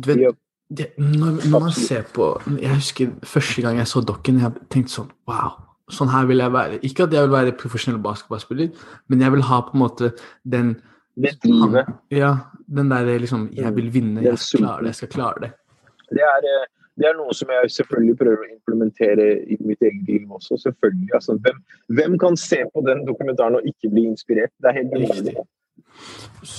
Du 0.00 0.14
vet, 0.14 0.36
det, 0.72 0.92
når, 0.98 1.48
når 1.50 1.60
man 1.60 1.72
ser 1.72 2.02
på 2.02 2.40
Jeg 2.60 2.74
husker 2.74 3.06
første 3.24 3.62
gang 3.62 3.76
jeg 3.76 3.86
så 3.86 4.02
dokken, 4.04 4.40
jeg 4.40 4.52
tenkte 4.68 4.90
sånn 4.90 5.10
Wow, 5.26 5.52
sånn 5.92 6.10
her 6.12 6.26
vil 6.28 6.42
jeg 6.42 6.52
være. 6.54 6.80
Ikke 6.86 7.06
at 7.06 7.14
jeg 7.16 7.26
vil 7.26 7.34
være 7.34 7.56
profesjonell 7.58 8.00
basketballspiller, 8.04 8.70
men 9.08 9.24
jeg 9.24 9.34
vil 9.34 9.46
ha 9.48 9.60
på 9.66 9.76
en 9.76 9.82
måte 9.84 10.12
den 10.44 10.76
Det 11.18 11.34
drivet. 11.42 11.86
Ja, 12.14 12.36
den 12.68 12.90
der 12.90 13.18
liksom 13.18 13.48
Jeg 13.52 13.74
vil 13.76 13.92
vinne, 13.92 14.22
jeg 14.22 14.38
skal 14.38 14.60
klare 14.60 14.82
det, 14.82 14.86
jeg 14.92 14.94
skal 14.94 15.08
klare 15.08 15.40
det. 15.42 15.50
Det 16.10 16.22
er, 16.22 16.44
eh, 16.46 16.66
det 16.98 17.06
er 17.08 17.16
noe 17.18 17.34
som 17.34 17.48
jeg 17.50 17.70
selvfølgelig 17.70 18.16
prøver 18.18 18.44
å 18.44 18.52
implementere 18.52 19.26
i 19.46 19.56
mitt 19.60 19.82
eget 19.82 20.06
liv 20.06 20.30
også. 20.30 20.56
selvfølgelig. 20.62 21.10
Altså, 21.14 21.38
hvem, 21.42 21.58
hvem 21.88 22.18
kan 22.18 22.36
se 22.36 22.62
på 22.74 22.84
den 22.86 23.04
dokumentaren 23.06 23.58
og 23.58 23.66
ikke 23.66 23.90
bli 23.90 24.06
inspirert? 24.06 24.52
Det 24.62 24.70
er 24.70 24.78
helt 24.78 24.94
riktig. 24.94 25.36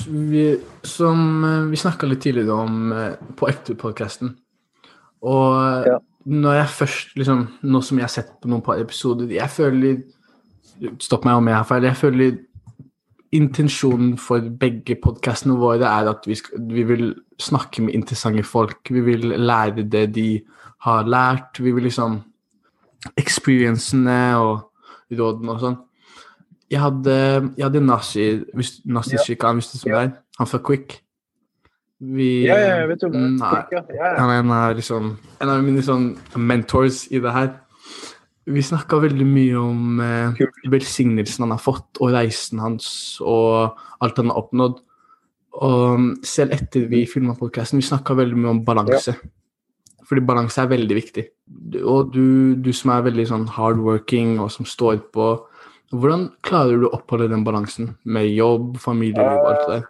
Vi, 0.09 0.45
som 0.83 1.43
eh, 1.45 1.69
vi 1.71 1.79
snakka 1.79 2.07
litt 2.07 2.21
tidligere 2.21 2.59
om 2.65 2.91
eh, 2.91 3.15
på 3.37 3.47
Ekte-podkasten. 3.47 4.35
Og 5.21 5.87
Ja. 5.87 5.99
Når 6.25 6.53
jeg 6.58 6.67
først 6.69 7.15
liksom, 7.15 7.47
Nå 7.63 7.82
som 7.82 7.97
jeg 7.97 8.03
har 8.03 8.12
sett 8.12 8.32
på 8.41 8.49
noen 8.51 8.62
par 8.62 8.79
episoder 8.82 9.29
Jeg 9.32 9.49
føler 9.49 10.01
Stopp 10.99 11.23
meg 11.25 11.36
om 11.36 11.47
jeg 11.47 11.55
har 11.58 11.67
feil. 11.67 11.84
Jeg 11.84 11.97
føler 11.99 12.38
intensjonen 13.36 14.13
for 14.17 14.39
begge 14.62 14.95
podkastene 15.03 15.58
våre 15.60 15.86
er 15.86 16.08
at 16.10 16.23
vi, 16.25 16.36
skal, 16.39 16.62
vi 16.71 16.84
vil 16.88 17.03
snakke 17.39 17.84
med 17.84 17.93
interessante 17.93 18.43
folk. 18.47 18.89
Vi 18.89 19.01
vil 19.05 19.27
lære 19.38 19.84
det 19.91 20.05
de 20.15 20.41
har 20.88 21.03
lært. 21.03 21.60
Vi 21.60 21.71
vil 21.75 21.84
liksom 21.89 22.21
Experiencene 23.19 24.15
og 24.39 24.71
rådene 25.12 25.53
og 25.53 25.62
sånn. 25.63 25.77
Jeg 26.69 26.82
hadde, 26.84 27.13
jeg 27.58 27.63
hadde 27.65 27.82
Nasir, 27.86 28.41
Nasir 28.86 29.21
Shikan, 29.25 29.60
hvis 29.60 29.71
det 29.71 29.82
som 29.82 29.91
Ja. 29.91 30.01
er. 30.03 30.12
Han 30.38 30.47
fra 30.47 30.60
Quick. 30.60 31.01
Vi 31.99 32.45
Ja, 32.47 32.55
ja, 32.55 32.75
jeg 32.81 32.89
vet 32.93 33.01
jo 33.03 33.09
Mm. 33.09 33.39
Ja, 33.39 33.65
ja. 33.71 34.15
Han 34.19 34.29
er 34.29 34.39
en 34.39 34.51
av, 34.51 34.75
liksom, 34.75 35.17
en 35.41 35.49
av 35.49 35.63
mine 35.63 35.81
sånn 35.83 36.17
mentors 36.35 37.07
i 37.12 37.19
det 37.19 37.31
her. 37.31 37.59
Vi 38.47 38.62
snakka 38.62 39.01
veldig 39.03 39.25
mye 39.27 39.57
om 39.59 39.99
eh, 39.99 40.33
velsignelsen 40.71 41.43
han 41.43 41.51
har 41.51 41.59
fått, 41.59 41.99
og 41.99 42.13
reisen 42.15 42.59
hans, 42.59 43.19
og 43.21 43.75
alt 43.99 44.17
han 44.17 44.31
har 44.31 44.39
oppnådd. 44.39 44.79
Og 45.59 46.23
selv 46.23 46.55
etter 46.55 46.88
vi 46.88 47.05
filma 47.05 47.35
podkasten, 47.35 47.81
vi 47.81 47.85
snakka 47.85 48.15
veldig 48.15 48.38
mye 48.38 48.53
om 48.55 48.63
balanse. 48.65 49.13
Fordi 50.07 50.23
balanse 50.25 50.63
er 50.63 50.71
veldig 50.71 50.95
viktig. 50.95 51.27
Og 51.83 52.13
du, 52.13 52.55
du 52.55 52.71
som 52.73 52.95
er 52.95 53.05
veldig 53.05 53.27
sånn 53.29 53.47
hardworking, 53.59 54.39
og 54.39 54.51
som 54.51 54.65
står 54.65 55.03
på 55.13 55.45
Hvordan 55.89 56.27
klarer 56.45 56.77
du 56.77 56.83
å 56.85 56.91
oppholde 56.93 57.31
den 57.31 57.41
balansen 57.41 57.95
med 58.05 58.27
jobb, 58.29 58.75
familieliv 58.77 59.25
og 59.25 59.47
alt 59.49 59.63
det 59.63 59.71
der? 59.71 59.88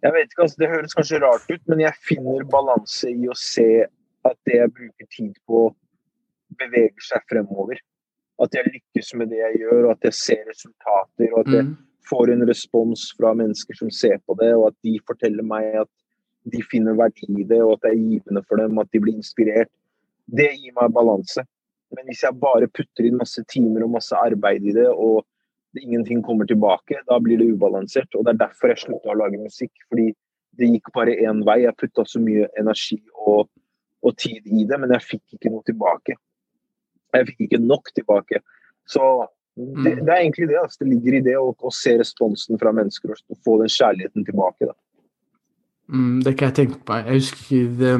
Jeg 0.00 0.12
vet 0.16 0.30
ikke, 0.30 0.42
altså, 0.46 0.56
Det 0.58 0.68
høres 0.72 0.96
kanskje 0.96 1.20
rart 1.22 1.50
ut, 1.50 1.62
men 1.68 1.80
jeg 1.84 1.92
finner 2.08 2.44
balanse 2.48 3.10
i 3.10 3.28
å 3.28 3.36
se 3.36 3.84
at 4.24 4.36
det 4.48 4.56
jeg 4.56 4.72
bruker 4.76 5.06
tid 5.16 5.34
på, 5.48 5.74
beveger 6.60 7.04
seg 7.04 7.22
fremover. 7.30 7.78
At 8.40 8.54
jeg 8.56 8.72
lykkes 8.72 9.14
med 9.20 9.30
det 9.32 9.38
jeg 9.42 9.60
gjør, 9.62 9.84
og 9.86 9.90
at 9.92 10.08
jeg 10.08 10.16
ser 10.16 10.42
resultater. 10.48 11.28
og 11.34 11.40
at 11.46 11.52
jeg 11.54 11.64
Mm. 11.64 11.76
får 12.10 12.32
en 12.32 12.46
respons 12.48 13.12
fra 13.16 13.34
mennesker 13.34 13.74
som 13.76 13.90
ser 13.90 14.18
på 14.26 14.34
det, 14.40 14.54
og 14.56 14.68
at 14.68 14.74
de 14.82 14.98
forteller 15.06 15.42
meg 15.44 15.74
at 15.74 15.88
de 16.50 16.62
finner 16.62 16.94
verdi 16.96 17.28
i 17.40 17.44
det, 17.44 17.60
og 17.62 17.72
at 17.72 17.80
det 17.82 17.90
er 17.92 18.02
givende 18.08 18.42
for 18.48 18.56
dem, 18.56 18.78
at 18.78 18.90
de 18.92 18.98
blir 19.00 19.14
inspirert. 19.14 19.68
Det 20.26 20.50
gir 20.56 20.72
meg 20.80 20.92
balanse. 20.92 21.44
Men 21.94 22.06
hvis 22.06 22.22
jeg 22.22 22.40
bare 22.40 22.66
putter 22.68 23.04
inn 23.04 23.18
masse 23.18 23.42
timer 23.50 23.82
og 23.84 23.90
masse 23.90 24.12
arbeid 24.16 24.62
i 24.64 24.72
det, 24.72 24.88
og 24.88 25.24
ingenting 25.78 26.22
kommer 26.26 26.46
tilbake, 26.46 27.02
da 27.08 27.18
blir 27.22 27.38
det 27.38 27.52
ubalansert. 27.54 28.14
Og 28.14 28.24
det 28.26 28.34
er 28.34 28.42
derfor 28.46 28.72
jeg 28.72 28.82
slutta 28.84 29.12
å 29.12 29.18
lage 29.18 29.38
musikk. 29.38 29.72
Fordi 29.88 30.10
det 30.58 30.70
gikk 30.74 30.92
bare 30.94 31.16
én 31.22 31.44
vei. 31.46 31.62
Jeg 31.64 31.78
putta 31.78 32.04
så 32.08 32.22
mye 32.22 32.48
energi 32.58 32.98
og, 33.26 33.48
og 34.02 34.16
tid 34.18 34.46
i 34.46 34.66
det, 34.66 34.80
men 34.80 34.96
jeg 34.96 35.06
fikk 35.06 35.36
ikke 35.38 35.52
noe 35.54 35.66
tilbake. 35.66 36.16
Jeg 37.14 37.28
fikk 37.30 37.46
ikke 37.46 37.62
nok 37.62 37.92
tilbake. 37.94 38.42
Så 38.88 39.04
det, 39.56 39.92
Mm. 39.94 40.04
det 40.06 40.08
er 40.08 40.20
egentlig 40.20 40.48
det. 40.48 40.58
Altså. 40.62 40.76
Det 40.80 40.88
ligger 40.88 41.16
i 41.18 41.20
det 41.20 41.36
å, 41.38 41.50
å 41.52 41.70
se 41.74 41.98
responsen 41.98 42.58
fra 42.58 42.72
mennesker 42.72 43.10
og, 43.12 43.38
få 43.44 43.58
den 43.60 43.68
kjærligheten 43.68 44.24
tilbake. 44.24 44.70
Mm, 45.90 46.20
det 46.24 46.36
kan 46.38 46.48
jeg 46.48 46.54
tenke 46.54 46.78
på. 46.86 46.92
Jeg 46.92 47.18
husker 47.18 47.74
det, 47.80 47.94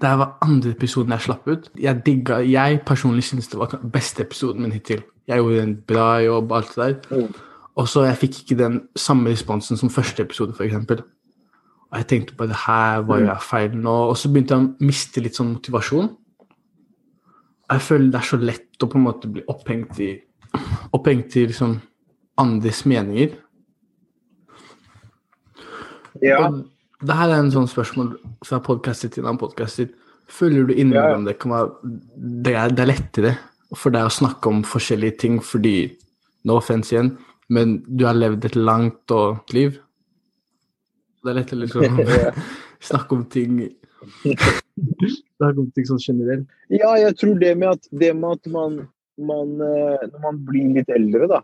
det 0.00 0.12
var 0.22 0.38
andre 0.42 0.70
episoden 0.70 1.12
jeg 1.12 1.26
slapp 1.26 1.48
ut. 1.48 1.70
Jeg 1.78 2.02
digga, 2.06 2.38
jeg 2.46 2.80
personlig 2.86 3.24
synes 3.24 3.48
det 3.48 3.58
var 3.58 3.74
beste 3.92 4.22
episoden 4.22 4.62
min 4.62 4.72
hittil. 4.72 5.02
Jeg 5.26 5.42
gjorde 5.42 5.62
en 5.62 5.76
bra 5.88 6.08
jobb, 6.22 6.52
alt 6.54 6.74
det 6.74 6.86
der. 7.10 7.18
Mm. 7.18 7.34
Og 7.76 7.88
så 7.90 8.06
jeg 8.06 8.18
fikk 8.20 8.38
ikke 8.42 8.58
den 8.60 8.76
samme 8.96 9.32
responsen 9.32 9.76
som 9.76 9.92
første 9.92 10.22
episode, 10.24 10.54
f.eks. 10.56 11.02
Og 11.86 11.98
jeg 12.00 12.06
tenkte 12.10 12.36
bare 12.38 12.56
her 12.66 13.02
var 13.06 13.20
jo 13.20 13.26
jeg 13.28 13.46
feil 13.46 13.74
nå. 13.78 13.96
Og 14.10 14.16
så 14.18 14.30
begynte 14.32 14.56
jeg 14.56 14.64
å 14.64 14.86
miste 14.86 15.22
litt 15.24 15.38
sånn 15.38 15.52
motivasjon. 15.56 16.08
Jeg 17.66 17.82
føler 17.82 18.12
det 18.12 18.20
er 18.20 18.30
så 18.30 18.38
lett 18.40 18.86
å 18.86 18.88
på 18.90 18.98
en 18.98 19.06
måte 19.08 19.30
bli 19.32 19.44
opphengt 19.50 20.00
i 20.04 20.14
Opphengt 20.96 21.34
i 21.36 21.42
liksom 21.50 21.74
andres 22.40 22.78
meninger. 22.88 23.34
Ja, 26.24 26.46
Og 26.46 26.62
det 27.04 27.16
her 27.18 27.28
er 27.28 27.42
en 27.42 27.50
sånn 27.52 27.68
spørsmål 27.68 28.14
fra 28.46 28.62
podkastet 28.64 29.12
til 29.12 29.24
en 29.24 29.34
annen 29.34 29.40
podkast. 29.42 29.92
Føler 30.32 30.64
du 30.64 30.72
innimellom 30.72 31.26
det 31.26 31.36
kan 31.42 31.52
være 31.52 31.92
det 32.16 32.54
er, 32.54 32.72
det 32.72 32.84
er 32.86 32.88
lettere 32.88 33.34
for 33.74 33.90
deg 33.94 34.06
å 34.06 34.12
snakke 34.12 34.46
om 34.52 34.62
forskjellige 34.66 35.18
ting 35.24 35.40
fordi 35.42 35.96
No 36.46 36.60
offense 36.60 36.92
igjen, 36.94 37.16
men 37.50 37.80
du 37.88 38.04
har 38.06 38.14
levd 38.14 38.44
et 38.46 38.54
langt 38.54 39.10
og 39.10 39.50
liv. 39.50 39.80
Det 41.24 41.32
er 41.32 41.38
lettere 41.40 41.64
liksom 41.64 41.98
snakke 42.90 43.16
om 43.16 43.24
ting 43.32 43.64
Snakke 45.36 45.58
om 45.58 45.70
ting 45.74 45.86
sånn 45.88 46.02
generelt. 46.02 46.46
ja 46.70 46.92
jeg 47.00 47.16
tror 47.18 47.38
det 47.40 47.52
med 47.58 47.72
at, 47.74 47.88
det 47.90 48.12
med 48.14 48.36
at 48.38 48.50
man, 48.52 48.76
man 49.18 49.54
eh, 49.64 50.06
Når 50.12 50.22
man 50.22 50.40
blir 50.46 50.74
litt 50.78 50.90
eldre, 50.92 51.26
da, 51.32 51.40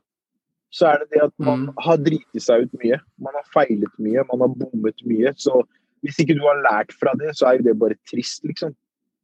så 0.72 0.92
er 0.92 1.02
det 1.02 1.10
det 1.16 1.22
at 1.26 1.34
man 1.42 1.66
Mm. 1.66 1.74
har 1.84 1.96
driti 2.00 2.40
seg 2.40 2.64
ut 2.68 2.76
mye. 2.82 2.96
Man 3.20 3.34
har 3.36 3.44
feilet 3.52 3.92
mye, 3.98 4.22
man 4.30 4.40
har 4.46 4.52
bommet 4.62 5.02
mye. 5.08 5.32
Så 5.36 5.64
hvis 6.04 6.18
ikke 6.22 6.36
du 6.38 6.44
har 6.46 6.62
lært 6.64 6.94
fra 7.00 7.12
det, 7.18 7.34
så 7.36 7.48
er 7.50 7.58
jo 7.58 7.66
det 7.66 7.74
bare 7.80 7.98
trist, 8.08 8.44
liksom. 8.48 8.72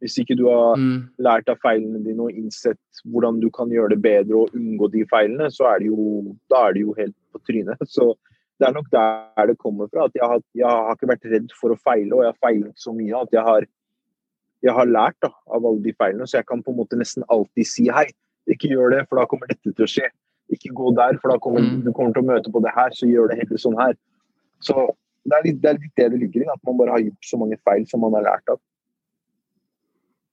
Hvis 0.00 0.18
ikke 0.22 0.36
du 0.38 0.44
har 0.48 0.76
Mm. 0.76 1.08
lært 1.18 1.48
av 1.48 1.58
feilene 1.58 2.02
dine 2.04 2.20
og 2.22 2.30
innsett 2.30 2.78
hvordan 3.04 3.40
du 3.40 3.50
kan 3.50 3.68
gjøre 3.68 3.90
det 3.90 4.02
bedre 4.02 4.36
og 4.44 4.50
unngå 4.54 4.90
de 4.92 5.04
feilene, 5.10 5.50
så 5.50 5.66
er 5.74 5.78
det 5.80 5.88
jo, 5.88 6.36
da 6.48 6.68
er 6.68 6.72
det 6.74 6.82
jo 6.82 6.92
helt 6.94 7.16
på 7.32 7.40
trynet. 7.48 7.78
Så 7.88 8.14
det 8.60 8.68
er 8.68 8.72
nok 8.72 8.90
der 8.90 9.46
det 9.46 9.58
kommer 9.58 9.88
fra. 9.90 10.04
At 10.06 10.12
jeg 10.14 10.22
har, 10.22 10.40
jeg 10.54 10.66
har 10.66 10.94
ikke 10.94 11.08
vært 11.10 11.26
redd 11.32 11.50
for 11.60 11.70
å 11.74 11.78
feile, 11.82 12.12
og 12.14 12.22
jeg 12.22 12.32
har 12.32 12.48
feilet 12.48 12.74
så 12.78 12.94
mye 12.94 13.22
at 13.22 13.28
jeg 13.32 13.42
har, 13.42 13.66
jeg 14.62 14.72
har 14.74 14.86
lært 14.86 15.18
da, 15.22 15.30
av 15.50 15.64
alle 15.66 15.82
de 15.82 15.92
feilene. 15.92 16.26
Så 16.26 16.38
jeg 16.38 16.46
kan 16.46 16.62
på 16.62 16.70
en 16.70 16.78
måte 16.78 16.96
nesten 16.98 17.24
alltid 17.28 17.66
si 17.66 17.88
hei, 17.88 18.06
ikke 18.48 18.70
gjør 18.70 18.90
det, 18.96 19.08
for 19.08 19.16
da 19.18 19.26
kommer 19.26 19.46
dette 19.50 19.74
til 19.74 19.84
å 19.84 19.90
skje. 19.90 20.08
Ikke 20.50 20.72
gå 20.72 20.94
der, 20.96 21.18
for 21.18 21.28
da 21.30 21.38
kommer 21.38 21.60
Mm. 21.60 21.82
du 21.84 21.92
kommer 21.92 22.14
til 22.14 22.22
å 22.22 22.26
møte 22.30 22.50
på 22.52 22.62
det 22.62 22.72
her, 22.74 22.90
så 22.90 23.04
gjør 23.06 23.28
det 23.28 23.38
heller 23.38 23.58
sånn 23.58 23.76
her. 23.78 23.94
Så 24.62 24.88
det 25.26 25.36
er 25.36 25.42
litt 25.44 25.60
det, 25.60 25.68
er 25.70 25.78
litt 25.78 25.94
det 25.96 26.10
det 26.12 26.20
ligger 26.20 26.46
i, 26.46 26.52
at 26.54 26.60
man 26.64 26.78
bare 26.78 26.90
har 26.90 27.00
gjort 27.04 27.22
så 27.22 27.36
mange 27.38 27.58
feil 27.66 27.84
som 27.86 28.00
man 28.00 28.12
har 28.14 28.22
lært 28.22 28.48
av. 28.48 28.58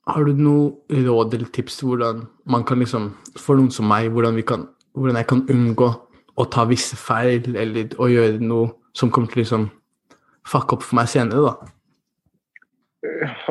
Har 0.07 0.23
du 0.27 0.33
noe 0.37 0.73
råd 1.05 1.33
eller 1.33 1.49
tips 1.55 1.79
til 1.79 1.87
hvordan 1.89 2.25
man 2.45 2.63
kan 2.67 2.77
liksom, 2.79 3.07
for 3.41 3.57
noen 3.57 3.71
som 3.73 3.87
meg, 3.89 4.11
hvordan, 4.13 4.35
vi 4.37 4.43
kan, 4.45 4.67
hvordan 4.93 5.17
jeg 5.17 5.27
kan 5.31 5.41
unngå 5.49 5.87
å 6.37 6.45
ta 6.51 6.65
visse 6.69 6.97
feil, 6.99 7.55
eller 7.57 7.95
å 7.97 8.09
gjøre 8.11 8.41
noe 8.43 8.69
som 8.95 9.09
kommer 9.09 9.31
til 9.31 9.41
liksom 9.41 9.69
fucke 10.45 10.77
opp 10.77 10.83
for 10.85 10.99
meg 10.99 11.09
senere, 11.09 11.41
da? 11.41 11.71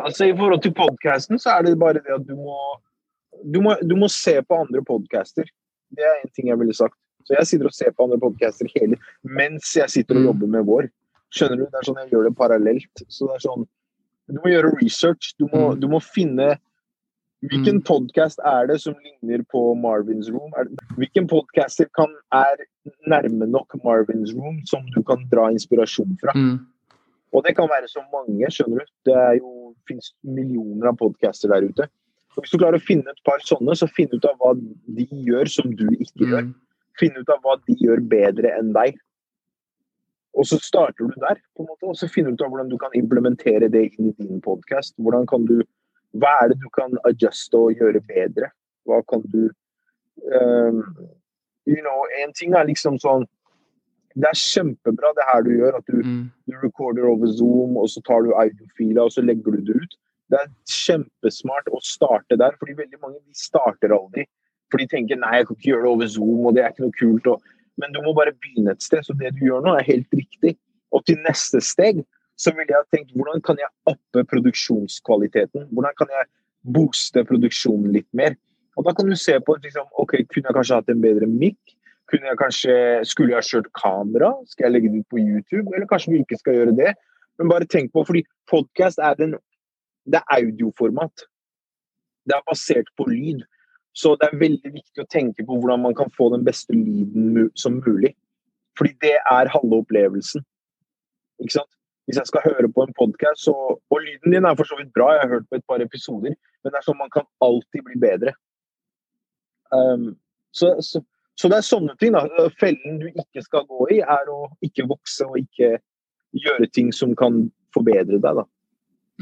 Altså 0.03 0.29
I 0.29 0.35
forhold 0.37 0.63
til 0.65 0.75
podkasten, 0.77 1.39
så 1.43 1.57
er 1.57 1.67
det 1.67 1.79
bare 1.81 2.03
det 2.03 2.15
at 2.15 2.27
du 2.27 2.35
må, 2.39 2.57
du 3.45 3.61
må, 3.63 3.75
du 3.83 3.95
må 3.99 4.09
se 4.11 4.37
på 4.43 4.61
andre 4.65 4.83
podcaster. 4.87 5.49
Det 5.95 6.03
er 6.07 6.23
en 6.23 6.33
ting 6.35 6.51
jeg 6.51 6.59
ville 6.61 6.75
sagt. 6.75 6.97
Så 7.25 7.37
jeg 7.39 7.49
sitter 7.49 7.71
og 7.71 7.75
ser 7.75 7.95
på 7.95 8.05
andre 8.05 8.19
podcaster 8.21 8.69
hele 8.75 8.99
mens 9.25 9.71
jeg 9.79 9.91
sitter 9.91 10.19
og 10.19 10.23
Mm. 10.23 10.27
jobber 10.29 10.51
med 10.59 10.67
vår. 10.69 10.89
Skjønner 11.35 11.57
du? 11.57 11.65
Det 11.71 11.79
er 11.81 11.87
sånn 11.89 12.01
jeg 12.03 12.11
gjør 12.13 12.29
det 12.29 12.37
parallelt. 12.37 13.05
Så 13.09 13.27
det 13.31 13.39
er 13.39 13.45
sånn 13.47 13.65
Du 14.31 14.41
må 14.41 14.51
gjøre 14.53 14.73
research. 14.81 15.35
Du 15.39 15.47
må, 15.53 15.75
Mm. 15.75 15.81
du 15.81 15.89
må 15.89 16.01
finne 16.03 16.57
Hvilken 17.45 17.77
Mm. 17.77 17.85
podcast 17.85 18.39
er 18.43 18.67
det 18.67 18.81
som 18.81 18.95
ligner 19.05 19.45
på 19.53 19.75
Marvins 19.77 20.31
Room? 20.31 20.51
Hvilken 20.97 21.29
podcaster 21.29 21.85
kan, 21.95 22.09
er 22.33 22.57
nærme 23.07 23.47
nok 23.51 23.69
Marvins 23.85 24.33
Room 24.33 24.63
som 24.65 24.87
du 24.95 25.03
kan 25.03 25.29
dra 25.29 25.51
inspirasjon 25.53 26.17
fra? 26.23 26.33
Mm. 26.35 26.65
Og 27.35 27.45
det 27.45 27.55
kan 27.55 27.69
være 27.69 27.87
så 27.87 28.01
mange, 28.11 28.47
skjønner 28.49 28.79
du. 28.81 28.87
Det 29.05 29.15
er 29.15 29.39
jo, 29.41 29.75
finnes 29.87 30.15
millioner 30.25 30.89
av 30.89 30.97
podcaster 30.97 31.49
der 31.53 31.69
ute. 31.69 31.83
Og 32.39 32.45
hvis 32.45 32.51
du 32.51 32.57
klarer 32.57 32.79
å 32.81 32.87
finne 32.87 33.09
et 33.11 33.21
par 33.27 33.39
sånne, 33.45 33.77
så 33.77 33.91
finn 33.93 34.09
ut 34.11 34.25
av 34.25 34.39
hva 34.39 34.55
de 34.95 35.05
gjør 35.07 35.47
som 35.47 35.71
du 35.71 35.85
ikke 36.01 36.25
gjør. 36.25 36.43
Mm. 36.49 36.55
Finn 36.99 37.13
ut 37.19 37.29
av 37.29 37.43
hva 37.43 37.61
de 37.67 37.75
gjør 37.75 38.01
bedre 38.09 38.57
enn 38.59 38.73
deg. 38.73 38.97
Og 40.35 40.47
så 40.51 40.59
starter 40.59 41.07
du 41.07 41.15
der, 41.23 41.39
på 41.57 41.63
en 41.63 41.71
måte, 41.71 41.87
og 41.87 41.97
så 41.97 42.09
finner 42.11 42.31
du 42.31 42.41
ut 42.41 42.45
av 42.47 42.51
hvordan 42.51 42.71
du 42.73 42.79
kan 42.79 42.95
implementere 42.99 43.69
det 43.71 43.85
inn 43.93 44.11
i 44.11 44.15
din 44.19 44.41
podkast. 44.43 44.97
Hvordan 44.99 45.27
kan 45.31 45.47
du 45.51 45.63
Hva 46.15 46.31
er 46.43 46.53
det 46.53 46.61
du 46.63 46.69
kan 46.71 46.93
adjuste 47.09 47.59
og 47.59 47.75
gjøre 47.75 48.01
bedre? 48.07 48.51
Hva 48.87 49.01
kan 49.11 49.23
du 49.33 49.51
um, 50.31 50.83
you 51.67 51.81
know, 51.83 52.05
En 52.23 52.33
ting 52.33 52.55
er 52.55 52.69
liksom 52.69 53.01
sånn 53.03 53.27
Det 54.15 54.29
er 54.31 54.39
kjempebra 54.39 55.11
det 55.17 55.27
her 55.27 55.43
du 55.43 55.51
gjør, 55.57 55.79
at 55.79 55.87
du 55.91 56.03
Mm. 56.05 56.31
du 56.47 56.55
recorder 56.63 57.05
over 57.11 57.27
Zoom, 57.27 57.77
og 57.77 57.89
så 57.91 58.01
tar 58.07 58.23
du 58.23 58.31
audiofila, 58.31 59.03
og 59.03 59.11
så 59.11 59.23
legger 59.23 59.51
du 59.51 59.61
det 59.61 59.75
ut. 59.75 59.97
Det 60.31 60.39
er 60.39 60.53
kjempesmart 60.71 61.67
å 61.67 61.81
starte 61.83 62.39
der, 62.39 62.55
fordi 62.61 62.77
veldig 62.79 63.01
mange 63.03 63.19
de 63.27 63.35
starter 63.35 63.91
aldri. 63.91 64.27
For 64.71 64.79
de 64.79 64.87
tenker 64.87 65.19
nei, 65.19 65.37
jeg 65.39 65.47
kan 65.49 65.57
ikke 65.57 65.71
gjøre 65.71 65.83
det 65.83 65.91
over 65.91 66.07
Zoom, 66.07 66.47
og 66.47 66.55
det 66.55 66.63
er 66.63 66.71
ikke 66.71 66.87
noe 66.87 66.99
kult. 67.01 67.27
Og... 67.27 67.43
Men 67.81 67.95
du 67.95 68.01
må 68.05 68.15
bare 68.17 68.35
begynne 68.37 68.75
et 68.75 68.83
sted. 68.85 69.03
Så 69.07 69.17
det 69.19 69.35
du 69.39 69.47
gjør 69.49 69.65
nå, 69.65 69.75
er 69.75 69.89
helt 69.89 70.11
riktig. 70.15 70.57
Og 70.95 71.05
til 71.09 71.19
neste 71.27 71.63
steg 71.65 72.05
så 72.41 72.51
ville 72.55 72.75
jeg 72.75 72.91
tenkt 72.91 73.15
hvordan 73.15 73.43
kan 73.47 73.59
jeg 73.61 73.71
oppe 73.91 74.25
produksjonskvaliteten? 74.31 75.69
Hvordan 75.71 75.95
kan 75.99 76.11
jeg 76.11 76.27
booste 76.75 77.23
produksjonen 77.29 77.93
litt 77.95 78.09
mer? 78.17 78.35
Og 78.75 78.87
da 78.87 78.95
kan 78.97 79.07
du 79.07 79.15
se 79.19 79.37
på 79.47 79.55
liksom, 79.63 79.87
ok, 80.03 80.17
kunne 80.33 80.51
jeg 80.51 80.57
kanskje 80.57 80.79
hatt 80.81 80.91
en 80.91 81.03
bedre 81.03 81.29
mic? 81.31 81.59
Kunne 82.11 82.31
jeg 82.31 82.41
kanskje, 82.41 82.75
Skulle 83.07 83.33
jeg 83.33 83.39
ha 83.39 83.49
kjørt 83.49 83.71
kamera? 83.79 84.33
Skal 84.51 84.67
jeg 84.67 84.75
legge 84.75 84.93
det 84.93 85.05
ut 85.05 85.11
på 85.15 85.23
YouTube? 85.23 85.71
Eller 85.75 85.87
kanskje 85.91 86.13
vi 86.13 86.23
ikke 86.25 86.41
skal 86.43 86.59
gjøre 86.59 86.77
det? 86.77 86.95
Men 87.39 87.51
bare 87.51 87.71
tenk 87.71 87.93
på, 87.93 88.05
fordi 88.07 88.25
podcast 88.51 88.99
er, 88.99 89.39
er 90.15 90.27
audioformat. 90.37 91.27
Det 92.27 92.37
er 92.37 92.45
basert 92.51 92.91
på 92.99 93.07
lyd. 93.11 93.43
Så 93.95 94.17
det 94.19 94.29
er 94.29 94.41
veldig 94.41 94.73
viktig 94.75 95.05
å 95.05 95.11
tenke 95.11 95.45
på 95.47 95.57
hvordan 95.61 95.85
man 95.85 95.95
kan 95.95 96.11
få 96.17 96.29
den 96.35 96.45
beste 96.47 96.75
lyden 96.75 97.51
som 97.59 97.79
mulig. 97.79 98.15
Fordi 98.79 98.91
det 99.05 99.15
er 99.21 99.53
halve 99.55 99.79
opplevelsen. 99.85 100.43
Ikke 101.43 101.61
sant? 101.61 101.71
Hvis 102.05 102.19
jeg 102.21 102.29
skal 102.29 102.45
høre 102.45 102.69
på 102.69 102.85
en 102.85 102.97
podkast, 102.99 103.49
og 103.49 104.01
lyden 104.03 104.35
din 104.35 104.45
er 104.45 104.57
for 104.59 104.69
så 104.69 104.77
vidt 104.77 104.93
bra, 104.97 105.13
jeg 105.15 105.23
har 105.23 105.31
hørt 105.37 105.47
på 105.49 105.57
et 105.57 105.67
par 105.71 105.81
episoder, 105.81 106.35
men 106.35 106.73
det 106.73 106.81
er 106.81 106.85
sånn 106.85 107.01
man 107.01 107.13
kan 107.15 107.25
alltid 107.45 107.87
bli 107.87 107.97
bedre. 108.03 108.35
Um, 109.73 110.11
så, 110.53 110.75
så, 110.85 111.01
så, 111.39 111.49
det 111.49 111.57
er 111.57 111.67
sånne 111.67 111.95
ting. 112.01 112.13
da. 112.13 112.27
Fellen 112.61 113.01
du 113.01 113.09
ikke 113.09 113.45
skal 113.47 113.65
gå 113.71 113.89
i, 113.95 114.03
er 114.03 114.29
å 114.31 114.51
ikke 114.67 114.89
vokse 114.91 115.27
og 115.31 115.41
ikke 115.41 115.79
gjøre 116.45 116.69
ting 116.75 116.93
som 116.93 117.15
kan 117.17 117.47
forbedre 117.75 118.19
deg. 118.19 118.43
da. 118.43 118.45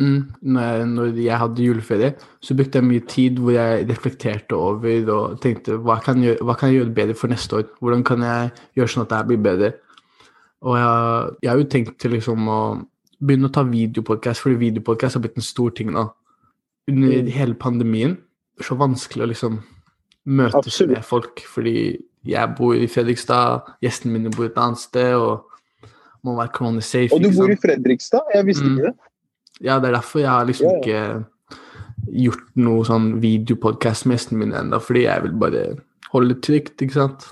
Mm. 0.00 0.33
Når, 0.40 1.11
jeg, 1.20 1.37
hadde 1.38 1.64
juleferie, 1.66 2.14
så 2.40 2.55
brukte 2.57 2.78
jeg 2.81 2.85
mye 2.88 3.02
tid 3.09 3.37
hvor 3.42 3.52
jeg 3.52 3.88
reflekterte 3.90 4.57
over 4.57 5.11
og 5.12 5.40
tenkte 5.42 5.76
hva 5.85 5.98
kan 6.00 6.22
jeg 6.22 6.31
gjøre, 6.33 6.46
hva 6.48 6.55
kan 6.57 6.70
jeg 6.72 6.78
gjøre 6.81 6.94
bedre 6.96 7.14
for 7.18 7.28
neste 7.28 7.59
år? 7.59 7.66
Hvordan 7.81 8.05
kan 8.09 8.24
jeg 8.24 8.50
gjøre 8.78 8.88
sånn 8.94 9.05
at 9.05 9.11
det 9.12 9.18
her 9.18 9.28
blir 9.28 9.42
bedre? 9.44 9.72
Og 10.62 10.78
jeg, 10.78 11.37
jeg 11.42 11.50
har 11.50 11.61
jo 11.61 11.68
tenkt 11.74 11.98
til 12.00 12.14
liksom 12.16 12.48
å 12.48 12.61
begynne 13.22 13.50
å 13.50 13.55
ta 13.55 13.62
videopodkast, 13.68 14.40
fordi 14.42 14.57
videopodkast 14.62 15.18
har 15.18 15.22
blitt 15.26 15.37
en 15.37 15.44
stor 15.46 15.70
ting 15.76 15.92
nå. 15.92 16.07
Under 16.88 17.20
Mm. 17.22 17.28
hele 17.31 17.55
pandemien 17.55 18.16
det 18.16 18.64
er 18.64 18.68
så 18.72 18.74
vanskelig 18.78 19.22
å 19.26 19.28
liksom 19.31 19.61
møtes 20.26 20.55
Absolutt. 20.66 20.96
med 20.96 21.05
folk, 21.05 21.40
fordi 21.46 21.98
jeg 22.24 22.55
bor 22.57 22.74
i 22.74 22.87
Fredrikstad, 22.87 23.62
gjestene 23.83 24.12
mine 24.12 24.31
bor 24.31 24.44
et 24.46 24.57
annet 24.57 24.78
sted, 24.78 25.14
og 25.14 25.44
må 26.24 26.37
være 26.37 26.52
corona 26.55 26.81
safe. 26.81 27.12
Og 27.12 27.22
du 27.22 27.31
bor 27.37 27.50
i? 27.50 27.57
Fredrikstad? 27.57 28.20
Jeg 28.35 28.46
visste 28.46 28.64
Mm. 28.64 28.76
ikke 28.78 28.83
det. 28.88 28.94
Ja, 29.62 29.79
det 29.79 29.88
er 29.92 29.96
derfor 30.01 30.20
jeg 30.25 30.29
har 30.33 30.44
liksom 30.48 30.81
ikke 30.81 31.25
gjort 32.12 32.44
noe 32.59 32.83
sånn 32.88 33.09
videopodkast 33.22 34.07
med 34.11 34.18
gjestene 34.18 34.40
mine 34.42 34.59
ennå, 34.59 34.81
fordi 34.83 35.05
jeg 35.07 35.22
vil 35.29 35.35
bare 35.38 35.64
holde 36.12 36.35
det 36.35 36.42
trygt, 36.44 36.83
ikke 36.83 36.96
sant? 36.98 37.27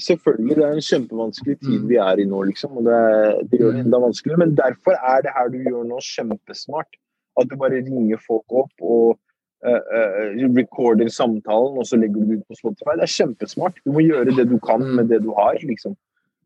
Selvfølgelig, 0.00 0.56
det 0.58 0.64
er 0.66 0.72
en 0.74 0.86
kjempevanskelig 0.88 1.58
tid 1.60 1.80
Mm. 1.82 1.88
vi 1.88 1.96
er 2.02 2.18
i 2.18 2.24
nå, 2.26 2.40
liksom. 2.48 2.78
Og 2.80 2.84
det, 2.88 3.50
det 3.50 3.60
gjør 3.60 3.72
det 3.76 3.80
Mm. 3.82 3.84
enda 3.86 3.98
vanskeligere. 4.02 4.38
Men 4.42 4.54
derfor 4.56 4.96
er 4.98 5.20
det 5.22 5.32
her 5.36 5.48
du 5.52 5.58
gjør 5.58 5.84
nå, 5.86 5.98
kjempesmart. 6.02 6.96
At 7.38 7.48
du 7.48 7.56
bare 7.56 7.78
ringer 7.84 8.18
folk 8.26 8.44
opp 8.50 8.72
og 8.80 9.18
uh, 9.66 9.70
uh, 9.70 10.54
recorder 10.56 11.08
samtalen, 11.08 11.78
og 11.78 11.86
så 11.86 11.96
legger 11.96 12.20
du 12.20 12.26
det 12.32 12.38
ut 12.40 12.48
på 12.48 12.58
Spotify. 12.58 12.96
Det 12.98 13.06
er 13.06 13.14
kjempesmart. 13.18 13.74
Du 13.86 13.92
må 13.92 14.02
gjøre 14.02 14.34
det 14.36 14.48
du 14.50 14.58
kan 14.58 14.80
Mm. 14.82 14.94
med 14.96 15.08
det 15.08 15.22
du 15.22 15.30
har, 15.34 15.54
liksom. 15.62 15.96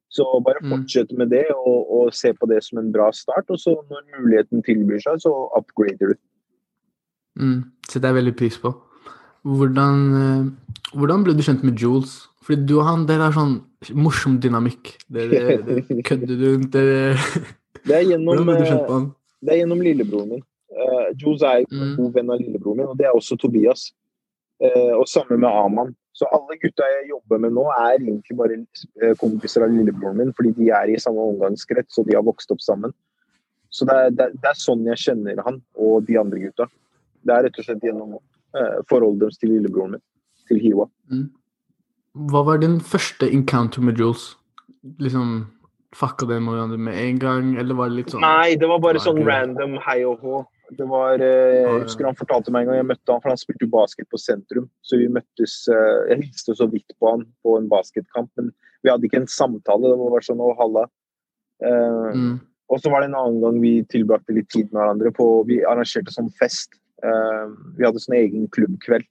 Så 0.09 0.25
bare 0.41 0.63
fortsette 0.63 0.73
fortsett 0.73 1.19
med 1.21 1.29
det, 1.35 1.45
og, 1.53 1.91
og 1.93 2.15
se 2.17 2.33
på 2.33 2.49
det 2.49 2.63
som 2.65 2.79
en 2.81 2.93
bra 2.93 3.11
start. 3.13 3.51
Og 3.53 3.61
så 3.61 3.75
når 3.91 4.07
muligheten 4.17 4.63
tilbyr 4.65 5.03
seg, 5.05 5.21
så 5.21 5.33
upgrader 5.59 6.15
du. 6.15 6.21
Mm, 7.39 7.59
setter 7.89 8.09
jeg 8.09 8.19
veldig 8.23 8.37
pris 8.39 8.57
på. 8.59 8.73
Hvordan, 9.49 10.01
eh, 10.19 10.97
hvordan 10.97 11.25
ble 11.25 11.37
du 11.37 11.45
kjent 11.45 11.63
med 11.65 11.79
Jules? 11.79 12.17
Fordi 12.43 12.65
du 12.65 12.79
og 12.79 12.87
han, 12.89 13.05
dere 13.09 13.29
har 13.29 13.37
sånn 13.37 13.59
morsom 13.93 14.39
dynamikk. 14.41 14.95
Dere, 15.13 15.59
dere 15.67 16.03
kødder 16.09 16.41
rundt, 16.47 16.71
dere 16.73 17.17
Det 17.85 17.95
er 17.95 18.07
gjennom, 18.09 18.49
eh, 18.49 19.05
det 19.45 19.53
er 19.53 19.61
gjennom 19.63 19.85
lillebroren 19.85 20.33
min. 20.33 20.45
Uh, 20.69 21.09
Jules 21.17 21.43
er 21.43 21.63
en 21.63 21.67
Mm. 21.73 21.97
god 21.97 22.13
venn 22.15 22.31
av 22.31 22.41
lillebroren 22.41 22.77
min, 22.81 22.89
og 22.89 22.99
det 22.99 23.07
er 23.07 23.15
også 23.17 23.37
Tobias. 23.41 23.93
Eh, 24.59 24.95
og 24.97 25.07
samme 25.09 25.39
med 25.39 25.49
Aman. 25.49 25.95
Så 26.19 26.27
alle 26.35 26.57
gutta 26.59 26.87
jeg 26.97 27.13
jobber 27.13 27.39
med 27.45 27.55
nå, 27.55 27.65
er 27.79 28.01
egentlig 28.01 28.35
bare 28.39 28.57
eh, 28.59 29.15
kompiser 29.21 29.63
av 29.63 29.71
lillebroren 29.71 30.19
min, 30.19 30.33
fordi 30.35 30.51
de 30.57 30.73
er 30.75 30.91
i 30.91 30.99
samme 30.99 31.23
omgangskrets, 31.33 32.01
og 32.01 32.09
de 32.09 32.17
har 32.19 32.27
vokst 32.27 32.51
opp 32.51 32.65
sammen. 32.65 32.95
Så 33.71 33.87
det 33.87 33.95
er, 33.95 34.11
det, 34.17 34.27
det 34.43 34.51
er 34.51 34.59
sånn 34.59 34.83
jeg 34.89 34.99
kjenner 35.05 35.39
han 35.47 35.61
og 35.79 36.09
de 36.09 36.17
andre 36.19 36.41
gutta. 36.43 36.67
Det 37.23 37.35
er 37.35 37.47
rett 37.47 37.61
og 37.61 37.69
slett 37.69 37.87
gjennom 37.87 38.17
eh, 38.19 38.81
forholdet 38.91 39.27
deres 39.27 39.39
til 39.39 39.55
lillebroren 39.55 39.95
min, 39.95 40.05
til 40.51 40.63
Hiwa. 40.65 40.89
Hva 42.33 42.43
var 42.49 42.59
din 42.65 42.81
første 42.83 43.29
encounter 43.31 43.85
med 43.85 44.01
Jules? 44.01 44.33
Liksom 44.99 45.45
Fucka 45.97 46.27
dere 46.29 46.43
med 46.45 46.53
hverandre 46.53 46.79
med 46.85 46.99
en 47.01 47.19
gang, 47.23 47.53
eller 47.61 47.77
var 47.79 47.89
det 47.89 48.03
litt 48.03 48.11
sånn 48.13 48.21
Nei, 48.21 48.59
det 48.61 48.69
var 48.69 48.83
bare 48.83 49.01
sånn 49.01 49.23
random 49.25 49.79
hei 49.87 50.03
og 50.05 50.25
hå. 50.25 50.43
Det 50.77 50.85
var, 50.85 51.21
eh, 51.25 51.63
jeg 51.65 51.83
husker 51.87 52.05
Han 52.05 52.19
fortalte 52.19 52.53
meg 52.53 52.67
en 52.67 52.73
gang 52.73 52.81
jeg 52.83 52.89
møtte 52.91 53.15
han, 53.15 53.23
for 53.25 53.33
han 53.33 53.41
spilte 53.41 53.65
jo 53.65 53.73
basket 53.73 54.09
på 54.13 54.21
sentrum. 54.21 54.69
Så 54.85 55.01
vi 55.01 55.09
møttes 55.13 55.63
eh, 55.73 56.13
Jeg 56.13 56.27
hilste 56.27 56.57
så 56.59 56.69
vidt 56.71 56.97
på 56.99 57.13
han 57.15 57.25
på 57.45 57.57
en 57.59 57.71
basketkamp, 57.71 58.31
men 58.37 58.53
vi 58.85 58.93
hadde 58.93 59.09
ikke 59.09 59.23
en 59.23 59.31
samtale. 59.33 59.89
Det 59.89 59.99
var 59.99 60.15
bare 60.15 60.29
sånn 60.29 60.45
å 60.45 60.55
halla. 60.59 60.85
Eh, 61.65 62.19
mm, 62.19 62.35
Og 62.69 62.83
så 62.83 62.93
var 62.93 63.03
det 63.03 63.11
en 63.11 63.21
annen 63.21 63.41
gang 63.43 63.63
vi 63.63 63.75
tilbrakte 63.89 64.37
litt 64.37 64.51
tid 64.53 64.69
med 64.73 64.83
hverandre. 64.83 65.15
på 65.17 65.29
Vi 65.49 65.63
arrangerte 65.65 66.13
sånn 66.15 66.33
fest. 66.39 66.77
Vi 67.01 67.87
hadde 67.87 68.03
sånn 68.03 68.19
egen 68.19 68.49
klubbkveld. 68.53 69.07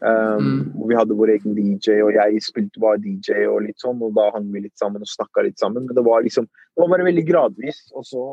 Um, 0.00 0.72
Mm. 0.76 0.88
Vi 0.88 0.94
hadde 0.94 1.16
vår 1.16 1.30
egen 1.32 1.54
DJ, 1.56 2.02
og 2.04 2.12
jeg 2.12 2.42
spilte 2.44 2.80
bare 2.80 3.00
DJ, 3.00 3.46
og 3.48 3.62
litt 3.64 3.80
sånn, 3.80 4.02
og 4.04 4.12
da 4.14 4.28
hang 4.34 4.50
vi 4.52 4.60
litt 4.66 4.76
sammen 4.78 5.00
og 5.00 5.08
snakka 5.08 5.42
litt 5.46 5.58
sammen. 5.58 5.86
Men 5.86 5.96
det 5.96 6.04
var 6.04 6.22
liksom, 6.22 6.44
det 6.44 6.82
var 6.82 6.90
bare 6.92 7.06
veldig 7.08 7.24
gradvis. 7.24 7.80
Og 7.96 8.04
så, 8.04 8.24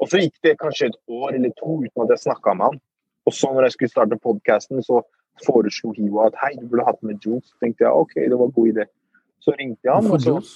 og 0.00 0.08
så 0.10 0.18
gikk 0.20 0.34
det 0.42 0.56
kanskje 0.58 0.86
et 0.90 0.96
år 1.08 1.34
eller 1.34 1.50
to 1.58 1.78
uten 1.84 2.02
at 2.04 2.10
jeg 2.14 2.18
snakka 2.26 2.54
med 2.56 2.64
han. 2.72 2.80
Og 3.26 3.32
så 3.32 3.52
når 3.54 3.62
jeg 3.68 3.72
skulle 3.72 3.90
starte 3.94 4.18
podkasten, 4.20 4.82
så 4.82 5.02
foreslo 5.46 5.92
Hiwa 5.96 6.26
at 6.28 6.34
hei, 6.42 6.52
du 6.60 6.66
burde 6.68 6.84
hatt 6.86 7.02
med 7.02 7.18
Jules. 7.24 7.44
Så 7.50 7.56
tenkte 7.62 7.84
jeg 7.86 7.92
OK, 7.92 8.14
det 8.14 8.38
var 8.38 8.46
en 8.50 8.52
god 8.58 8.68
idé. 8.74 8.84
Så 9.40 9.54
ringte 9.58 9.80
jeg 9.84 9.94
han. 9.94 10.04
Hvorfor 10.06 10.26
Jules? 10.30 10.52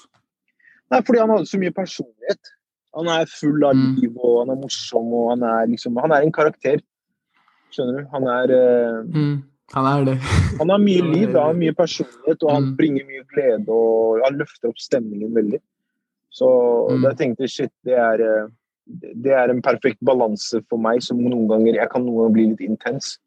nei, 0.90 1.00
fordi 1.04 1.18
han 1.20 1.30
hadde 1.30 1.46
så 1.50 1.58
mye 1.60 1.74
personlighet. 1.76 2.52
Han 2.96 3.06
er 3.12 3.26
full 3.40 3.64
av 3.64 3.74
Mm. 3.76 3.94
liv, 4.00 4.16
og 4.24 4.38
han 4.40 4.50
er 4.56 4.60
morsom, 4.62 5.12
og 5.12 5.30
han 5.30 5.42
er 5.42 5.66
liksom 5.68 5.96
Han 6.00 6.10
er 6.12 6.22
en 6.24 6.32
karakter. 6.32 6.80
Skjønner 7.70 7.98
du? 8.00 8.06
Han 8.12 8.24
er 8.32 8.52
uh, 8.56 9.02
Mm, 9.04 9.42
han 9.74 9.84
er 9.86 10.04
det. 10.04 10.18
Han 10.60 10.70
har 10.70 10.78
mye 10.80 11.02
liv, 11.12 11.28
han 11.28 11.42
har 11.44 11.52
mye 11.54 11.74
personlighet, 11.76 12.42
og 12.42 12.50
han 12.54 12.62
Mm. 12.64 12.76
bringer 12.76 13.04
mye 13.06 13.24
glede. 13.34 13.68
og 13.68 14.20
Han 14.24 14.38
løfter 14.38 14.68
opp 14.68 14.78
stemningen 14.78 15.34
veldig. 15.34 15.60
Så 16.30 16.48
Mm. 16.90 17.02
da 17.02 17.12
tenkte 17.14 17.40
jeg 17.44 17.50
shit, 17.50 17.72
det 17.84 17.92
er, 17.94 18.14
eh, 18.24 18.48
det 18.88 19.32
er 19.36 19.52
en 19.52 19.62
perfekt 19.62 20.00
balanse 20.04 20.62
for 20.68 20.80
meg 20.80 21.02
som 21.04 21.20
noen 21.20 21.48
ganger 21.50 21.76
Jeg 21.76 21.90
kan 21.92 22.04
noen 22.04 22.22
ganger 22.22 22.36
bli 22.36 22.46
litt 22.52 22.62
intens. 22.64 23.18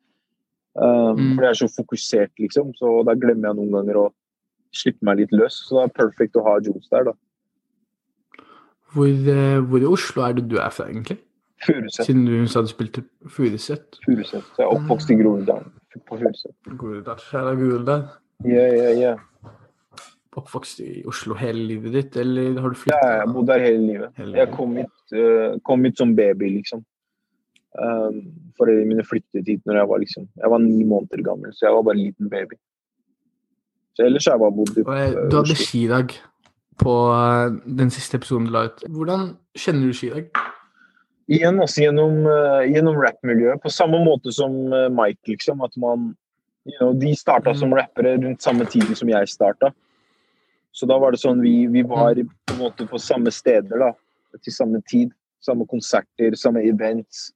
Um, 0.76 1.18
Mm. 1.20 1.36
For 1.36 1.44
jeg 1.44 1.50
er 1.50 1.60
så 1.60 1.68
fokusert, 1.76 2.32
liksom. 2.40 2.72
Så 2.80 3.04
da 3.04 3.14
glemmer 3.14 3.50
jeg 3.50 3.58
noen 3.60 3.74
ganger 3.76 3.98
å 4.00 4.06
slippe 4.72 5.04
meg 5.04 5.20
litt 5.20 5.34
løs. 5.36 5.58
Så 5.68 5.78
det 5.78 5.84
er 5.84 5.98
perfekt 5.98 6.40
å 6.40 6.46
ha 6.46 6.54
Jones 6.64 6.88
der, 6.90 7.10
da. 7.12 7.14
Hvor, 8.94 9.08
uh, 9.08 9.60
hvor 9.68 9.84
i 9.84 9.90
Oslo 9.90 10.24
er 10.24 10.38
det 10.40 10.48
du 10.52 10.58
er 10.58 10.72
fra, 10.72 10.88
egentlig? 10.88 11.20
Furuset. 11.66 12.06
Siden 12.08 12.26
du 12.26 12.48
sa 12.48 12.64
du 12.64 12.72
spilte 12.72 13.04
Furuset. 13.30 14.00
Furuset. 14.06 14.48
Så 14.56 14.64
jeg 14.64 14.66
er 14.66 14.78
oppvokst 14.78 15.12
i 15.12 15.18
Groruddalen. 15.20 15.68
På 16.08 16.18
Furuset. 16.18 16.56
Groruddalen. 16.66 17.26
Kjære 17.28 17.56
Groruddal. 17.60 18.08
Ja, 18.48 18.66
ja, 18.74 18.90
ja. 18.98 19.14
Oppvokst 20.38 20.80
i 20.80 21.02
Oslo 21.12 21.36
hele 21.36 21.66
livet 21.68 21.92
ditt, 21.94 22.16
eller 22.22 22.56
har 22.62 22.72
du 22.72 22.78
Ja, 22.88 23.00
jeg 23.04 23.20
har 23.26 23.34
bodd 23.34 23.48
der 23.52 23.60
hele 23.60 23.82
livet. 23.88 24.12
Hele 24.16 24.38
Jeg 24.38 24.52
kom 24.54 24.76
hit, 24.80 24.94
uh, 25.12 25.58
kom 25.68 25.84
hit 25.84 25.98
som 26.00 26.16
baby, 26.16 26.50
liksom. 26.58 26.86
Um, 27.76 28.22
Foreldrene 28.60 28.88
mine 28.90 29.04
flyttet 29.08 29.48
hit 29.48 29.62
når 29.66 29.78
jeg 29.80 29.88
var 29.88 30.00
liksom 30.02 30.26
Jeg 30.42 30.50
var 30.52 30.60
ni 30.60 30.84
måneder 30.84 31.22
gammel, 31.24 31.54
så 31.56 31.66
jeg 31.70 31.76
var 31.76 31.84
bare 31.88 31.96
en 32.00 32.04
liten 32.04 32.30
baby. 32.30 32.56
Så 33.96 34.04
ellers 34.08 34.26
har 34.28 34.34
jeg 34.36 34.44
bare 34.44 34.56
bodd 34.58 34.72
i 34.78 34.82
Oslo. 34.82 34.96
eh, 34.96 35.12
du 35.32 35.36
hadde 35.38 35.56
Oslo. 35.56 35.56
skidag 35.66 36.16
på 36.82 36.96
uh, 37.12 37.52
den 37.78 37.92
siste 37.92 38.18
episoden 38.18 38.48
du 38.48 38.52
la 38.56 38.66
ut. 38.70 38.84
Hvordan 38.90 39.28
kjenner 39.60 39.88
du 39.92 39.94
skidag? 39.94 40.32
Igjen 41.32 41.60
altså 41.64 41.84
gjennom, 41.86 42.26
uh, 42.28 42.64
gjennom 42.72 42.96
rappmiljøet, 43.00 43.62
på 43.64 43.70
samme 43.72 44.00
måte 44.04 44.32
som 44.36 44.56
eh, 44.74 44.88
Mike, 44.90 45.22
liksom. 45.28 45.62
At 45.64 45.76
man 45.78 46.16
you 46.66 46.78
know, 46.80 46.94
De 46.94 47.16
starta 47.16 47.52
Mm. 47.52 47.58
som 47.60 47.74
rappere 47.74 48.16
rundt 48.18 48.42
samme 48.44 48.66
tid 48.66 48.96
som 48.96 49.10
jeg 49.10 49.28
starta. 49.28 49.72
Så 50.72 50.88
da 50.88 50.98
var 51.00 51.12
det 51.12 51.20
sånn 51.20 51.42
vi, 51.44 51.68
vi 51.68 51.82
var 51.84 52.16
Mm. 52.16 52.30
på 52.48 52.54
en 52.54 52.60
måte 52.60 52.88
på 52.88 53.00
samme 53.00 53.32
steder, 53.32 53.78
da. 53.80 53.92
Til 54.44 54.54
samme 54.54 54.82
tid. 54.88 55.12
Samme 55.42 55.66
konserter, 55.68 56.36
samme 56.38 56.62
events. 56.64 57.32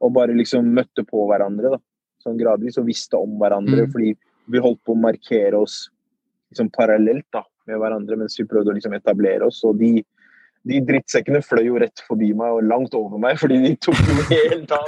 Og 0.00 0.12
bare 0.12 0.34
liksom 0.34 0.64
møtte 0.74 1.04
på 1.06 1.26
hverandre, 1.28 1.70
da. 1.76 1.78
Sånn 2.24 2.38
gradvis. 2.38 2.78
Og 2.78 2.86
visste 2.86 3.14
om 3.20 3.38
hverandre. 3.38 3.86
Mm. 3.86 3.92
Fordi 3.92 4.14
vi 4.50 4.58
holdt 4.58 4.82
på 4.84 4.94
å 4.94 5.00
markere 5.00 5.54
oss 5.60 5.88
liksom 6.50 6.70
parallelt 6.72 7.26
da, 7.32 7.42
med 7.66 7.78
hverandre 7.82 8.16
mens 8.16 8.36
vi 8.38 8.44
prøvde 8.46 8.70
å 8.70 8.74
liksom 8.76 8.94
etablere 8.94 9.42
oss. 9.46 9.62
Og 9.64 9.78
de, 9.78 10.02
de 10.66 10.80
drittsekkene 10.80 11.42
fløy 11.42 11.64
jo 11.66 11.78
rett 11.78 12.02
forbi 12.08 12.32
meg 12.34 12.50
og 12.58 12.62
langt 12.64 12.94
over 12.94 13.18
meg, 13.18 13.36
fordi 13.42 13.58
de 13.62 13.74
tok 13.76 13.98
jo 14.06 14.26
helt 14.30 14.72
av 14.72 14.86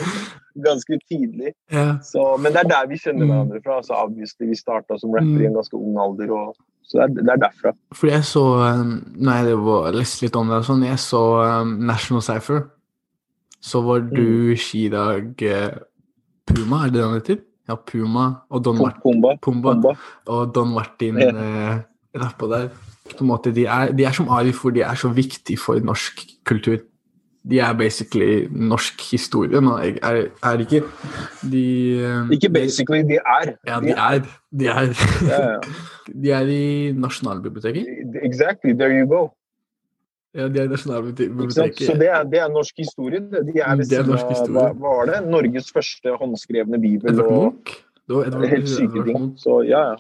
ganske 0.65 0.99
tidlig. 1.11 1.53
Ja. 1.71 1.99
Så, 2.03 2.25
men 2.43 2.53
det 2.55 2.65
er 2.65 2.69
der 2.75 2.87
vi 2.91 2.97
kjenner 2.99 3.27
Mm. 3.27 3.31
hverandre 3.31 3.63
fra. 3.63 3.77
altså 3.79 3.95
obviously 3.95 4.47
Vi 4.49 4.55
starta 4.59 4.99
som 4.99 5.13
rapper 5.15 5.43
i 5.43 5.47
en 5.47 5.55
ganske 5.55 5.75
ung 5.79 5.99
alder, 5.99 6.31
og, 6.35 6.57
så 6.89 6.99
det 6.99 7.05
er, 7.05 7.13
det 7.21 7.33
er 7.35 7.41
derfra. 7.43 7.73
Fordi 7.93 8.13
jeg 8.15 8.25
så 8.25 8.43
um, 8.81 8.93
Når 9.21 9.33
jeg 9.45 9.95
leste 9.99 10.25
litt 10.25 10.37
om 10.41 10.49
det, 10.49 10.57
og 10.63 10.65
sånn, 10.69 10.87
jeg 10.89 11.01
så 11.03 11.21
um, 11.61 11.75
National 11.89 12.25
Cypher. 12.25 12.63
Så 13.61 13.83
var 13.85 14.01
Mm. 14.07 14.11
du 14.15 14.57
skidag 14.57 15.43
eh, 15.43 15.79
Puma, 16.47 16.85
er 16.87 16.91
det 16.91 16.95
det 17.01 17.05
han 17.05 17.17
heter? 17.19 17.39
Ja, 17.69 17.75
Puma 17.77 18.27
og 18.49 18.65
Don 18.65 18.79
Martin. 18.79 19.03
Pumba. 19.03 19.35
Pumba 19.43 19.73
Pumba. 19.75 19.97
og 20.27 20.55
Don 20.55 20.71
Martin 20.73 21.19
yeah. 21.19 21.75
eh, 21.75 21.81
rappa 22.17 22.47
der. 22.49 22.69
De, 23.53 23.65
er, 23.67 23.93
de 23.93 24.05
er 24.05 24.13
som 24.13 24.29
Arif, 24.29 24.57
for 24.63 24.71
de 24.71 24.81
er 24.81 24.95
så 24.95 25.09
viktige 25.09 25.59
for 25.59 25.81
norsk 25.81 26.23
kultur. 26.45 26.79
De 27.51 27.59
er 27.65 27.73
basically 27.79 28.47
norsk 28.53 29.01
historie 29.11 29.61
nå, 29.65 29.79
er, 29.81 30.27
er, 30.45 30.59
ikke? 30.61 30.83
De 31.51 31.63
eh, 32.05 32.31
Ikke 32.37 32.51
basically, 32.53 33.01
de 33.09 33.17
er. 33.17 33.55
Ja, 33.67 33.79
de 33.81 33.95
er. 33.97 34.21
De 34.53 34.67
er, 34.69 34.93
de 36.23 36.31
er 36.31 36.51
i 36.53 36.93
Nasjonalbiblioteket. 36.93 37.87
Exactly, 38.23 38.75
there 38.77 38.93
you 38.99 39.07
go. 39.09 39.23
Ja, 40.37 40.49
de 40.49 40.61
er 40.61 40.65
i 40.69 40.73
Nasjonalbiblioteket. 40.75 41.87
Så 41.87 41.95
det 41.97 42.11
er, 42.13 42.23
det 42.29 42.41
er 42.43 42.49
norsk 42.53 42.75
historie. 42.79 43.21
De 43.21 43.61
er 43.65 43.77
ved 43.81 43.85
siden 43.89 44.13
av 44.13 44.53
hva, 44.53 44.67
var 44.85 45.09
det? 45.09 45.23
Norges 45.33 45.73
første 45.73 46.13
håndskrevne 46.21 46.81
bibel. 46.83 47.15
Edvard 47.15 47.33
Munch. 47.33 47.79
Det 48.09 48.17
var 48.17 48.29
Edvard, 48.29 48.49
helt 48.55 48.69
syke 48.69 49.05
ting. 49.09 49.31
Så 49.41 49.63
ja, 49.69 49.81
ja. 49.95 49.97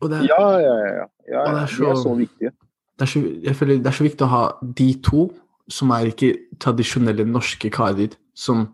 Og 0.00 0.10
det 0.12 0.22
er, 0.22 0.24
Ja, 0.30 0.48
ja, 0.62 0.72
ja. 0.78 0.88
ja. 1.02 1.04
ja, 1.34 1.44
det 1.44 1.52
er 1.52 1.60
er 1.60 1.66
De 1.66 1.90
er 1.90 1.94
så- 1.94 2.02
så 2.02 2.14
viktige. 2.14 2.50
det, 2.98 3.04
er 3.04 3.12
så, 3.12 3.22
jeg 3.44 3.56
føler 3.56 3.76
det 3.76 3.86
er 3.92 3.96
så 4.00 4.04
viktig 4.08 4.24
å 4.24 4.32
ha 4.32 4.42
de 4.80 4.88
to, 5.04 5.28
som 5.68 5.90
er 5.90 6.10
ikke 6.10 6.34
tradisjonelle 6.60 7.26
norske 7.28 7.70
karer, 7.70 8.14
som 8.34 8.66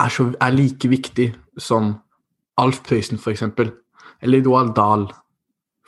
er, 0.00 0.08
så, 0.08 0.30
er 0.40 0.54
like 0.54 0.88
viktig 0.88 1.32
som 1.58 1.94
Alf 2.58 2.82
Prøysen, 2.86 3.18
eksempel. 3.26 3.72
Eller 4.22 4.44
Roald 4.46 4.74
Dahl. 4.76 5.08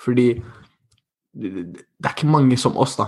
Fordi 0.04 0.42
det, 1.34 1.84
er 2.04 2.14
ikke 2.16 2.26
mange 2.26 2.56
som 2.56 2.76
oss, 2.76 2.96
da. 2.96 3.04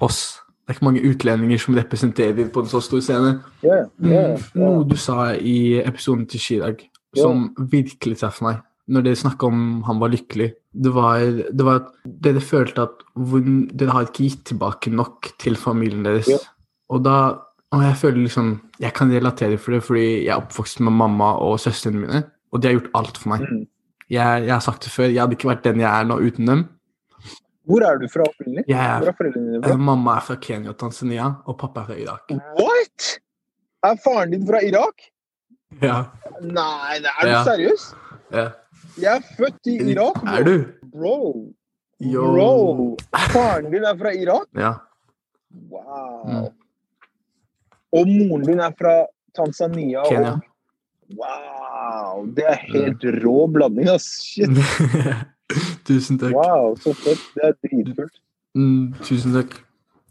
Oss. 0.00 0.38
Det 0.46 0.74
er 0.74 0.76
ikke 0.76 0.84
mange 0.84 1.08
utlendinger 1.08 1.58
som 1.58 1.74
representerer 1.74 2.48
på 2.52 2.60
en 2.60 2.68
så 2.68 2.80
stor 2.80 3.00
scene. 3.00 3.38
Yeah, 3.64 3.86
yeah, 4.04 4.30
ja. 4.36 4.38
Noe 4.54 4.84
du 4.84 4.96
sa 5.00 5.32
i 5.32 5.80
episoden 5.80 6.26
til 6.28 6.40
Chirag 6.40 6.82
som 7.16 7.48
virkelig 7.72 8.18
traff 8.20 8.42
meg, 8.44 8.60
når 8.88 9.04
dere 9.04 9.20
snakka 9.20 9.48
om 9.50 9.64
han 9.86 9.98
var 10.00 10.12
lykkelig, 10.12 10.48
det 10.84 10.92
var, 10.94 11.20
det 11.52 11.66
var 11.66 11.82
at 11.82 11.90
dere 12.24 12.40
følte 12.44 12.86
at 12.86 13.02
dere 13.76 13.94
har 13.94 14.08
ikke 14.08 14.24
gitt 14.28 14.46
tilbake 14.52 14.92
nok 14.94 15.32
til 15.42 15.58
familien 15.60 16.06
deres. 16.06 16.30
Ja. 16.32 16.40
Og 16.92 17.04
da 17.04 17.18
og 17.68 17.82
jeg 17.84 17.96
føler 18.00 18.22
liksom 18.24 18.46
Jeg 18.80 18.94
kan 18.96 19.10
relatere 19.12 19.58
for 19.60 19.74
det 19.76 19.82
fordi 19.84 20.04
jeg 20.24 20.32
er 20.32 20.40
oppvokst 20.40 20.80
med 20.80 20.94
mamma 20.96 21.34
og 21.44 21.58
søstrene 21.60 22.00
mine, 22.00 22.22
og 22.52 22.62
de 22.62 22.68
har 22.70 22.78
gjort 22.78 22.94
alt 22.96 23.18
for 23.20 23.32
meg. 23.34 23.44
Mm. 23.44 23.64
Jeg, 24.08 24.44
jeg 24.46 24.52
har 24.54 24.62
sagt 24.64 24.86
det 24.86 24.92
før, 24.94 25.10
jeg 25.10 25.20
hadde 25.20 25.36
ikke 25.36 25.50
vært 25.50 25.66
den 25.66 25.82
jeg 25.82 25.90
er 25.90 26.06
nå 26.08 26.16
uten 26.22 26.48
dem. 26.48 26.62
Hvor 27.68 27.84
er 27.84 27.98
du 28.00 28.06
fra 28.08 28.24
opprinnelig? 28.24 28.64
Hvor 28.70 29.10
er 29.10 29.16
foreldrene 29.18 29.58
dine 29.58 29.72
eh, 29.74 29.82
mamma 29.90 30.14
er 30.16 30.24
fra 30.24 30.38
Kenya 30.40 30.72
og 30.72 30.78
Tanzania, 30.80 31.26
og 31.44 31.58
pappa 31.60 31.82
er 31.82 31.90
fra 31.90 31.98
Irak. 32.00 32.32
What?! 32.56 33.08
Er 33.84 33.98
faren 34.00 34.32
din 34.32 34.46
fra 34.48 34.62
Irak? 34.64 35.04
Ja, 35.82 35.98
nei, 36.40 36.96
er 37.02 37.20
du 37.20 37.28
Ja. 37.28 37.42
seriøs? 37.44 37.90
ja. 38.32 38.46
Jeg 38.98 39.16
er 39.16 39.24
født 39.38 39.70
i 39.70 39.76
Irak, 39.92 40.20
bro. 40.20 40.34
Er 40.34 40.44
du? 40.44 40.56
Bro. 40.92 41.16
Yo. 42.00 42.24
Bro. 42.32 42.96
Faren 43.32 43.70
din 43.72 43.84
er 43.86 43.96
fra 43.98 44.12
Irak? 44.14 44.46
Ja. 44.56 44.72
Wow. 45.70 46.24
Mm. 46.28 46.48
Og 47.92 48.08
moren 48.08 48.46
din 48.46 48.60
er 48.60 48.74
fra 48.78 48.94
Tanzania? 49.36 50.04
Kenya. 50.08 50.32
Og... 50.32 50.40
Wow. 51.18 52.26
Det 52.36 52.44
er 52.46 52.58
helt 52.72 53.06
rå 53.24 53.46
blanding, 53.46 53.88
ass. 53.88 54.08
Shit. 54.22 54.50
Tusen 55.88 56.18
takk. 56.20 56.34
Wow, 56.36 56.74
så 56.76 56.92
fett. 56.92 57.22
Det 57.34 57.46
er 57.48 57.54
dritkult. 57.64 58.18
Mm, 58.58 58.92
tusen 59.06 59.36
takk. 59.36 59.54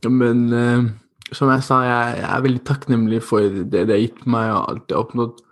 Men 0.08 0.48
uh, 0.54 0.88
som 1.36 1.52
jeg 1.52 1.66
sa, 1.66 1.82
jeg, 1.86 2.22
jeg 2.22 2.30
er 2.32 2.46
veldig 2.46 2.64
takknemlig 2.66 3.22
for 3.26 3.44
det 3.44 3.88
det 3.90 3.94
har 3.94 4.02
gitt 4.02 4.24
meg 4.30 4.54
og 4.54 4.64
alt 4.72 4.90
jeg 4.90 4.98
har 4.98 5.06
oppnådd. 5.06 5.44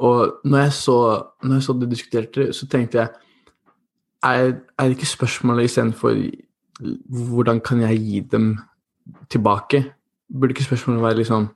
Og 0.00 0.40
når 0.44 0.64
jeg 0.64 0.72
så, 0.72 0.96
når 1.44 1.58
jeg 1.58 1.66
så 1.66 1.76
det 1.80 1.90
diskuterte, 1.90 2.52
så 2.56 2.68
tenkte 2.68 2.98
jeg 3.02 3.08
Er, 4.22 4.52
er 4.78 4.84
det 4.84 4.96
ikke 4.98 5.06
spørsmålet 5.08 5.64
istedenfor 5.64 6.16
hvordan 7.08 7.60
kan 7.60 7.80
jeg 7.80 7.98
gi 7.98 8.20
dem 8.20 8.56
tilbake? 9.32 9.84
Burde 10.28 10.52
ikke 10.52 10.64
spørsmålet 10.64 11.02
være 11.02 11.16
liksom 11.20 11.48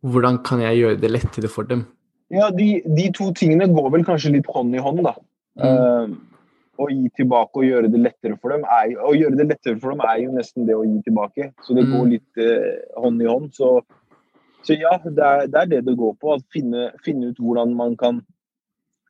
Hvordan 0.00 0.38
kan 0.44 0.60
jeg 0.60 0.76
gjøre 0.76 1.00
det 1.00 1.10
lettere 1.10 1.48
for 1.48 1.62
dem? 1.62 1.84
Ja, 2.32 2.48
de, 2.50 2.82
de 2.96 3.12
to 3.12 3.32
tingene 3.32 3.68
går 3.68 3.90
vel 3.92 4.04
kanskje 4.04 4.32
litt 4.32 4.48
hånd 4.48 4.74
i 4.74 4.80
hånd, 4.82 5.02
da. 5.04 5.12
Mm. 5.60 5.68
Uh, 5.68 6.32
å 6.80 6.88
gi 6.88 7.10
tilbake 7.16 7.60
og 7.60 7.66
gjøre 7.68 7.90
det 7.92 8.00
lettere 8.00 8.38
for 8.40 8.54
dem 8.54 8.64
er, 8.64 8.94
å 8.96 9.12
gjøre 9.14 9.36
det 9.38 9.46
lettere 9.50 9.78
for 9.78 9.92
dem 9.92 10.00
er 10.08 10.22
jo 10.24 10.32
nesten 10.34 10.66
det 10.66 10.74
å 10.74 10.86
gi 10.86 11.02
tilbake. 11.04 11.50
Så 11.62 11.76
det 11.76 11.84
Mm. 11.84 11.92
går 11.92 12.06
litt 12.08 12.40
eh, 12.40 12.80
hånd 12.96 13.22
i 13.22 13.28
hånd. 13.28 13.52
Så, 13.54 13.82
så 14.62 14.76
ja, 14.78 14.94
det 15.04 15.24
er, 15.26 15.48
det 15.50 15.58
er 15.60 15.70
det 15.70 15.80
det 15.88 15.98
går 15.98 16.14
på. 16.22 16.36
Finne, 16.54 16.90
finne 17.04 17.32
ut 17.32 17.40
hvordan 17.42 17.74
man 17.78 17.96
kan 17.98 18.20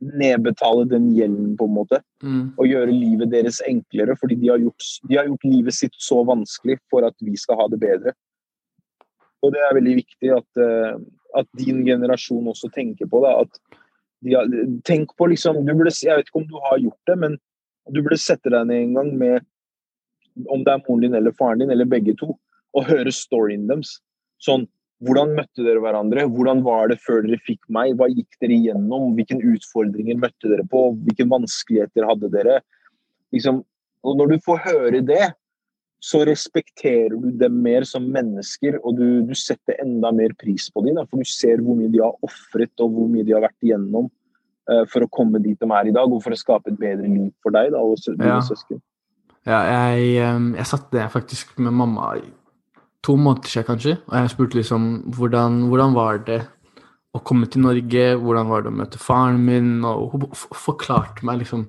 nedbetale 0.03 0.87
den 0.91 1.11
gjelden, 1.15 1.53
på 1.59 1.69
en 1.69 1.75
måte. 1.77 2.01
Mm. 2.25 2.55
Og 2.57 2.69
gjøre 2.69 2.95
livet 2.95 3.31
deres 3.33 3.61
enklere, 3.69 4.17
fordi 4.19 4.39
de 4.41 4.51
har, 4.51 4.63
gjort, 4.63 4.89
de 5.09 5.19
har 5.19 5.29
gjort 5.29 5.47
livet 5.47 5.77
sitt 5.77 5.99
så 6.01 6.23
vanskelig 6.27 6.79
for 6.91 7.07
at 7.07 7.17
vi 7.23 7.37
skal 7.39 7.61
ha 7.61 7.69
det 7.71 7.81
bedre. 7.83 8.15
Og 9.43 9.55
det 9.55 9.63
er 9.63 9.77
veldig 9.79 9.95
viktig 9.99 10.35
at, 10.35 10.63
eh, 10.63 10.99
at 11.39 11.49
din 11.59 11.83
generasjon 11.87 12.51
også 12.51 12.71
tenker 12.75 13.09
på 13.11 13.23
det. 13.25 13.33
At 13.45 13.81
de 14.23 14.37
har, 14.39 14.51
tenk 14.87 15.15
på 15.19 15.31
liksom 15.33 15.65
du 15.67 15.73
burde, 15.75 15.95
Jeg 16.03 16.19
vet 16.19 16.29
ikke 16.29 16.43
om 16.43 16.51
du 16.51 16.59
har 16.63 16.79
gjort 16.79 17.11
det, 17.11 17.19
men 17.19 17.39
du 17.91 18.03
burde 18.03 18.21
sette 18.23 18.51
deg 18.51 18.69
ned 18.71 18.87
en 18.87 18.95
gang 19.01 19.17
med 19.19 19.49
om 20.49 20.63
det 20.65 20.73
er 20.73 20.85
moren 20.87 21.03
din 21.05 21.15
eller 21.19 21.35
faren 21.37 21.61
din, 21.61 21.71
eller 21.71 21.85
begge 21.85 22.15
to, 22.17 22.39
og 22.73 22.87
høre 22.89 23.13
storyen 23.13 23.67
deres. 23.69 23.99
Sånn 24.41 24.65
hvordan 25.03 25.35
møtte 25.37 25.65
dere 25.67 25.83
hverandre? 25.83 26.29
Hvordan 26.31 26.63
var 26.67 26.93
det 26.93 27.01
før 27.03 27.25
dere 27.27 27.41
fikk 27.43 27.61
meg? 27.75 27.97
Hva 27.99 28.07
gikk 28.13 28.39
dere 28.43 28.55
igjennom? 28.55 29.13
Hvilke 29.17 29.39
utfordringer 29.55 30.21
møtte 30.23 30.51
dere 30.51 30.67
på? 30.71 30.89
Hvilke 31.03 31.27
vanskeligheter 31.31 32.07
hadde 32.07 32.31
dere? 32.33 32.61
Liksom, 33.35 33.63
og 34.07 34.19
når 34.19 34.35
du 34.35 34.37
får 34.45 34.61
høre 34.69 35.01
det, 35.07 35.25
så 36.03 36.25
respekterer 36.27 37.15
du 37.15 37.29
dem 37.39 37.61
mer 37.63 37.85
som 37.87 38.09
mennesker, 38.11 38.81
og 38.83 38.97
du, 38.99 39.07
du 39.27 39.37
setter 39.39 39.79
enda 39.85 40.11
mer 40.15 40.35
pris 40.39 40.67
på 40.75 40.83
dem. 40.83 40.99
Da, 40.99 41.07
for 41.07 41.23
du 41.23 41.31
ser 41.31 41.63
hvor 41.63 41.79
mye 41.79 41.91
de 41.93 42.03
har 42.03 42.17
ofret, 42.27 42.73
og 42.83 42.97
hvor 42.97 43.11
mye 43.11 43.27
de 43.27 43.37
har 43.37 43.45
vært 43.45 43.67
igjennom 43.67 44.09
uh, 44.11 44.83
for 44.91 45.07
å 45.07 45.11
komme 45.15 45.43
dit 45.45 45.59
de 45.59 45.69
er 45.79 45.91
i 45.91 45.95
dag, 45.95 46.11
og 46.11 46.25
for 46.25 46.35
å 46.35 46.41
skape 46.41 46.75
et 46.75 46.81
bedre 46.81 47.07
liv 47.07 47.31
for 47.43 47.55
deg 47.55 47.71
da, 47.75 47.83
og 47.83 48.03
dine 48.07 48.35
Ja. 48.35 48.41
søsken. 48.43 48.83
Ja, 49.43 49.59
jeg, 49.67 50.23
ehm, 50.23 50.53
jeg 50.55 50.69
satt 50.71 50.91
det 50.95 51.09
faktisk 51.11 51.57
med 51.59 51.75
mamma 51.75 52.13
to 53.03 53.17
måneder 53.19 53.51
siden, 53.51 53.67
kanskje. 53.69 53.95
Og 54.09 54.17
jeg 54.19 54.33
spurte 54.33 54.59
liksom 54.59 54.89
hvordan, 55.17 55.63
hvordan 55.71 55.95
var 55.97 56.21
det 56.27 56.41
å 57.13 57.21
komme 57.27 57.49
til 57.51 57.65
Norge, 57.67 58.05
hvordan 58.23 58.49
var 58.49 58.63
det 58.65 58.73
å 58.73 58.77
møte 58.79 59.01
faren 59.03 59.43
min? 59.45 59.73
Og 59.85 60.15
hun 60.15 60.29
forklarte 60.37 61.27
meg 61.29 61.43
liksom 61.43 61.67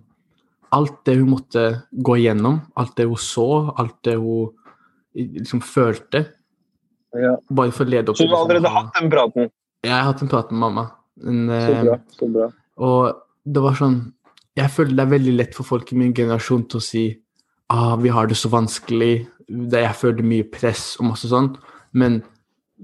alt 0.73 1.01
det 1.05 1.17
hun 1.19 1.29
måtte 1.33 1.63
gå 1.91 2.17
igjennom. 2.21 2.61
Alt 2.79 2.95
det 2.97 3.09
hun 3.09 3.19
så, 3.21 3.47
alt 3.77 3.97
det 4.07 4.15
hun 4.21 4.53
liksom 5.13 5.61
følte. 5.65 6.25
Ja. 7.13 7.35
Bare 7.53 7.73
for 7.75 7.85
å 7.85 7.93
lede 7.93 8.09
opp 8.09 8.17
Så 8.17 8.25
du 8.25 8.31
har 8.33 8.39
liksom 8.41 8.49
allerede 8.49 8.71
hatt 8.73 8.95
den 8.97 9.11
praten? 9.13 9.51
Jeg 9.85 9.93
har 9.93 10.07
hatt 10.07 10.21
en 10.25 10.31
prat 10.31 10.49
med 10.53 10.63
mamma. 10.63 10.85
Men, 11.21 11.43
Så 11.49 11.73
eh, 11.73 11.83
bra. 11.85 11.97
så 12.17 12.29
bra. 12.33 12.47
og 12.81 13.19
det 13.45 13.61
var 13.61 13.75
sånn 13.77 13.97
Jeg 14.57 14.71
føler 14.73 14.95
det 14.97 15.03
er 15.03 15.11
veldig 15.11 15.33
lett 15.35 15.53
for 15.53 15.67
folk 15.67 15.91
i 15.93 15.97
min 15.97 16.13
generasjon 16.13 16.63
til 16.69 16.79
å 16.79 16.81
si 16.81 17.03
ah, 17.73 17.95
vi 17.99 18.11
har 18.13 18.29
det 18.29 18.37
så 18.39 18.51
vanskelig, 18.53 19.27
det, 19.47 19.81
jeg 19.81 19.99
føler 19.99 20.27
mye 20.27 20.45
press 20.53 20.93
og 20.99 21.09
masse 21.11 21.29
sånn. 21.31 21.51
Men 21.97 22.21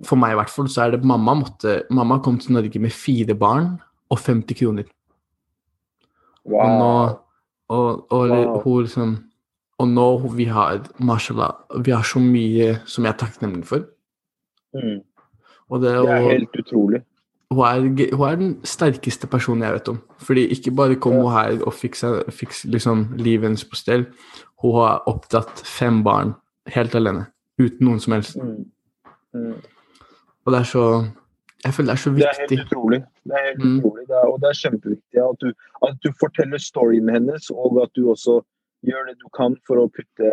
for 0.06 0.20
meg 0.20 0.34
i 0.34 0.40
hvert 0.40 0.54
fall 0.54 0.70
så 0.72 0.86
er 0.86 0.96
det 0.96 1.08
mamma 1.08 1.34
måtte 1.36 1.82
Mamma 1.94 2.20
kom 2.24 2.38
til 2.40 2.56
Norge 2.56 2.80
med 2.82 2.94
fire 2.94 3.36
barn 3.36 3.74
og 4.10 4.20
50 4.22 4.58
kroner. 4.60 4.86
Wow. 6.46 6.62
Og 6.62 6.70
nå 6.80 6.94
og, 7.70 7.90
og 8.12 8.30
Wow. 8.30 8.62
hun 8.64 8.84
liksom 8.84 9.18
Og 9.80 9.88
nå 9.88 10.06
vi 10.36 10.46
har 10.46 10.82
mashallah, 11.00 11.54
vi 11.86 11.92
har 11.92 12.04
så 12.04 12.20
mye 12.20 12.82
som 12.86 13.06
jeg 13.06 13.14
er 13.14 13.20
takknemlig 13.22 13.66
for. 13.66 13.86
Mm. 14.76 15.00
Og 15.70 15.82
det, 15.82 15.94
er 15.94 16.26
helt 16.26 16.58
utrolig. 16.60 17.00
Hun 17.52 17.60
er, 17.66 18.16
hun 18.16 18.28
er 18.30 18.36
den 18.38 18.52
sterkeste 18.64 19.28
personen 19.28 19.64
jeg 19.66 19.74
vet 19.80 19.88
om. 19.89 20.02
Fordi 20.22 20.43
ikke 20.54 20.72
bare 20.76 20.95
kom 21.02 21.16
hun 21.18 21.32
her 21.34 21.56
og 21.66 21.74
fiksa, 21.74 22.12
seg, 22.30 22.54
liksom 22.70 23.08
livet 23.18 23.47
hennes 23.50 23.66
på 23.66 23.76
stell, 23.80 24.06
hun 24.62 24.76
har 24.78 25.04
oppdratt 25.10 25.64
fem 25.66 26.04
barn 26.06 26.36
helt 26.76 26.95
alene. 26.95 27.26
Uten 27.60 27.82
noen 27.88 28.00
som 28.00 28.14
helst. 28.14 28.38
Mm. 28.38 28.66
Mm. 29.34 29.56
Og 30.45 30.54
det 30.54 30.60
er 30.60 30.70
så 30.70 30.84
Jeg 31.66 31.74
føler 31.76 31.89
det 31.91 31.93
er 31.97 32.00
så 32.00 32.10
Det 32.16 32.24
er 32.24 32.38
viktig. 32.39 32.58
helt 32.58 32.70
utrolig. 32.72 33.00
Det 33.28 33.34
er 33.36 33.43
helt 33.50 33.60
Mm. 33.64 33.80
utrolig. 33.80 34.04
Det 34.08 34.16
er, 34.16 34.28
og 34.32 34.38
det 34.41 34.47
er 34.50 34.60
kjempeviktig 34.64 35.20
at 35.30 35.39
du, 35.41 35.50
at 35.88 35.97
du 36.04 36.10
forteller 36.20 36.58
storyen 36.58 37.10
hennes, 37.12 37.50
og 37.52 37.82
at 37.84 37.89
du 37.95 38.06
også 38.10 38.41
gjør 38.88 39.08
det 39.10 39.18
du 39.20 39.28
kan 39.36 39.58
for 39.68 39.76
å 39.76 39.89
putte 39.91 40.30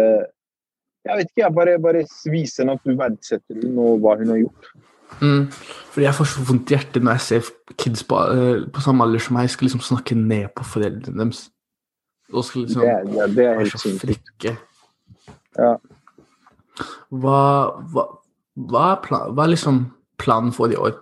Jeg 1.06 1.16
vet 1.18 1.26
ikke, 1.30 1.42
jeg 1.44 1.54
bare, 1.54 1.78
bare 1.82 2.04
viser 2.30 2.62
henne 2.64 2.72
at 2.78 2.84
du 2.84 2.94
verdsetter 2.94 3.54
henne 3.62 3.78
og 3.78 4.00
hva 4.00 4.16
hun 4.18 4.28
har 4.28 4.38
gjort. 4.38 4.70
Mm. 5.20 5.46
Fordi 5.92 6.04
jeg 6.04 6.16
får 6.18 6.28
så 6.28 6.42
vondt 6.44 6.70
i 6.70 6.76
hjertet 6.76 7.04
når 7.04 7.16
jeg 7.16 7.24
ser 7.26 7.76
kids 7.80 8.02
på, 8.04 8.18
eh, 8.34 8.64
på 8.72 8.82
samme 8.84 9.06
alder 9.06 9.22
som 9.22 9.38
meg 9.38 9.48
skal 9.52 9.68
liksom 9.68 9.84
snakke 9.84 10.16
ned 10.18 10.50
på 10.56 10.66
foreldrene 10.74 11.22
deres. 11.22 11.46
Og 12.34 12.44
skal 12.44 12.66
liksom 12.66 12.82
Det 12.82 12.90
ja, 12.90 12.98
det 13.06 13.22
er, 13.22 13.32
det 13.32 13.44
er 13.44 13.56
være 13.56 13.64
helt 13.64 13.80
så 13.80 13.92
frikke. 14.02 14.56
Ja. 15.56 15.72
Hva, 17.08 17.40
hva, 17.94 18.06
hva, 18.68 18.84
er 18.92 19.02
plan, 19.04 19.32
hva 19.32 19.46
er 19.46 19.54
liksom 19.54 19.82
planen 20.20 20.52
for 20.52 20.72
i 20.72 20.76
år? 20.76 20.98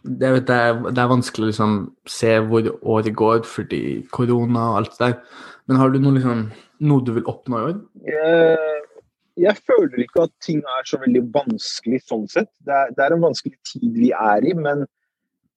Det, 0.00 0.30
vet 0.32 0.48
jeg, 0.48 0.76
det 0.88 1.02
er 1.02 1.10
vanskelig 1.10 1.44
å 1.44 1.50
liksom 1.50 1.78
se 2.08 2.38
hvor 2.48 2.70
året 2.80 3.12
går 3.16 3.42
fordi 3.44 3.82
korona 4.14 4.70
og 4.70 4.78
alt 4.78 4.94
det 4.96 5.02
der. 5.10 5.18
Men 5.68 5.82
har 5.82 5.92
du 5.92 6.00
noe, 6.00 6.16
liksom, 6.16 6.46
noe 6.88 7.04
du 7.04 7.12
vil 7.18 7.28
oppnå 7.28 7.58
i 7.58 7.66
år? 7.68 7.76
Jeg, 8.08 8.79
jeg 9.40 9.56
føler 9.66 10.04
ikke 10.04 10.24
at 10.26 10.32
ting 10.44 10.60
er 10.62 10.86
så 10.88 10.98
veldig 11.02 11.22
vanskelig 11.34 12.00
sånn 12.06 12.26
sett. 12.30 12.50
Det 12.66 12.74
er, 12.76 12.90
det 12.96 13.04
er 13.06 13.14
en 13.16 13.24
vanskelig 13.24 13.56
tid 13.72 13.92
vi 13.96 14.10
er 14.16 14.46
i, 14.46 14.54
men 14.56 14.84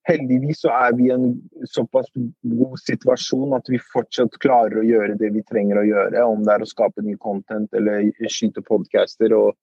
heldigvis 0.08 0.64
så 0.66 0.72
er 0.76 0.96
vi 1.00 1.06
i 1.08 1.14
en 1.16 1.30
såpass 1.72 2.10
god 2.16 2.80
situasjon 2.82 3.54
at 3.56 3.70
vi 3.72 3.80
fortsatt 3.94 4.36
klarer 4.44 4.82
å 4.82 4.88
gjøre 4.88 5.16
det 5.20 5.30
vi 5.36 5.44
trenger 5.48 5.80
å 5.80 5.86
gjøre, 5.88 6.26
om 6.28 6.44
det 6.44 6.58
er 6.58 6.66
å 6.66 6.68
skape 6.68 7.04
ny 7.06 7.16
content 7.24 7.72
eller 7.80 8.10
skyte 8.28 8.64
podcaster 8.68 9.36
og 9.38 9.54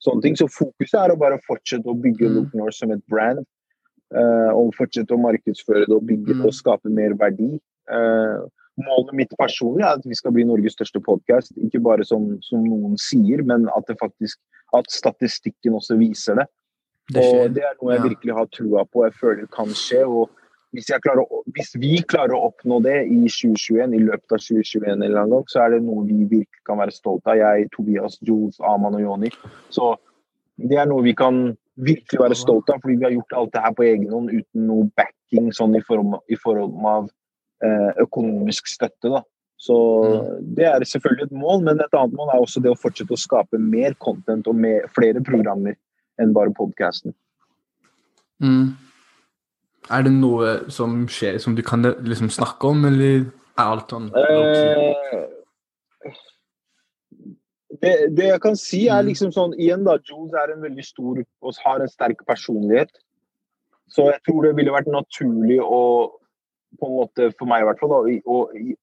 sånne 0.00 0.24
ting. 0.24 0.38
Så 0.40 0.48
fokuset 0.48 0.96
er 1.02 1.12
å 1.12 1.18
bare 1.20 1.40
fortsette 1.44 1.88
å 1.92 1.96
bygge 2.00 2.30
Mm. 2.30 2.34
Look 2.38 2.54
North 2.54 2.78
som 2.78 2.90
et 2.92 3.04
brand. 3.08 3.44
eh, 4.10 4.50
og 4.58 4.72
fortsette 4.74 5.14
å 5.14 5.20
markedsføre 5.22 5.86
det 5.86 5.94
og 5.94 6.02
bygge 6.02 6.32
det 6.32 6.36
Mm. 6.40 6.46
og 6.46 6.52
skape 6.52 6.90
mer 6.90 7.12
verdi. 7.14 7.60
Eh, 7.92 8.40
målet 8.86 9.12
mitt 9.16 9.34
personlig 9.38 9.84
er 9.84 9.98
at 9.98 10.06
vi 10.08 10.16
skal 10.18 10.34
bli 10.36 10.44
Norges 10.48 10.76
største 10.78 11.02
podkast. 11.04 11.52
Ikke 11.60 11.82
bare 11.84 12.04
som, 12.06 12.32
som 12.46 12.64
noen 12.64 12.96
sier, 13.00 13.42
men 13.46 13.68
at 13.76 13.86
det 13.90 13.98
faktisk 14.00 14.38
at 14.76 14.90
statistikken 14.92 15.74
også 15.78 15.98
viser 16.00 16.40
det. 16.40 16.46
Det. 17.10 17.24
Og 17.24 17.54
det 17.56 17.64
er 17.66 17.74
noe 17.80 17.94
jeg 17.94 18.02
Ja. 18.04 18.08
virkelig 18.08 18.34
har 18.36 18.46
trua 18.54 18.84
på 18.86 19.04
jeg 19.06 19.14
føler 19.18 19.46
kan 19.50 19.72
skje. 19.74 20.04
og 20.06 20.30
hvis, 20.72 20.86
klarer 21.02 21.26
hvis 21.50 21.72
vi 21.82 21.96
klarer 22.06 22.36
å 22.36 22.44
oppnå 22.52 22.78
det 22.84 23.08
i 23.10 23.26
2021, 23.26 23.94
i 23.96 24.04
løpet 24.04 24.30
av 24.36 24.38
2021, 24.38 24.84
en 24.86 25.02
eller 25.02 25.18
annen 25.18 25.34
gang, 25.34 25.48
så 25.50 25.64
er 25.64 25.70
det 25.74 25.82
noe 25.82 26.04
vi 26.06 26.20
virkelig 26.22 26.62
kan 26.68 26.78
være 26.78 26.94
stolte 26.94 27.26
av. 27.32 27.40
Jeg, 27.40 27.70
Tobias, 27.74 28.18
Jules, 28.22 28.60
Aman 28.62 28.94
og 28.94 29.02
Joni. 29.02 29.32
Så 29.74 29.96
det 30.56 30.78
er 30.78 30.86
noe 30.86 31.02
vi 31.02 31.14
kan 31.18 31.56
virkelig 31.80 32.20
være 32.20 32.38
stolte 32.38 32.74
av, 32.76 32.82
fordi 32.84 33.00
vi 33.00 33.08
har 33.08 33.16
gjort 33.16 33.34
alt 33.40 33.52
det 33.56 33.64
her 33.64 33.74
på 33.74 33.86
egen 33.88 34.12
hånd 34.14 34.30
uten 34.30 34.66
noe 34.68 34.86
backing 34.94 35.50
sånn 35.56 35.74
i 35.74 35.82
form, 35.82 36.14
i 36.30 36.38
form 36.38 36.86
av 36.86 37.10
økonomisk 38.00 38.66
støtte. 38.66 39.10
da. 39.12 39.22
Så 39.60 39.74
det 40.56 40.64
er 40.64 40.84
selvfølgelig 40.84 41.26
et 41.28 41.32
mål, 41.36 41.62
men 41.64 41.80
et 41.80 41.92
annet 41.92 42.14
mål 42.16 42.30
er 42.32 42.40
også 42.40 42.62
det 42.64 42.70
å 42.72 42.78
fortsette 42.80 43.12
å 43.12 43.20
skape 43.20 43.58
mer 43.60 43.92
content 44.00 44.46
og 44.48 44.56
mer, 44.56 44.86
flere 44.96 45.20
programmer 45.20 45.74
enn 46.20 46.32
bare 46.32 46.52
podkasten. 46.56 47.12
Mm. 48.40 48.72
Er 49.90 50.02
det 50.06 50.12
noe 50.12 50.70
som 50.72 51.02
skjer 51.08 51.38
som 51.42 51.56
du 51.56 51.62
kan 51.62 51.82
liksom 51.82 52.30
snakke 52.32 52.68
om, 52.72 52.84
eller 52.88 53.26
er 53.58 53.66
alt 53.66 53.92
sånn? 53.92 54.08
Eh, 54.16 55.28
det, 57.82 57.92
det 58.16 58.26
jeg 58.30 58.40
kan 58.40 58.56
si, 58.56 58.86
er 58.88 59.02
Mm. 59.02 59.08
liksom 59.08 59.32
sånn 59.32 59.54
Igjen, 59.58 59.84
da. 59.84 59.98
Jules 59.98 60.32
er 60.32 60.52
en 60.54 60.62
veldig 60.62 60.84
stor 60.84 61.20
og 61.42 61.54
har 61.64 61.80
en 61.80 61.88
sterk 61.88 62.24
personlighet. 62.26 62.90
Så 63.90 64.10
jeg 64.10 64.20
tror 64.26 64.42
det 64.44 64.56
ville 64.56 64.72
vært 64.72 64.88
naturlig 64.88 65.60
å 65.60 66.10
på 66.78 66.86
en 66.86 66.96
måte, 67.00 67.30
for 67.38 67.50
meg 67.50 67.62
i 67.64 67.68
hvert 67.68 67.80
fall, 67.82 67.94
å, 68.24 68.38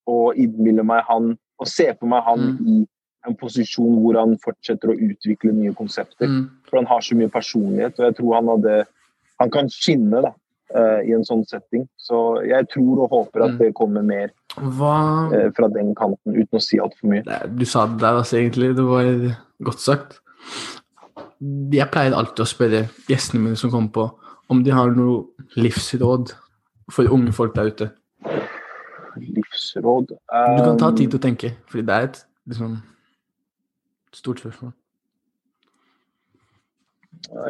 å, 0.07 0.17
innbille 0.35 0.83
meg 0.83 1.03
han 1.07 1.35
og 1.57 1.67
se 1.69 1.87
på 1.93 2.09
meg 2.09 2.23
han 2.25 2.39
Mm. 2.39 2.57
i 2.67 2.87
en 3.27 3.35
posisjon 3.35 3.95
hvor 4.01 4.15
han 4.19 4.37
fortsetter 4.43 4.91
å 4.91 4.95
utvikle 4.95 5.51
nye 5.51 5.73
konsepter. 5.75 6.27
Mm. 6.27 6.49
For 6.69 6.77
han 6.77 6.85
har 6.87 7.01
så 7.01 7.15
mye 7.17 7.31
personlighet, 7.31 7.99
og 7.99 8.05
jeg 8.05 8.15
tror 8.19 8.35
han 8.35 8.47
hadde 8.55 8.85
Han 9.39 9.51
kan 9.53 9.67
skinne 9.69 10.17
da, 10.23 10.31
uh, 10.73 11.01
i 11.05 11.11
en 11.13 11.21
sånn 11.23 11.43
setting. 11.45 11.83
Så 11.95 12.41
jeg 12.41 12.65
tror 12.73 13.03
og 13.03 13.11
håper 13.11 13.43
at 13.45 13.51
Mm. 13.51 13.57
det 13.59 13.73
kommer 13.75 14.01
mer 14.01 14.31
eh, 15.31 15.51
fra 15.53 15.67
den 15.69 15.93
kanten, 15.93 16.33
uten 16.33 16.57
å 16.57 16.61
si 16.61 16.79
altfor 16.79 17.05
mye. 17.11 17.21
Det, 17.23 17.57
Du 17.59 17.65
sa 17.65 17.85
det 17.85 17.99
der, 18.01 18.17
altså, 18.17 18.37
egentlig. 18.37 18.75
Det 18.75 18.83
var 18.83 19.37
godt 19.63 19.79
sagt. 19.79 20.19
Jeg 21.71 21.91
pleier 21.91 22.15
alltid 22.17 22.41
å 22.41 22.49
spørre 22.49 22.89
gjestene 23.07 23.43
mine 23.43 23.55
som 23.55 23.69
kommer 23.69 23.91
på, 23.93 24.11
om 24.49 24.63
de 24.63 24.71
har 24.71 24.89
noe 24.89 25.27
livsråd 25.55 26.33
for 26.91 27.09
unge 27.11 27.33
folk 27.35 27.55
der 27.55 27.71
ute. 27.71 27.89
Livsråd 29.17 30.07
Du 30.07 30.63
kan 30.63 30.77
ta 30.77 30.89
Um, 30.91 30.97
tid 30.97 31.09
til 31.11 31.19
å 31.19 31.23
tenke, 31.23 31.53
fordi 31.67 31.85
det 31.85 31.95
er 31.95 32.09
et 32.09 32.19
liksom, 32.45 32.77
stort 34.13 34.39
spørsmål. 34.39 34.73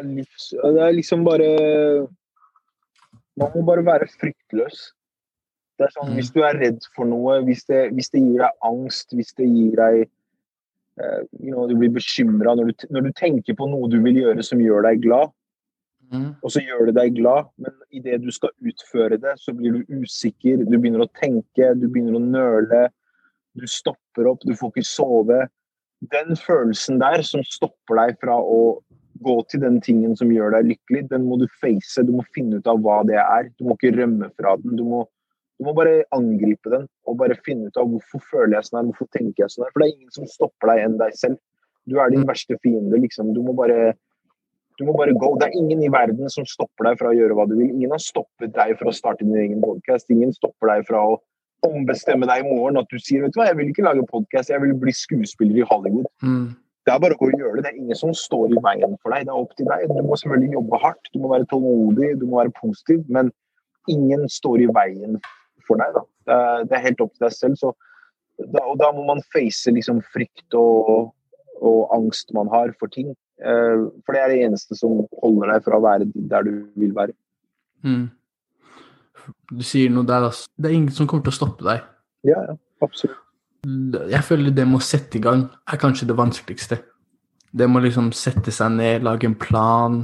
livs, 0.04 0.54
Det 0.54 0.82
er 0.82 0.92
liksom 0.92 1.24
bare 1.24 2.08
Man 3.38 3.50
må 3.54 3.62
bare 3.62 3.84
være 3.86 4.08
fryktløs. 4.20 4.92
Det 5.78 5.86
er 5.86 5.90
sånn, 5.94 6.10
Mm. 6.10 6.14
Hvis 6.14 6.30
du 6.34 6.40
er 6.42 6.58
redd 6.58 6.80
for 6.96 7.06
noe, 7.06 7.40
hvis 7.44 7.64
det, 7.64 7.92
hvis 7.94 8.10
det 8.10 8.20
gir 8.20 8.38
deg 8.42 8.50
angst, 8.66 9.14
hvis 9.14 9.32
det 9.38 9.46
gir 9.46 9.76
deg 9.76 10.08
uh, 10.98 11.22
you 11.38 11.52
know, 11.52 11.68
Du 11.68 11.76
blir 11.76 11.90
bekymra 11.94 12.56
når, 12.56 12.72
når 12.90 13.00
du 13.00 13.12
tenker 13.12 13.54
på 13.54 13.68
noe 13.70 13.88
du 13.88 14.00
vil 14.02 14.16
gjøre 14.16 14.42
som 14.42 14.58
gjør 14.58 14.82
deg 14.82 15.02
glad, 15.02 15.30
Mm. 16.08 16.30
og 16.40 16.50
så 16.54 16.62
gjør 16.64 16.86
det 16.88 16.94
deg 16.96 17.16
glad, 17.18 17.50
men 17.60 17.74
idet 17.92 18.22
du 18.22 18.30
skal 18.32 18.48
utføre 18.64 19.18
det, 19.20 19.34
så 19.36 19.52
blir 19.52 19.74
du 19.76 19.98
usikker, 20.00 20.62
du 20.64 20.78
begynner 20.78 21.04
å 21.04 21.10
tenke, 21.20 21.74
du 21.76 21.84
begynner 21.88 22.16
å 22.16 22.22
nøle, 22.24 22.88
du 23.58 23.66
stopper 23.68 24.30
opp, 24.30 24.40
du 24.46 24.54
får 24.56 24.72
ikke 24.72 24.86
sove. 24.88 25.40
Den 26.14 26.32
følelsen 26.38 27.00
der 27.02 27.20
som 27.26 27.42
stopper 27.44 28.00
deg 28.00 28.16
fra 28.22 28.38
å 28.40 28.78
gå 29.20 29.34
til 29.50 29.60
den 29.60 29.80
tingen 29.84 30.16
som 30.16 30.30
gjør 30.32 30.54
deg 30.54 30.70
lykkelig, 30.70 31.08
den 31.10 31.26
må 31.28 31.36
du 31.42 31.46
face, 31.60 32.00
du 32.06 32.12
må 32.14 32.24
finne 32.32 32.62
ut 32.62 32.66
av 32.70 32.80
hva 32.80 33.02
det 33.04 33.18
er. 33.18 33.52
Du 33.58 33.66
må 33.66 33.76
ikke 33.76 33.96
rømme 33.98 34.30
fra 34.38 34.56
den, 34.62 34.76
du 34.78 34.84
må, 34.86 35.04
du 35.58 35.66
må 35.66 35.74
bare 35.74 36.04
angripe 36.14 36.70
den 36.70 36.86
og 37.04 37.18
bare 37.18 37.36
finne 37.44 37.68
ut 37.68 37.76
av 37.76 37.88
hvorfor 37.90 38.22
føler 38.30 38.56
jeg 38.56 38.68
sånn 38.70 38.80
her, 38.80 38.90
hvorfor 38.92 39.12
tenker 39.12 39.44
jeg 39.44 39.50
sånn 39.56 39.66
her. 39.66 39.72
For 39.74 39.82
det 39.82 39.88
er 39.90 39.96
ingen 39.98 40.14
som 40.14 40.28
stopper 40.30 40.72
deg 40.72 40.84
enn 40.86 41.00
deg 41.02 41.16
selv. 41.18 41.40
Du 41.88 41.98
er 41.98 42.10
din 42.12 42.22
Mm. 42.24 42.28
verste 42.30 42.56
fiende, 42.62 42.96
liksom. 43.00 43.34
Du 43.34 43.42
må 43.42 43.52
bare 43.56 43.94
Du 44.78 44.84
må 44.86 44.94
bare 44.94 45.14
gå. 45.18 45.32
Det 45.40 45.48
er 45.48 45.56
ingen 45.58 45.82
i 45.82 45.90
verden 45.90 46.30
som 46.30 46.46
stopper 46.46 46.86
deg 46.86 47.00
fra 47.00 47.10
å 47.10 47.16
gjøre 47.16 47.34
hva 47.34 47.48
du 47.50 47.56
vil. 47.56 47.72
Ingen 47.72 47.94
har 47.96 48.02
stoppet 48.02 48.52
deg 48.54 48.76
fra 48.78 48.92
å 48.92 48.94
starte 48.94 49.26
din 49.26 49.34
egen 49.34 49.64
podkast. 49.64 50.06
Ingen 50.14 50.30
stopper 50.36 50.70
deg 50.70 50.86
fra 50.86 51.02
å 51.02 51.16
ombestemme 51.66 52.28
deg 52.30 52.44
i 52.44 52.46
morgen 52.46 52.78
at 52.78 52.86
du 52.92 53.00
sier 53.02 53.24
vet 53.24 53.34
du 53.34 53.40
hva, 53.40 53.48
jeg 53.48 53.58
vil 53.58 53.72
ikke 53.72 53.86
lage 53.86 54.04
podkast, 54.06 54.52
jeg 54.52 54.62
vil 54.62 54.76
bli 54.78 54.94
skuespiller 54.94 55.58
i 55.58 55.66
Hollywood. 55.66 56.06
Mm. 56.22 56.54
Det 56.86 56.94
er 56.94 57.02
bare 57.02 57.18
å 57.18 57.30
gjøre 57.32 57.58
det. 57.58 57.64
Det 57.66 57.72
er 57.72 57.80
ingen 57.82 57.98
som 57.98 58.14
står 58.16 58.54
i 58.54 58.62
veien 58.64 58.94
for 59.02 59.12
deg. 59.12 59.26
Det 59.26 59.34
er 59.34 59.42
opp 59.42 59.58
til 59.58 59.68
deg. 59.68 59.90
Du 59.90 59.98
må 60.06 60.16
selvfølgelig 60.20 60.54
jobbe 60.54 60.80
hardt, 60.84 61.10
du 61.12 61.18
må 61.20 61.32
være 61.34 61.48
tålmodig, 61.50 62.14
du 62.22 62.24
må 62.30 62.38
være 62.38 62.54
positiv. 62.60 63.02
Men 63.12 63.32
ingen 63.92 64.24
står 64.32 64.64
i 64.64 64.70
veien 64.78 65.18
for 65.66 65.82
deg. 65.82 65.98
Da. 65.98 66.38
Det 66.70 66.78
er 66.78 66.86
helt 66.86 67.02
opp 67.04 67.12
til 67.16 67.26
deg 67.26 67.34
selv. 67.34 67.58
Så, 67.60 67.74
da, 68.40 68.62
og 68.62 68.78
da 68.80 68.88
må 68.94 69.04
man 69.10 69.20
face 69.34 69.74
liksom, 69.74 70.00
frykt 70.14 70.56
og, 70.56 71.10
og 71.60 71.80
angst 71.98 72.32
man 72.36 72.48
har 72.54 72.72
for 72.80 72.94
ting. 72.94 73.12
Eh, 73.38 73.86
for 74.04 74.16
det 74.16 74.22
er 74.22 74.32
det 74.32 74.42
eneste 74.48 74.78
som 74.78 75.04
holder 75.22 75.54
deg 75.54 75.66
fra 75.66 75.78
å 75.78 75.84
være 75.84 76.08
der 76.14 76.46
du 76.46 76.52
vil 76.78 76.94
være. 76.96 77.14
Mm. 77.86 78.08
Du 79.54 79.64
sier 79.66 79.92
noe 79.92 80.08
der, 80.08 80.28
altså. 80.30 80.48
Det 80.56 80.70
er 80.70 80.76
ingen 80.76 80.94
som 80.94 81.08
kommer 81.08 81.28
til 81.28 81.36
å 81.36 81.38
stoppe 81.38 81.66
deg. 81.66 81.86
Ja, 82.26 82.42
ja, 82.50 82.58
absolutt. 82.84 83.24
Jeg 83.66 84.22
føler 84.24 84.54
det 84.54 84.64
med 84.68 84.78
å 84.78 84.86
sette 84.86 85.18
i 85.18 85.22
gang 85.22 85.48
er 85.68 85.80
kanskje 85.80 86.06
det 86.08 86.16
vanskeligste. 86.18 86.78
Det 87.58 87.66
må 87.68 87.82
liksom 87.82 88.12
sette 88.16 88.52
seg 88.54 88.74
ned, 88.76 89.02
lage 89.06 89.26
en 89.26 89.36
plan, 89.38 90.02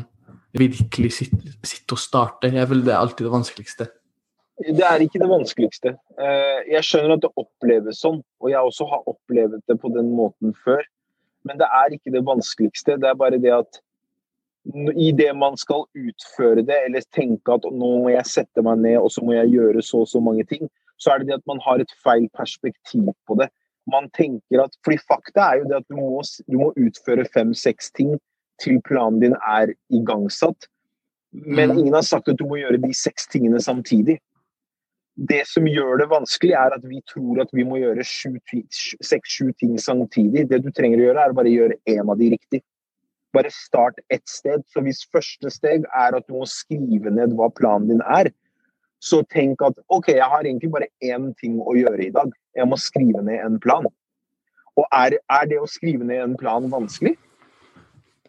virkelig 0.56 1.12
sitte, 1.18 1.54
sitte 1.66 1.96
og 1.96 2.02
starte. 2.02 2.50
Jeg 2.52 2.68
føler 2.70 2.86
det 2.86 2.94
er 2.94 3.02
alltid 3.02 3.26
det 3.26 3.34
vanskeligste. 3.34 3.90
Det 4.62 4.86
er 4.86 5.02
ikke 5.02 5.18
det 5.18 5.28
vanskeligste. 5.30 5.94
Eh, 6.14 6.58
jeg 6.70 6.86
skjønner 6.86 7.16
at 7.16 7.24
det 7.24 7.32
oppleves 7.40 8.02
sånn, 8.04 8.20
og 8.42 8.50
jeg 8.52 8.68
også 8.68 8.86
har 8.90 9.08
opplevd 9.10 9.58
det 9.66 9.76
på 9.82 9.90
den 9.96 10.12
måten 10.14 10.54
før. 10.66 10.84
Men 11.44 11.60
det 11.60 11.68
er 11.68 11.92
ikke 11.92 12.12
det 12.14 12.24
vanskeligste. 12.26 12.98
Det 13.00 13.08
er 13.10 13.18
bare 13.20 13.40
det 13.40 13.52
at 13.52 13.80
i 14.96 15.10
det 15.12 15.28
man 15.36 15.58
skal 15.60 15.84
utføre 15.92 16.64
det, 16.64 16.78
eller 16.86 17.04
tenke 17.12 17.52
at 17.52 17.66
nå 17.68 17.90
må 18.04 18.14
jeg 18.14 18.24
sette 18.30 18.64
meg 18.64 18.80
ned 18.80 18.96
og 18.96 19.10
så 19.12 19.24
må 19.24 19.34
jeg 19.36 19.52
gjøre 19.58 19.82
så 19.84 20.00
og 20.06 20.08
så 20.08 20.22
mange 20.24 20.46
ting, 20.48 20.70
så 20.96 21.12
er 21.12 21.20
det 21.20 21.28
det 21.28 21.40
at 21.40 21.50
man 21.50 21.60
har 21.60 21.82
et 21.82 21.92
feil 22.04 22.30
perspektiv 22.38 23.10
på 23.28 23.36
det. 23.40 23.50
Man 23.92 24.08
tenker 24.16 24.62
at, 24.62 24.72
fordi 24.84 24.96
Fakta 25.04 25.50
er 25.50 25.60
jo 25.60 25.68
det 25.68 25.82
at 25.82 25.88
du 25.90 25.98
må, 25.98 26.22
du 26.48 26.56
må 26.56 26.70
utføre 26.80 27.26
fem-seks 27.34 27.90
ting 27.92 28.14
til 28.62 28.80
planen 28.88 29.20
din 29.20 29.36
er 29.44 29.74
igangsatt. 29.92 30.68
Men 31.34 31.70
Mm. 31.70 31.78
ingen 31.78 31.94
har 31.94 32.06
sagt 32.06 32.28
at 32.28 32.38
du 32.38 32.46
må 32.46 32.56
gjøre 32.56 32.80
de 32.80 32.94
seks 32.94 33.26
tingene 33.26 33.60
samtidig. 33.60 34.20
Det 35.14 35.44
som 35.46 35.66
gjør 35.70 36.00
det 36.00 36.08
vanskelig, 36.10 36.54
er 36.58 36.74
at 36.74 36.84
vi 36.90 36.98
tror 37.06 37.44
at 37.44 37.52
vi 37.54 37.62
må 37.66 37.78
gjøre 37.78 38.02
seks-sju 38.02 39.52
ting 39.60 39.76
samtidig. 39.78 40.48
Det 40.50 40.58
du 40.64 40.72
trenger 40.74 40.98
å 40.98 41.06
gjøre, 41.08 41.26
er 41.26 41.36
bare 41.38 41.52
å 41.52 41.58
gjøre 41.58 41.76
én 41.90 42.10
av 42.10 42.18
de 42.18 42.32
riktig. 42.34 42.60
Bare 43.34 43.50
start 43.54 44.00
ett 44.14 44.26
sted. 44.30 44.64
Så 44.70 44.82
hvis 44.82 45.04
første 45.14 45.50
steg 45.54 45.86
er 45.94 46.18
at 46.18 46.26
du 46.26 46.34
må 46.34 46.48
skrive 46.50 47.12
ned 47.14 47.36
hva 47.38 47.50
planen 47.54 47.92
din 47.92 48.02
er, 48.10 48.32
så 49.04 49.20
tenk 49.30 49.62
at 49.62 49.78
OK, 49.92 50.10
jeg 50.16 50.30
har 50.32 50.46
egentlig 50.46 50.72
bare 50.74 50.90
én 51.04 51.30
ting 51.38 51.60
å 51.62 51.76
gjøre 51.78 52.08
i 52.08 52.12
dag. 52.14 52.34
Jeg 52.56 52.66
må 52.70 52.78
skrive 52.80 53.22
ned 53.22 53.38
en 53.44 53.60
plan. 53.62 53.86
Og 54.74 54.86
er, 54.90 55.20
er 55.30 55.46
det 55.50 55.60
å 55.62 55.70
skrive 55.70 56.06
ned 56.08 56.24
en 56.24 56.36
plan 56.40 56.66
vanskelig? 56.72 57.14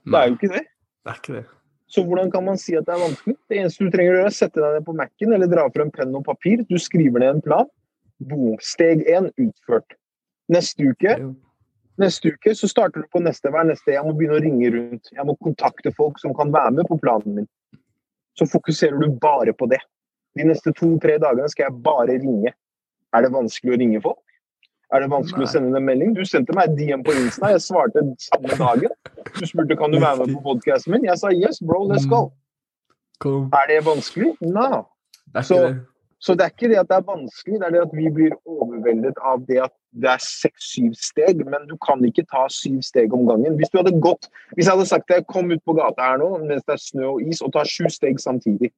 Det 0.05 0.19
er 0.19 0.29
jo 0.29 0.37
ikke 0.37 0.53
det. 0.53 0.65
Det 1.01 1.13
er 1.13 1.21
ikke 1.21 1.37
det. 1.39 1.45
Så 1.91 2.01
hvordan 2.05 2.31
kan 2.33 2.45
man 2.45 2.57
si 2.57 2.73
at 2.77 2.87
det 2.87 2.95
er 2.95 3.03
vanskelig? 3.03 3.35
Det 3.49 3.57
eneste 3.61 3.85
du 3.85 3.93
trenger 3.93 4.15
å 4.15 4.19
gjøre, 4.19 4.29
er 4.31 4.37
sette 4.37 4.61
deg 4.61 4.77
ned 4.77 4.85
på 4.87 4.95
Mac-en 4.97 5.35
eller 5.37 5.51
dra 5.51 5.65
frem 5.73 5.91
penn 5.93 6.15
og 6.17 6.25
papir. 6.25 6.63
Du 6.69 6.77
skriver 6.81 7.21
ned 7.21 7.37
en 7.37 7.43
plan. 7.45 7.69
Boom. 8.25 8.55
Steg 8.63 9.03
én 9.11 9.29
utført. 9.41 9.97
Neste 10.51 10.91
uke 10.93 11.17
Neste 11.95 12.33
uke 12.35 12.51
så 12.59 12.67
starter 12.67 13.05
du 13.05 13.07
på 13.11 13.21
neste 13.23 13.47
hver 13.53 13.63
neste. 13.69 13.93
Jeg 13.93 14.03
må 14.03 14.11
begynne 14.17 14.35
å 14.35 14.43
ringe 14.43 14.71
rundt. 14.73 15.11
Jeg 15.15 15.23
må 15.27 15.37
kontakte 15.39 15.93
folk 15.95 16.19
som 16.19 16.33
kan 16.35 16.51
være 16.51 16.73
med 16.75 16.89
på 16.89 16.97
planen 16.99 17.37
min. 17.37 17.47
Så 18.35 18.47
fokuserer 18.51 18.99
du 18.99 19.13
bare 19.21 19.53
på 19.55 19.69
det. 19.71 19.79
De 20.35 20.43
neste 20.43 20.73
to-tre 20.75 21.15
dagene 21.23 21.47
skal 21.51 21.69
jeg 21.69 21.83
bare 21.85 22.17
ringe. 22.19 22.51
Er 23.15 23.23
det 23.23 23.31
vanskelig 23.31 23.77
å 23.77 23.79
ringe 23.79 24.01
folk? 24.03 24.19
Er 24.91 25.05
det 25.05 25.11
vanskelig 25.13 25.45
Nei. 25.45 25.47
å 25.47 25.53
sende 25.53 25.79
en 25.79 25.87
melding? 25.87 26.11
Du 26.17 26.25
sendte 26.27 26.55
meg 26.57 26.75
DM 26.75 27.05
på 27.05 27.15
Insta. 27.15 27.53
Jeg 27.55 27.63
svarte 27.63 28.03
samme 28.27 28.59
dagen. 28.59 28.91
Du 29.39 29.45
spurte 29.45 29.75
kan 29.75 29.91
du 29.91 29.99
være 29.99 30.17
med 30.25 30.35
på 30.35 30.41
podkasten 30.45 30.91
min. 30.93 31.05
Jeg 31.05 31.17
sa 31.19 31.31
yes, 31.33 31.59
bro, 31.65 31.87
let's 31.89 32.07
go. 32.09 32.31
Cool. 33.23 33.47
Er 33.53 33.65
det 33.71 33.85
vanskelig? 33.85 34.35
No. 34.41 34.85
Det 35.33 35.41
er 35.41 35.41
Så- 35.41 35.67
det. 35.67 35.85
Så 36.19 36.33
det 36.33 36.41
er 36.45 36.49
ikke 36.49 36.69
det 36.71 36.77
at 36.79 36.87
det 36.89 36.95
er 36.97 37.01
vanskelig, 37.05 37.59
det 37.59 37.65
er 37.67 37.69
det 37.75 37.81
at 37.81 37.93
vi 37.93 38.09
blir 38.09 38.31
overveldet 38.47 39.17
av 39.21 39.45
det 39.47 39.57
at 39.61 39.71
det 39.93 40.09
er 40.09 40.17
seks-syv 40.17 40.93
steg, 40.95 41.43
men 41.45 41.67
du 41.69 41.75
kan 41.77 42.01
ikke 42.05 42.23
ta 42.31 42.47
syv 42.49 42.81
steg 42.81 43.13
om 43.13 43.27
gangen. 43.27 43.55
Hvis 43.59 43.69
du 43.69 43.77
hadde 43.77 43.99
gått, 44.01 44.29
hvis 44.55 44.65
jeg 44.65 44.73
hadde 44.73 44.85
sagt 44.89 45.07
det, 45.07 45.15
deg 45.17 45.27
kom 45.27 45.51
ut 45.51 45.61
på 45.67 45.75
gata 45.77 46.01
her 46.01 46.17
nå 46.17 46.29
mens 46.47 46.63
det 46.65 46.73
er 46.73 46.81
snø 46.81 47.05
og 47.13 47.21
is, 47.29 47.41
og 47.41 47.53
ta 47.53 47.63
sju 47.63 47.85
steg 47.89 48.17
samtidig. 48.19 48.71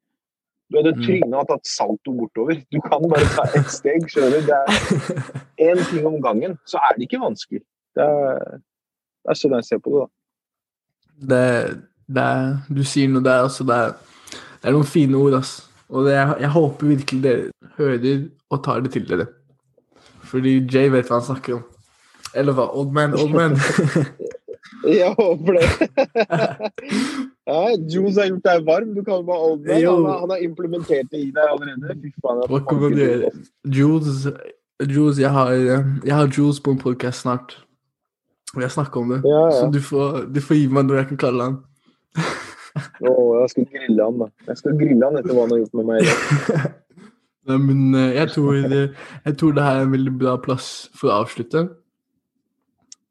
Du 0.72 0.78
hadde 0.82 0.96
Mm. 0.98 1.02
tryna 1.06 1.38
og 1.40 1.48
tatt 1.48 1.66
salto 1.68 2.12
bortover. 2.20 2.56
Du 2.74 2.82
kan 2.82 3.02
bare 3.10 3.28
ta 3.38 3.44
ett 3.60 3.70
steg. 3.72 4.02
skjønner? 4.12 4.42
Det 4.44 4.58
er 4.58 4.68
én 5.72 5.80
ting 5.90 6.06
om 6.06 6.22
gangen. 6.22 6.58
Så 6.66 6.78
er 6.78 6.98
det 6.98 7.08
ikke 7.08 7.22
vanskelig. 7.22 7.62
Det 7.96 8.04
er, 8.04 8.60
det 9.24 9.30
er 9.30 9.34
sånn 9.40 9.56
jeg 9.56 9.64
ser 9.64 9.78
på 9.80 9.90
det. 9.94 10.02
da. 10.04 10.08
Det, 11.20 11.44
det 12.08 12.24
er, 12.24 12.58
du 12.70 12.84
sier 12.88 13.10
noe 13.12 13.24
der, 13.26 13.44
altså. 13.48 13.64
Det 13.68 13.76
er, 13.76 13.96
det 14.62 14.70
er 14.70 14.76
noen 14.78 14.88
fine 14.90 15.18
ord, 15.18 15.34
ass. 15.40 15.56
Og 15.90 16.06
det, 16.08 16.14
er- 16.20 16.38
jeg 16.44 16.50
håper 16.54 16.88
virkelig 16.94 17.22
dere 17.24 17.74
hører 17.78 18.26
og 18.52 18.64
tar 18.66 18.82
det 18.84 18.92
til 18.94 19.06
dere. 19.10 19.28
Fordi 20.28 20.58
Jay 20.74 20.90
vet 20.92 21.08
hva 21.08 21.22
han 21.22 21.28
snakker 21.30 21.56
om. 21.60 21.64
Eller 22.36 22.54
hva? 22.58 22.66
Old 22.76 22.92
man, 22.94 23.14
old 23.16 23.32
man. 23.34 23.56
Jeg 24.88 25.14
håper 25.18 25.56
det. 25.58 25.68
ja, 27.48 27.62
Jules 27.90 28.18
har 28.20 28.28
gjort 28.30 28.44
deg 28.46 28.66
varm. 28.68 28.92
Du 28.96 29.00
kaller 29.08 29.24
meg 29.26 29.36
old 29.48 29.62
man. 29.64 29.80
Han, 29.80 30.06
har- 30.06 30.20
han 30.26 30.34
har 30.36 30.44
implementert 30.44 31.08
det 31.12 31.22
i 31.24 31.32
deg 31.32 31.44
allerede. 31.54 31.96
Fy 32.04 32.12
faen. 32.24 32.44
Hva 32.52 32.60
kan 32.68 32.82
man 32.84 32.98
gjøre? 33.00 33.32
Jules, 33.78 34.28
Jules 34.84 35.20
jeg, 35.24 35.32
har, 35.34 35.52
jeg 35.56 36.14
har 36.14 36.28
Jules 36.38 36.60
på 36.64 36.76
en 36.76 36.82
podcast 36.84 37.24
snart. 37.26 37.56
Og 38.56 38.64
har 38.64 38.72
snakka 38.74 39.00
om 39.00 39.10
det. 39.16 39.22
Ja, 39.28 39.44
ja. 39.50 39.56
Så 39.60 39.70
du 39.74 39.80
får, 39.84 40.22
du 40.34 40.40
får 40.42 40.56
gi 40.62 40.68
meg 40.72 40.88
noe 40.88 41.02
jeg 41.02 41.10
kan 41.12 41.20
kalle 41.26 41.48
han. 41.50 41.58
Å, 42.78 43.12
jeg 43.42 43.50
skal 43.54 43.66
grille 43.74 44.06
han, 44.06 44.20
da. 44.22 44.28
Jeg 44.48 44.62
skal 44.62 44.78
grille 44.80 45.10
han 45.10 45.20
etter 45.20 45.34
hva 45.34 45.46
han 45.48 45.56
har 45.56 45.64
gjort 45.64 45.80
med 45.80 45.90
meg. 45.92 46.76
Nei, 47.48 47.58
men 47.64 47.96
eh, 47.96 48.14
jeg 48.18 48.32
tror, 48.36 48.58
det, 48.74 48.82
jeg 49.26 49.38
tror 49.42 49.58
det 49.58 49.68
her 49.68 49.82
er 49.82 49.88
en 49.88 49.94
veldig 49.96 50.16
bra 50.20 50.36
plass 50.44 50.70
for 50.98 51.12
å 51.12 51.22
avslutte. 51.24 51.64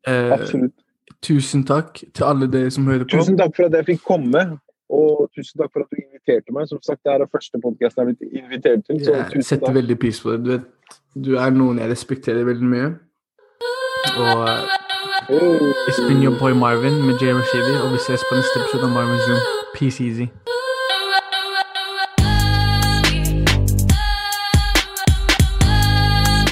Eh, 0.07 0.33
Absolutt. 0.37 0.77
tusen 1.25 1.65
takk 1.67 2.03
til 2.15 2.29
alle 2.29 2.49
dere 2.53 2.71
som 2.75 2.87
hører 2.89 3.09
på. 3.09 3.17
Tusen 3.17 3.39
takk 3.41 3.57
for 3.59 3.69
at 3.69 3.77
jeg 3.81 3.91
fikk 3.95 4.07
komme. 4.07 4.47
Og 4.87 5.27
tusen 5.35 5.59
takk 5.59 5.73
for 5.75 5.83
at 5.83 5.91
du 5.91 5.99
inviterte 5.99 6.55
meg. 6.55 6.69
Som 6.71 6.79
sagt, 6.85 7.03
det 7.03 7.15
er 7.15 7.25
den 7.25 7.33
første 7.33 7.59
podkasten 7.63 8.03
jeg 8.03 8.07
har 8.07 8.13
blitt 8.13 8.43
invitert 8.45 8.87
til. 8.87 9.03
Så 9.03 9.17
Jeg 9.17 9.31
tusen 9.33 9.49
setter 9.51 9.67
takk. 9.67 9.79
veldig 9.81 9.99
pris 10.05 10.21
på 10.23 10.35
det. 10.37 10.41
Du, 10.45 10.53
vet, 10.55 10.99
du 11.27 11.33
er 11.43 11.57
noen 11.57 11.83
jeg 11.83 11.91
respekterer 11.91 12.47
veldig 12.47 12.71
mye. 12.71 12.93
Og 14.17 14.45
eh. 14.53 14.86
It's 15.29 16.01
been 16.01 16.23
your 16.23 16.39
boy 16.39 16.53
Marvin 16.53 17.03
med 17.03 17.19
Jay 17.21 17.33
Rashidi, 17.33 17.75
og 17.83 17.93
vi 17.93 17.99
ses 17.99 18.21
på 18.29 18.35
neste 18.37 18.61
episode 18.61 18.85
av 18.85 18.91
Marvin's 18.91 19.27
Room. 19.31 19.41
Peace 19.75 20.01
easy. 20.05 20.27